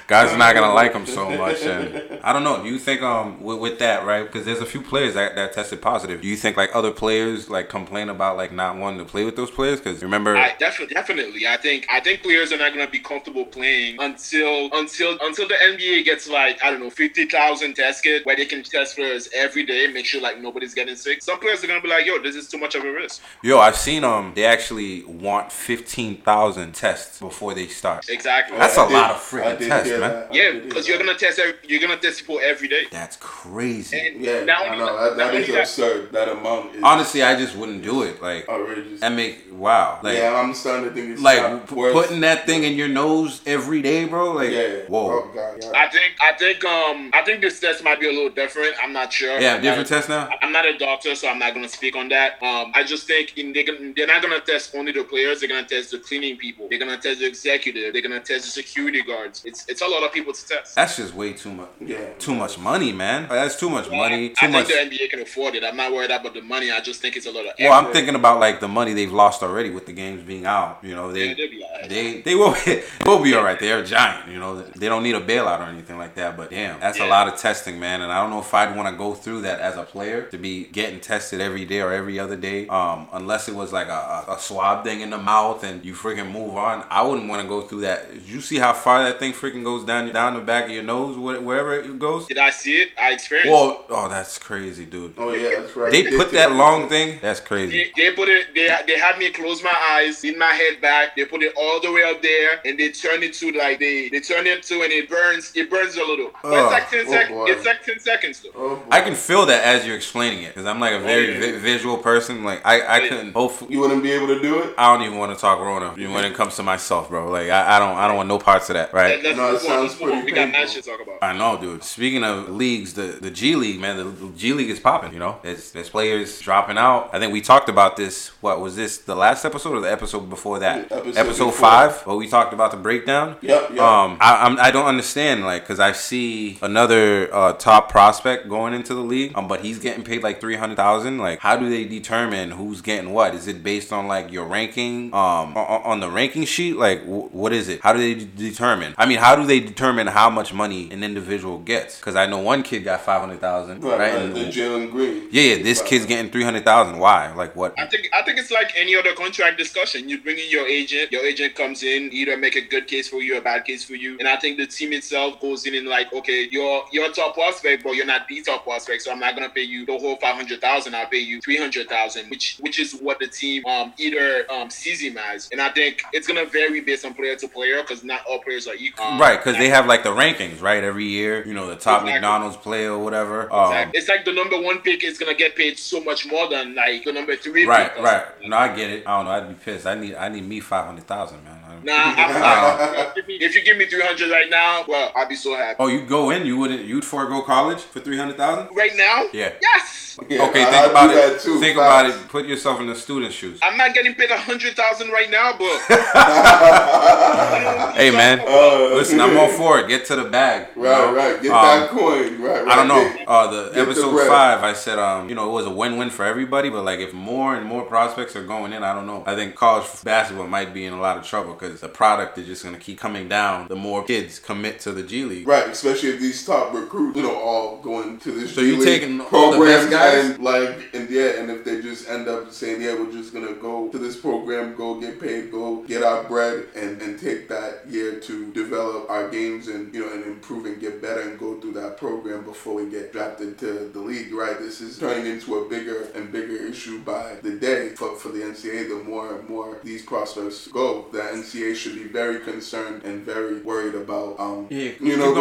[0.06, 2.62] guys are not gonna like him so much, and I don't know.
[2.62, 4.22] Do you think um with, with that right?
[4.24, 6.20] Because there's a few players that, that tested positive.
[6.20, 9.36] Do you think like other players like complain about like not wanting to play with
[9.36, 9.80] those players?
[9.80, 11.46] Because remember, I definitely, definitely.
[11.46, 15.48] I think I think players are not going to be comfortable playing until until until
[15.48, 18.96] the NBA gets like I don't know fifty thousand test kit where they can test
[18.96, 21.22] players every day, make sure like nobody's getting sick.
[21.22, 23.22] Some players are going to be like, "Yo, this is too much of a risk."
[23.42, 28.08] yo, I've seen um they actually want fifteen thousand tests before they start.
[28.08, 28.56] Exactly.
[28.58, 30.26] That's I a did- lot of freaking tests, hear man.
[30.32, 32.84] yeah, because you're gonna test every, you're gonna test people every day.
[32.90, 33.98] That's crazy.
[33.98, 34.86] And Yeah, not I know.
[34.86, 36.12] that- That, that not is only absurd.
[36.12, 38.20] That amount is Honestly, I just wouldn't do it.
[38.22, 39.00] Like outrageous.
[39.00, 40.00] that make wow.
[40.02, 41.92] Like yeah, I'm starting to think it's like p- worse.
[41.92, 44.32] putting that thing in your nose every day, bro.
[44.32, 44.82] Like yeah.
[44.88, 45.10] whoa.
[45.24, 45.58] Oh god.
[45.62, 45.70] Yeah.
[45.74, 48.74] I think I think um I think this test might be a little different.
[48.82, 49.38] I'm not sure.
[49.40, 50.28] Yeah, I'm different not, tests now.
[50.42, 52.42] I'm not a doctor, so I'm not gonna speak on that.
[52.42, 55.40] Um, I just think in, they're, gonna, they're not gonna test only the players.
[55.40, 56.68] They're gonna test the cleaning people.
[56.68, 57.92] They're gonna test the executive.
[57.92, 59.44] They're gonna test the security guards.
[59.44, 60.74] It's it's a lot of people to test.
[60.74, 61.68] That's just way too much.
[61.80, 61.98] Yeah.
[62.18, 63.28] Too much money, man.
[63.28, 64.30] That's too much money.
[64.30, 64.66] Too I much.
[64.66, 65.64] think the NBA can afford it.
[65.64, 66.70] I'm not worried about the money.
[66.70, 67.52] I just think it's a lot of.
[67.58, 70.78] Well, I'm thinking about like the money they've lost already with the games being out.
[70.82, 71.88] You know, they Yeah, they'll be alright.
[71.90, 72.54] they they will
[73.06, 73.58] will be all right.
[73.58, 74.30] They're a giant.
[74.30, 76.36] You know, they don't need a bailout or anything like that.
[76.36, 78.00] But damn, that's a lot of testing, man.
[78.02, 80.38] And I don't know if I'd want to go through that as a player to
[80.38, 82.66] be getting tested every day or every other day.
[82.68, 85.94] Um, unless it was like a, a, a swab thing in the mouth and you
[85.94, 86.84] freaking move on.
[86.90, 88.06] I wouldn't want to go through that.
[88.26, 91.16] You see how far that thing freaking goes down down the back of your nose,
[91.18, 92.26] wherever it goes?
[92.28, 92.90] Did I see it?
[92.96, 93.50] I experienced.
[93.50, 95.14] Whoa, oh, that's crazy, dude.
[95.18, 95.90] Oh yeah, that's right.
[95.90, 97.18] They put that long thing.
[97.20, 97.90] That's crazy.
[97.96, 98.54] They, they put it.
[98.54, 101.16] They they had me close my eyes, lean my head back.
[101.16, 104.08] They put it all the way up there, and they turn it to like they
[104.10, 105.50] they turn it to, and it burns.
[105.56, 106.30] It burns a little.
[106.42, 107.38] But Oh, it's like ten oh seconds.
[107.40, 108.50] Oh, it's like ten seconds though.
[108.54, 108.82] Oh.
[108.90, 111.40] I can feel that as you're explaining it because I'm like a oh, very yeah.
[111.52, 112.44] vi- visual person.
[112.44, 113.08] Like I, I Yeah.
[113.08, 113.32] couldn't.
[113.32, 114.74] Hopefully, You wouldn't be able to do it.
[114.76, 117.30] I don't even want to talk Rona when it comes to myself, bro.
[117.30, 119.22] Like I, I don't, I don't want no parts of that, right?
[119.22, 119.63] Let's No, it move on.
[119.66, 120.24] Sounds Let's move on.
[120.24, 120.60] We got painful.
[120.60, 121.18] that shit to talk about.
[121.22, 121.84] I know, dude.
[121.84, 125.12] Speaking of leagues, the, the G League, man, the, the G League is popping.
[125.12, 127.10] You know, there's, there's players dropping out.
[127.12, 128.28] I think we talked about this.
[128.42, 128.98] What was this?
[128.98, 130.90] The last episode or the episode before that?
[130.92, 131.52] Episode before.
[131.52, 133.36] five, where we talked about the breakdown.
[133.40, 133.80] Yep, yep.
[133.80, 138.74] Um, I, I'm, I don't understand, like, because I see another uh, top prospect going
[138.74, 141.18] into the league, um, but he's getting paid like three hundred thousand.
[141.18, 143.34] Like, how do they determine who's getting what?
[143.34, 146.76] Is it based on like your ranking, um, on, on the ranking sheet?
[146.76, 147.80] Like, wh- what is it?
[147.80, 148.94] How do they de- determine?
[148.98, 151.98] I mean, how do they determine how much money an individual gets?
[151.98, 154.12] Because I know one kid got five hundred thousand, Right, right?
[154.12, 154.22] right.
[154.22, 155.28] And- The Jalen Green.
[155.30, 156.98] yeah, yeah, this kid's getting three hundred thousand.
[156.98, 157.32] Why?
[157.34, 157.74] Like, what?
[157.78, 160.08] I think I think it's like any other contract discussion.
[160.08, 161.12] You bring in your agent.
[161.12, 163.84] Your agent comes in, either make a good case for you or a bad case
[163.84, 164.16] for you.
[164.18, 167.34] And I think the team itself goes in and like, okay, you're you're a top
[167.34, 170.16] prospect, but you're not the top prospect, so I'm not gonna pay you the whole
[170.16, 170.94] five hundred thousand.
[170.94, 174.70] I'll pay you three hundred thousand, which which is what the team um either um
[174.70, 175.48] sees him as.
[175.52, 178.66] And I think it's gonna vary based on player to player because not all players
[178.66, 179.04] are equal.
[179.06, 180.82] Um, Right, because they have like the rankings, right?
[180.82, 182.12] Every year, you know, the top Exactly.
[182.14, 183.52] McDonald's player or whatever.
[183.52, 183.98] Um, Exactly.
[183.98, 187.04] It's like the number one pick is gonna get paid so much more than like
[187.04, 187.66] the number three.
[187.66, 188.24] Right, pick right.
[188.42, 189.06] No, I get it.
[189.06, 189.32] I don't know.
[189.32, 189.86] I'd be pissed.
[189.86, 191.60] I need, I need me five hundred thousand, man.
[191.88, 195.28] I- Nah, I'm, if you- if you give me three hundred right now, well, I'd
[195.28, 195.76] be so happy.
[195.78, 198.74] Oh, you go in, you wouldn't, you'd forego college for three hundred thousand?
[198.74, 199.52] Right now, Yeah.
[199.60, 200.00] yes.
[200.28, 201.14] Yeah, okay, I- think I about it.
[201.14, 202.28] that too, think about it.
[202.28, 203.58] Put yourself in the student's shoes.
[203.62, 205.80] I'm not getting paid a hundred thousand right now, but
[207.94, 208.40] Hey, man.
[208.54, 209.88] Uh, Listen, I'm all for it.
[209.88, 210.68] Get to the bag.
[210.76, 211.14] you Right, know?
[211.14, 211.42] right.
[211.42, 212.40] Get Um, that coin.
[212.40, 212.68] Right, right.
[212.68, 213.24] I don't know.
[213.26, 214.28] Uh, the the episode bread.
[214.28, 216.70] five, I said, um, you know, it was a win-win for everybody.
[216.70, 219.24] But like, if more and more prospects are going in, I don't know.
[219.26, 222.46] I think college basketball might be in a lot of trouble because the product is
[222.46, 223.68] just gonna keep coming down.
[223.68, 225.46] The more kids commit to the G League.
[225.46, 228.76] Right, especially if these top recruits, you know, all going to this So G you
[228.78, 230.30] League taking all the programs best guys?
[230.30, 233.54] and like, and yeah, and if they just end up saying, yeah, we're just gonna
[233.54, 237.86] go to this program, go get paid, go get our bread, and and take that
[237.88, 241.60] year to develop our games and you know and improve and get better and go
[241.60, 244.32] through that program before we get drafted to the league.
[244.32, 248.28] Right, this is turning into a bigger and bigger issue by the day for for
[248.30, 248.88] the NCAA.
[248.88, 253.60] The more and more these prospects go, the NCAA should be very concerned and very
[253.60, 255.32] worried about um Yeah, you know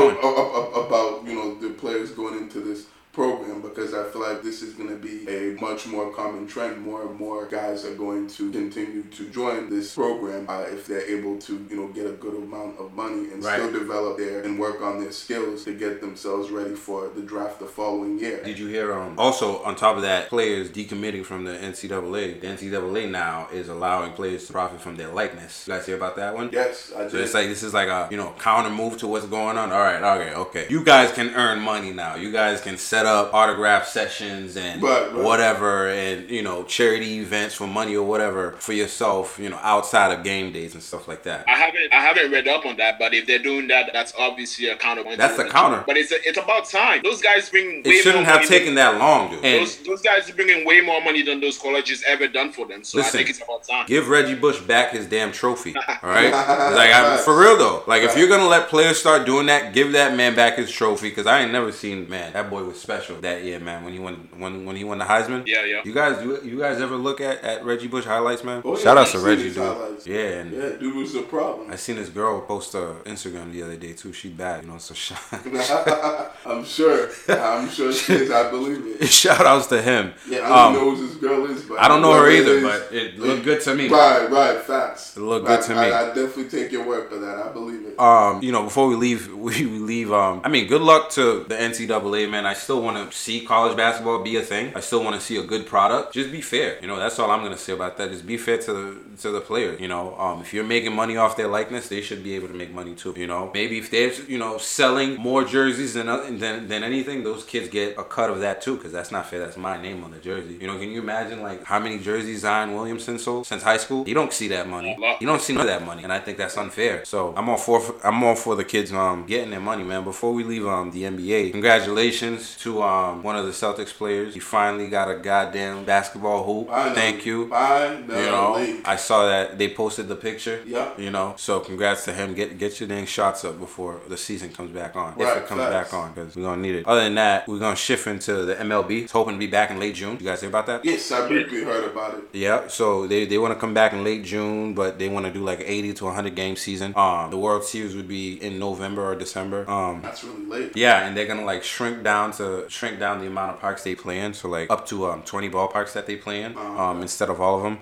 [0.86, 4.74] about you know the players going into this program because I feel like this is
[4.74, 6.82] going to be a much more common trend.
[6.82, 11.08] More and more guys are going to continue to join this program uh, if they're
[11.18, 13.60] able to you know get a good amount of money and Right.
[13.60, 17.60] still develop their and work on their skills to get themselves ready for the draft
[17.60, 18.42] the following year.
[18.44, 18.92] Did you hear?
[18.94, 22.42] Um, also, on top of that, players decommitting from the NCAA.
[22.42, 25.68] The NCAA now is allowing players to profit from their likeness.
[25.68, 26.50] You guys hear about that one?
[26.52, 29.28] Yes, I So it's like this is like a you know counter move to what's
[29.28, 29.72] going on.
[29.72, 30.66] All right, okay, okay.
[30.70, 32.16] You guys can earn money now.
[32.16, 35.24] You guys can set up autograph sessions and Right, right.
[35.24, 39.38] whatever, and you know charity events for money or whatever for yourself.
[39.40, 41.46] You know outside of game days and stuff like that.
[41.48, 43.00] I haven't I haven't read up on that.
[43.00, 45.04] But if they're doing that, that's obviously a counter.
[45.16, 45.84] That's the counter.
[45.86, 47.02] But it's a, it's about time.
[47.04, 47.82] Those guys bring.
[47.86, 49.44] It shouldn't more have money taken that long, dude.
[49.44, 52.66] And those those guys are bringing way more money than those colleges ever done for
[52.66, 52.84] them.
[52.84, 53.86] So Listen, I think it's about time.
[53.88, 55.76] Give Reggie Bush back his damn trophy.
[55.88, 57.84] All right, like I, for real though.
[57.88, 61.12] Like if you're gonna let players start doing that, give that man back his trophy.
[61.12, 63.84] Cause I ain't never seen man that boy was special that year, man.
[63.84, 65.46] When he won when when he won the Heisman.
[65.48, 65.82] Yeah, yeah.
[65.86, 68.62] You guys, you, you guys ever look at, at Reggie Bush highlights, man?
[68.66, 69.64] Oh, yeah, Shout out to Reggie, his dude.
[69.64, 70.08] highlights.
[70.08, 71.72] Yeah, and yeah, dude was a problem.
[71.72, 74.14] I seen this girl post a Instagram the other day too.
[74.14, 74.78] She bad, you know.
[74.78, 75.20] So shout,
[76.46, 77.10] I'm sure.
[77.30, 78.32] I'm sure she is.
[78.32, 79.08] I believe it.
[79.22, 80.14] shout outs to him.
[80.30, 82.54] Yeah, I Um, don't know who this girl is, but I don't know her either,
[82.58, 83.88] is, but it looked good to me.
[83.90, 85.18] Right, right, facts.
[85.18, 85.92] It looked I- good to I, me.
[85.96, 87.38] I, definitely take your word for that.
[87.38, 88.00] I believe it.
[88.00, 90.12] um, you know, before we leave, we, we leave.
[90.12, 92.46] Um, I mean, good luck to the NCAA, man.
[92.46, 94.74] I still want to see college basketball be a thing.
[94.76, 96.14] I still want to see a good product.
[96.14, 96.78] Just be fair.
[96.82, 98.12] You know, that's all I'm gonna say about that.
[98.12, 99.76] Just be fair to the to the player.
[99.80, 102.54] You know, um, if you're making money off their likeness, they should be able to
[102.54, 103.14] make money too.
[103.18, 106.08] You know, maybe if they're you know selling more jerseys than
[106.40, 109.40] than than anything, those kids get a cut of that too, because that's not fair.
[109.40, 110.58] That's my name on the jersey.
[110.60, 114.08] You know, can you imagine like how many jerseys Zion Williamson sold since high school?
[114.08, 114.98] You don't see that money.
[115.20, 117.06] You don't see none of that money, and I think that's unfair.
[117.06, 120.04] So I'm all for I'm all for the kids um getting their money, man.
[120.04, 124.34] Before we leave um the NBA, congratulations to um one of the Celtics players.
[124.34, 126.68] He finally got a goddamn basketball hoop.
[126.70, 126.96] Finally.
[126.96, 127.50] Thank you.
[127.50, 128.20] Finally.
[128.20, 130.62] You know, I saw that they posted the picture.
[130.66, 130.92] Yeah.
[130.98, 132.34] You know, so congrats to him.
[132.34, 135.16] Get get your dang shots up before the season comes back on.
[135.16, 135.92] Right, if it comes facts.
[135.92, 136.88] back on, because we're gonna need it.
[136.88, 139.04] Other than that, we're gonna shift into the MLB.
[139.04, 140.18] It's hoping to be back in late June.
[140.20, 140.86] You guys hear about that?
[140.86, 142.24] yes, I briefly heard about it.
[142.34, 145.32] Yeah, so they, they want to come back in late June, but they want to
[145.32, 146.94] do like 80 to 100 game season.
[146.96, 149.70] Um, the World Series would be in November or December.
[149.70, 150.72] Um, That's really late.
[150.76, 153.96] yeah, and they're gonna like shrink down to shrink down the amount of parks they
[153.96, 157.30] play in, so like up to um 20 ballparks that they play in, um instead
[157.30, 157.80] of all of them.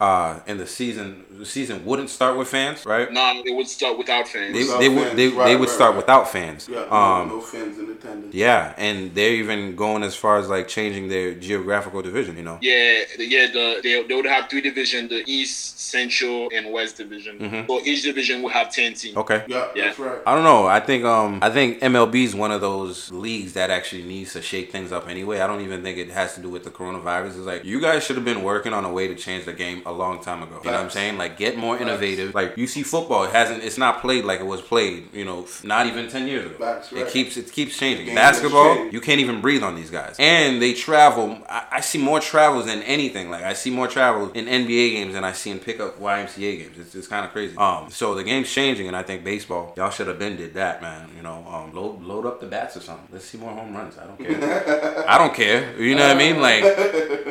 [0.00, 3.10] Uh, and the season the season wouldn't start with fans, right?
[3.12, 4.52] No, it would start without fans.
[4.54, 5.96] They, Without they would they, right, they would right, start right.
[6.02, 6.68] without fans.
[6.68, 8.34] Yeah, no, Um, no fans in attendance.
[8.34, 12.36] yeah, and they're even going as far as like changing their geographical division.
[12.36, 12.58] You know.
[12.60, 13.46] Yeah, yeah.
[13.50, 17.38] The they, they would have three divisions: the East, Central, and West division.
[17.38, 17.66] Mm-hmm.
[17.68, 19.16] So each division would have ten teams.
[19.16, 19.44] Okay.
[19.48, 19.84] Yeah, Yeah.
[19.86, 20.18] that's right.
[20.26, 20.66] I don't know.
[20.66, 24.42] I think um I think MLB is one of those leagues that actually needs to
[24.42, 25.40] shake things up anyway.
[25.40, 27.28] I don't even think it has to do with the coronavirus.
[27.28, 29.82] It's like you guys should have been working on a way to change the game
[29.86, 30.60] a long time ago.
[30.64, 31.16] You know what I'm saying?
[31.18, 32.34] Like get more innovative.
[32.34, 35.46] Like you see football, it hasn't it's not played like it was played, you know,
[35.64, 36.56] not even 10 years ago.
[36.58, 36.92] Right.
[36.92, 38.14] It keeps it keeps changing.
[38.14, 40.16] Basketball, you can't even breathe on these guys.
[40.18, 41.38] And they travel.
[41.48, 43.30] I, I see more travels than anything.
[43.30, 46.78] Like I see more travels in NBA games than I see in pickup YMCA games.
[46.78, 47.56] It's, it's kind of crazy.
[47.56, 50.82] Um, so the game's changing, and I think baseball, y'all should have been did that,
[50.82, 51.10] man.
[51.16, 53.08] You know, um, load load up the bats or something.
[53.12, 53.98] Let's see more home runs.
[53.98, 55.04] I don't care.
[55.08, 55.80] I don't care.
[55.80, 56.40] You know what I mean?
[56.40, 56.64] Like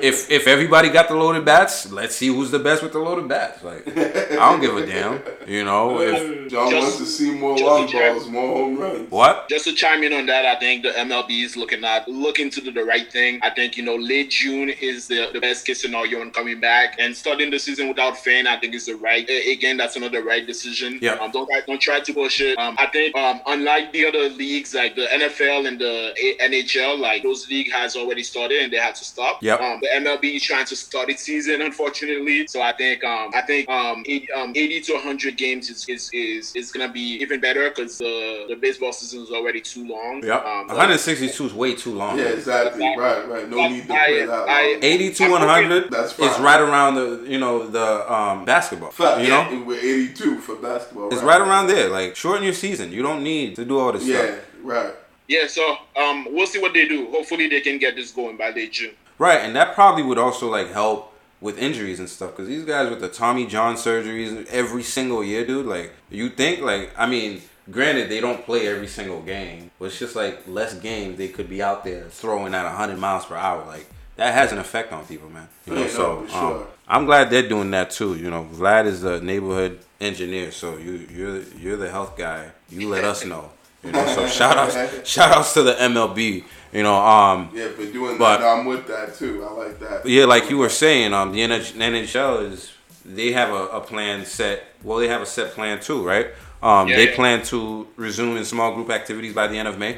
[0.04, 3.28] if if everybody got the loaded bats, let's see who's the best with the loaded
[3.28, 3.64] bats.
[3.64, 5.22] Like I don't give a damn.
[5.48, 9.12] You know if John Just- wants to see more just long balls, more home runs.
[9.12, 9.50] what?
[9.50, 12.62] Just to chime in on that, I think the MLB is looking at looking to
[12.62, 13.40] do the right thing.
[13.42, 16.96] I think you know late June is the, the best case scenario on coming back
[17.00, 18.48] and starting the season without fan.
[18.48, 19.78] I think is the right again.
[19.78, 21.00] That's another right decision.
[21.02, 21.14] Yeah.
[21.14, 22.58] Um, don't try- don't try to push it.
[22.58, 27.24] Um, I think um, unlike the other leagues like the NFL and the NHL, like
[27.24, 29.42] those league has already started and they had to stop.
[29.44, 29.62] Yep.
[29.62, 32.48] Um, the MLB is trying to start its season, unfortunately.
[32.48, 36.10] So I think um, I think um, 80, um, 80 to 100 games is is,
[36.12, 40.24] is, is gonna be even better because the the baseball season is already too long.
[40.26, 40.44] Yep.
[40.46, 42.18] Um, 162 is way too long.
[42.18, 42.82] Yeah, exactly.
[42.98, 43.48] Right, right.
[43.48, 44.84] No need to I- play that I- long.
[44.84, 46.42] 80 to 100 That's is fine.
[46.44, 48.92] right around the you know the um basketball.
[48.92, 51.14] Fact, You know, yeah, we're 82 for basketball.
[51.14, 51.90] it's right around there.
[51.90, 52.92] Like shorten your season.
[52.92, 54.40] You don't need to do all this Yeah, stuff.
[54.64, 54.94] right.
[55.28, 57.06] Yeah, so um, we'll see what they do.
[57.12, 58.96] Hopefully, they can get this going by late June.
[59.20, 62.90] Right, and that probably would also like help with injuries and stuff because these guys
[62.90, 65.66] with the Tommy John surgeries every single year, dude.
[65.66, 67.42] Like you think like I mean.
[67.72, 71.48] Granted, they don't play every single game, but it's just like less games they could
[71.48, 73.64] be out there throwing at 100 miles per hour.
[73.68, 73.86] Like
[74.16, 75.48] that has an effect on people, man.
[75.68, 76.66] You know, Yeah, no, so um.
[76.88, 78.16] I'm glad they're doing that too.
[78.16, 82.50] You know, Vlad is the neighborhood engineer, so you you're you're the health guy.
[82.70, 83.52] You let us know.
[83.84, 84.76] You know, so shout outs
[85.08, 86.44] shout outs to the MLB.
[86.72, 89.44] You know, um, Yeah, but doing But- that, I'm with that too.
[89.48, 90.06] I like that.
[90.06, 92.72] yeah, like you were saying, um, the NH- NHL is
[93.04, 94.64] they have a, a plan set.
[94.84, 96.28] Well, they have a set plan too, right?
[96.62, 97.16] Um, Yeah, they yeah.
[97.16, 99.98] plan to resume in small group activities by the end of May.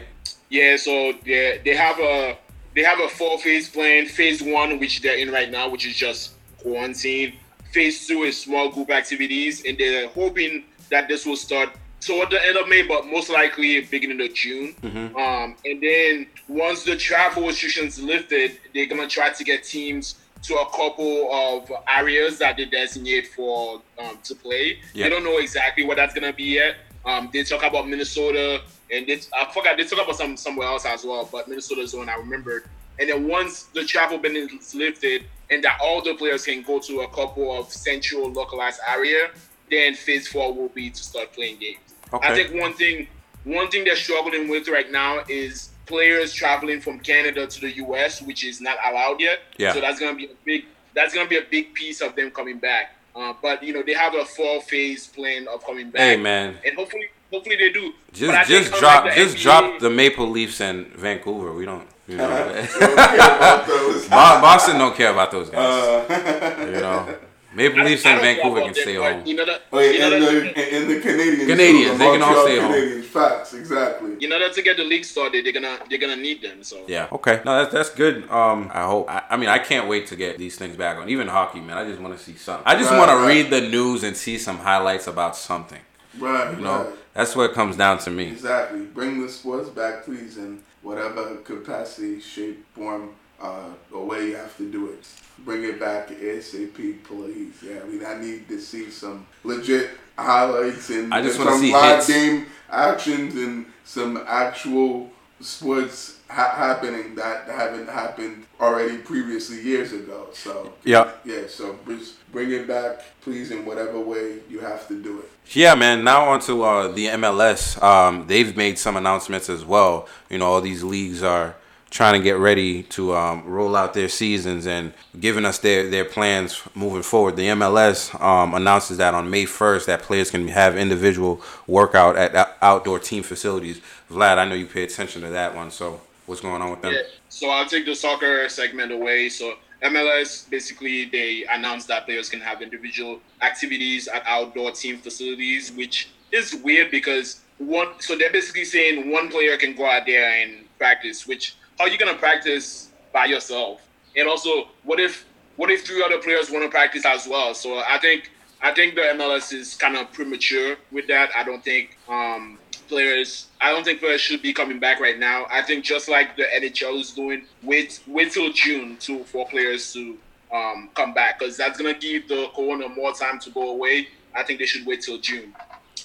[0.49, 2.37] Yeah, so they they have a
[2.75, 4.05] they have a four phase plan.
[4.05, 6.31] Phase one, which they're in right now, which is just
[6.61, 7.33] quarantine.
[7.73, 11.69] Phase two is small group activities, and they're hoping that this will start
[12.01, 14.75] toward the end of May, but most likely beginning of June.
[15.15, 20.55] Um, and then once the travel restrictions lifted, they're gonna try to get teams to
[20.55, 24.79] a couple of areas that they designate for um, to play.
[24.93, 25.05] Yeah.
[25.05, 26.77] They don't know exactly what that's gonna be yet.
[27.05, 28.61] Um, they talk about Minnesota,
[28.91, 31.99] and they, I forgot they talk about some somewhere else as well, but Minnesota's the
[31.99, 32.65] one I remembered.
[32.99, 36.79] And then once the travel ban is lifted, and that all the players can go
[36.79, 39.31] to a couple of central localized area,
[39.69, 41.79] then phase four will be to start playing games.
[42.13, 43.07] I think one thing
[43.43, 48.21] one thing they're struggling with right now is players traveling from Canada to the US,
[48.21, 49.39] which is not allowed yet.
[49.57, 49.73] Yeah.
[49.73, 52.59] So that's gonna be a big that's gonna be a big piece of them coming
[52.59, 52.95] back.
[53.15, 56.01] Uh, but you know they have a four phase plan of coming back.
[56.01, 57.93] Hey man, and hopefully hopefully they do.
[58.13, 61.53] just But I think just drop the just NBA drop the Maple Leafs and Vancouver.
[61.53, 64.07] We don't, you know, Don't care about those.
[64.07, 66.09] Boston don't care about those guys.
[66.09, 67.15] Uh, you know,
[67.53, 69.25] Maple I- Leafs I and Vancouver can stay but home.
[69.25, 69.61] You know that.
[69.73, 71.47] oh, you yeah, know and, that- the, and the Canadians.
[71.51, 72.71] Canadians, too, they can all Montreal stay home.
[72.71, 74.11] Canadians, facts, exactly.
[74.23, 76.63] in order to get the league started, they're gonna they're gonna need them.
[76.63, 77.07] So Yeah.
[77.11, 77.41] Okay.
[77.45, 78.29] No, that's that's good.
[78.29, 79.09] Um, I hope.
[79.09, 81.09] I, I mean, I can't wait to get these things back on.
[81.09, 81.77] Even hockey, man.
[81.77, 82.63] I just want to see something.
[82.65, 85.81] I just Right, want to read the news and see some highlights about something.
[86.19, 86.95] Right, You know, right.
[87.13, 88.27] that's what it comes down to me.
[88.27, 88.81] Exactly.
[88.81, 93.11] Bring the sports back, please, in whatever capacity, shape, form,
[93.41, 95.07] uh, or way you have to do it.
[95.39, 97.53] Bring it back ASAP, please.
[97.63, 101.59] Yeah, I mean, I need to see some legit highlights and, I just and some
[101.59, 102.07] see live hits.
[102.07, 105.09] game actions and some actual
[105.39, 110.27] sports ha- happening that haven't happened already previously years ago.
[110.33, 111.09] So Yeah.
[111.25, 115.29] yeah, so just bring it back, please, in whatever way you have to do it.
[115.57, 116.03] Yeah, man.
[116.03, 117.81] Now on to uh, the MLS.
[117.81, 120.07] Um, they've made some announcements as well.
[120.29, 121.55] You know, all these leagues are
[121.91, 126.05] trying to get ready to um, roll out their seasons and giving us their, their
[126.05, 127.35] plans moving forward.
[127.35, 132.55] The MLS um, announces that on May 1st that players can have individual workout at
[132.61, 133.81] outdoor team facilities.
[134.09, 135.69] Vlad, I know you pay attention to that one.
[135.69, 136.93] So what's going on with them?
[136.93, 137.01] Yeah.
[137.27, 139.27] So I'll take the soccer segment away.
[139.27, 145.73] So MLS basically they announced that players can have individual activities at outdoor team facilities,
[145.73, 147.89] which is weird because one.
[147.99, 151.27] So they're basically saying one player can go out there and practice.
[151.27, 153.81] Which are you gonna practice by yourself?
[154.15, 155.25] And also, what if
[155.55, 157.53] what if three other players want to practice as well?
[157.53, 158.31] So I think
[158.61, 161.31] I think the MLS is kind of premature with that.
[161.35, 163.47] I don't think um, players.
[163.59, 165.47] I don't think players should be coming back right now.
[165.49, 169.91] I think just like the NHL is doing, wait wait till June to for players
[169.93, 170.17] to
[170.53, 174.07] um, come back because that's gonna give the corona more time to go away.
[174.35, 175.53] I think they should wait till June.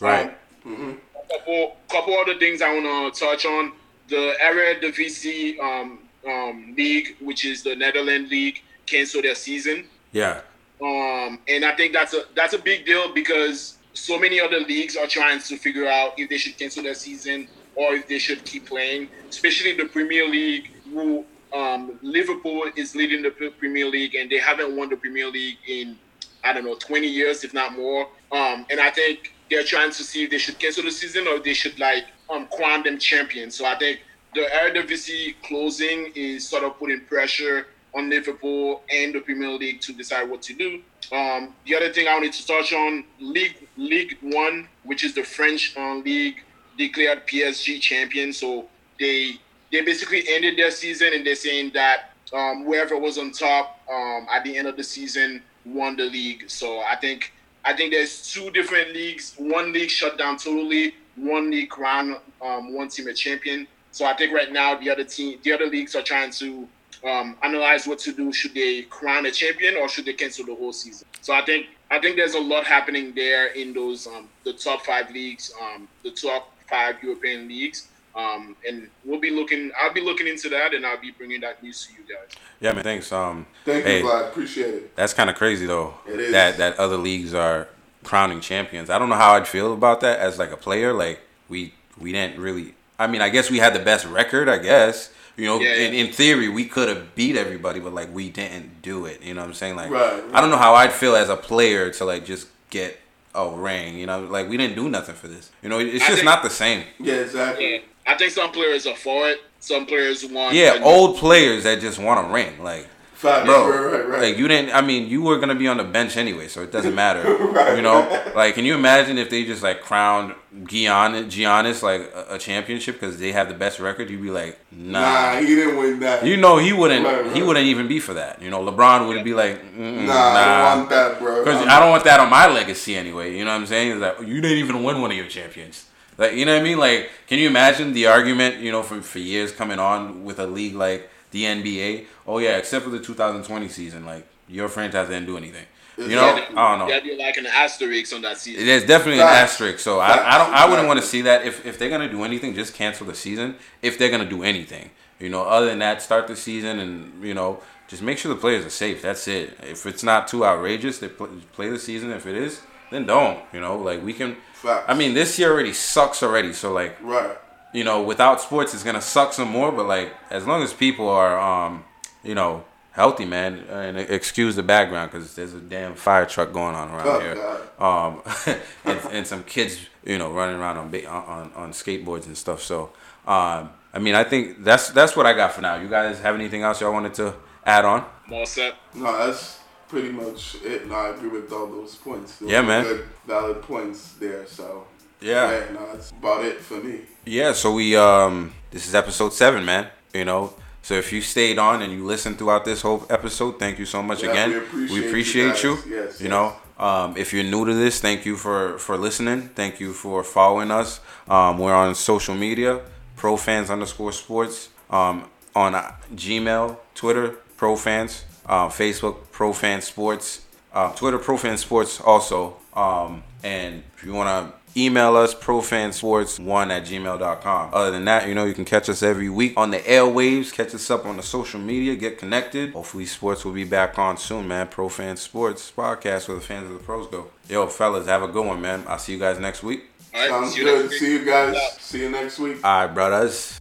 [0.00, 0.36] Right.
[0.64, 3.72] Um, couple couple other things I want to touch on.
[4.08, 9.86] The Eredivisie um, um, league, which is the Netherlands league, canceled their season.
[10.12, 10.40] Yeah.
[10.80, 14.96] Um, and I think that's a that's a big deal because so many other leagues
[14.96, 18.44] are trying to figure out if they should cancel their season or if they should
[18.44, 19.08] keep playing.
[19.28, 21.24] Especially the Premier League, who
[21.54, 25.98] um, Liverpool is leading the Premier League, and they haven't won the Premier League in
[26.44, 28.08] I don't know 20 years, if not more.
[28.30, 31.36] Um, and I think they're trying to see if they should cancel the season or
[31.36, 33.56] if they should like um, crown them champions.
[33.56, 34.00] So I think
[34.34, 39.92] the Eredivisie closing is sort of putting pressure on Liverpool and the Premier League to
[39.92, 40.82] decide what to do.
[41.12, 45.22] Um, the other thing I wanted to touch on, League League One, which is the
[45.22, 46.42] French um, league,
[46.76, 48.32] declared PSG champion.
[48.32, 48.66] So
[49.00, 49.40] they
[49.72, 54.26] they basically ended their season and they're saying that um, whoever was on top um,
[54.30, 56.50] at the end of the season won the league.
[56.50, 57.32] So I think
[57.64, 59.34] I think there's two different leagues.
[59.38, 60.94] One league shut down totally.
[61.16, 63.66] One league crown um, one team a champion.
[63.90, 66.68] So I think right now the other team, the other leagues are trying to
[67.06, 68.32] um, analyze what to do.
[68.32, 71.06] Should they crown a champion or should they cancel the whole season?
[71.22, 74.84] So I think I think there's a lot happening there in those um, the top
[74.84, 77.88] five leagues, um, the top five European leagues.
[78.14, 79.70] Um, and we'll be looking.
[79.80, 82.34] I'll be looking into that, and I'll be bringing that news to you guys.
[82.60, 82.82] Yeah, man.
[82.82, 83.12] Thanks.
[83.12, 84.28] Um, Thank hey, you, Vlad.
[84.28, 84.96] Appreciate it.
[84.96, 85.94] That's kind of crazy though.
[86.08, 86.32] It is.
[86.32, 87.68] That that other leagues are
[88.06, 88.88] crowning champions.
[88.88, 90.92] I don't know how I'd feel about that as like a player.
[90.92, 92.74] Like we we didn't really.
[92.98, 94.48] I mean, I guess we had the best record.
[94.48, 96.04] I guess you know, Yeah, in, yeah.
[96.04, 99.22] in theory, we could have beat everybody, but like we didn't do it.
[99.22, 99.76] You know what I'm saying?
[99.76, 102.98] Like Right, I don't know how I'd feel as a player to like just get
[103.34, 103.98] a ring.
[103.98, 105.50] You know, like we didn't do nothing for this.
[105.62, 106.84] You know, it's I just think- not the same.
[106.98, 107.74] Yeah, exactly.
[107.74, 109.40] Yeah, I think some players are for it.
[109.60, 110.54] Some players want.
[110.54, 112.86] Yeah, old players that just want a ring, like.
[113.26, 113.46] Facts.
[113.46, 113.68] bro.
[113.68, 114.22] Right, right, right.
[114.22, 114.74] Like you didn't.
[114.74, 117.28] I mean, you were gonna be on the bench anyway, so it doesn't matter.
[117.76, 118.00] You know,
[118.34, 122.96] like can you imagine if they just like crowned Giannis, Giannis like a, a championship
[122.96, 124.10] because they have the best record?
[124.10, 125.40] You'd be like, nah, nah.
[125.40, 126.24] he didn't win that.
[126.24, 127.34] You know, he wouldn't.
[127.34, 128.40] He wouldn't even be for that.
[128.40, 130.12] You know, LeBron would be like, nah, nah.
[130.12, 131.44] I don't want that, bro.
[131.44, 133.36] Because I don't want that on my legacy anyway.
[133.36, 133.92] You know what I'm saying?
[133.92, 135.86] It's like you didn't even win one of your champions.
[136.18, 136.78] Like you know what I mean?
[136.78, 138.60] Like, can you imagine the argument?
[138.60, 142.06] You know, for for years coming on with a league like the NBA.
[142.26, 145.66] Oh yeah, except for the 2020 season, like your franchise didn't do anything.
[145.96, 146.88] You know, Yeah, I don't know.
[146.88, 148.66] There'd be like an asterisk on that season.
[148.66, 149.78] There's definitely an asterisk.
[149.78, 150.52] So I, I don't.
[150.52, 150.88] I wouldn't Facts.
[150.88, 151.46] want to see that.
[151.46, 153.56] If if they're gonna do anything, just cancel the season.
[153.80, 157.32] If they're gonna do anything, you know, other than that, start the season and you
[157.32, 159.00] know, just make sure the players are safe.
[159.02, 159.56] That's it.
[159.62, 162.10] If it's not too outrageous, they play, play the season.
[162.10, 163.42] If it is, then don't.
[163.52, 164.36] You know, like we can.
[164.52, 164.84] Facts.
[164.88, 166.52] I mean, this year already sucks already.
[166.52, 167.38] So like, right.
[167.72, 169.72] you know, without sports, it's gonna suck some more.
[169.72, 171.84] But like, as long as people are, um,
[172.26, 176.74] you know, healthy, man, and excuse the background because there's a damn fire truck going
[176.74, 181.52] on around Oh, here, um, and, and some kids, you know, running around on on
[181.54, 182.62] on skateboards and stuff.
[182.62, 182.90] So,
[183.26, 185.76] um, I mean, I think that's that's what I got for now.
[185.76, 187.34] You guys have anything else y'all wanted to
[187.64, 188.04] add on?
[188.28, 188.74] More set.
[188.94, 190.86] No, that's pretty much it.
[190.88, 192.36] No, I agree with all those points.
[192.38, 192.84] Those Yeah, man.
[192.84, 194.46] Good, valid points there.
[194.46, 194.86] So
[195.20, 195.64] Yeah.
[195.72, 197.02] no, that's about it for me.
[197.24, 199.88] Yeah, so we um this is episode seven, man.
[200.12, 200.52] You know,
[200.86, 204.00] so if you stayed on and you listened throughout this whole episode, thank you so
[204.08, 204.50] much Yeah, again.
[204.50, 205.74] we appreciate you appreciate you.
[205.76, 205.86] guys.
[205.98, 206.34] Yes, you yes.
[206.34, 206.46] know,
[206.88, 209.40] um, if you're new to this, thank you for for listening.
[209.60, 211.00] Thank you for following us.
[211.34, 212.72] Um, we're on social media,
[213.16, 214.56] profans underscore sports.
[214.88, 215.16] Um,
[215.56, 220.26] on uh, Gmail, Twitter, profans, uh, Facebook, profan sports,
[220.72, 222.58] uh, Twitter, profan sports also.
[222.74, 224.42] Um, and if you want to
[224.76, 229.28] email us profansports1 at gmail.com other than that you know you can catch us every
[229.28, 233.44] week on the airwaves catch us up on the social media get connected hopefully sports
[233.44, 237.06] will be back on soon man profan sports podcast where the fans of the pros
[237.08, 239.84] go yo fellas have a good one man i'll see you guys next week
[240.14, 240.30] All right.
[240.30, 240.80] Sounds see you good.
[240.82, 241.00] next week.
[241.00, 241.54] See you guys.
[241.54, 241.68] Yeah.
[241.78, 242.56] See you next week.
[242.64, 243.60] all right brothers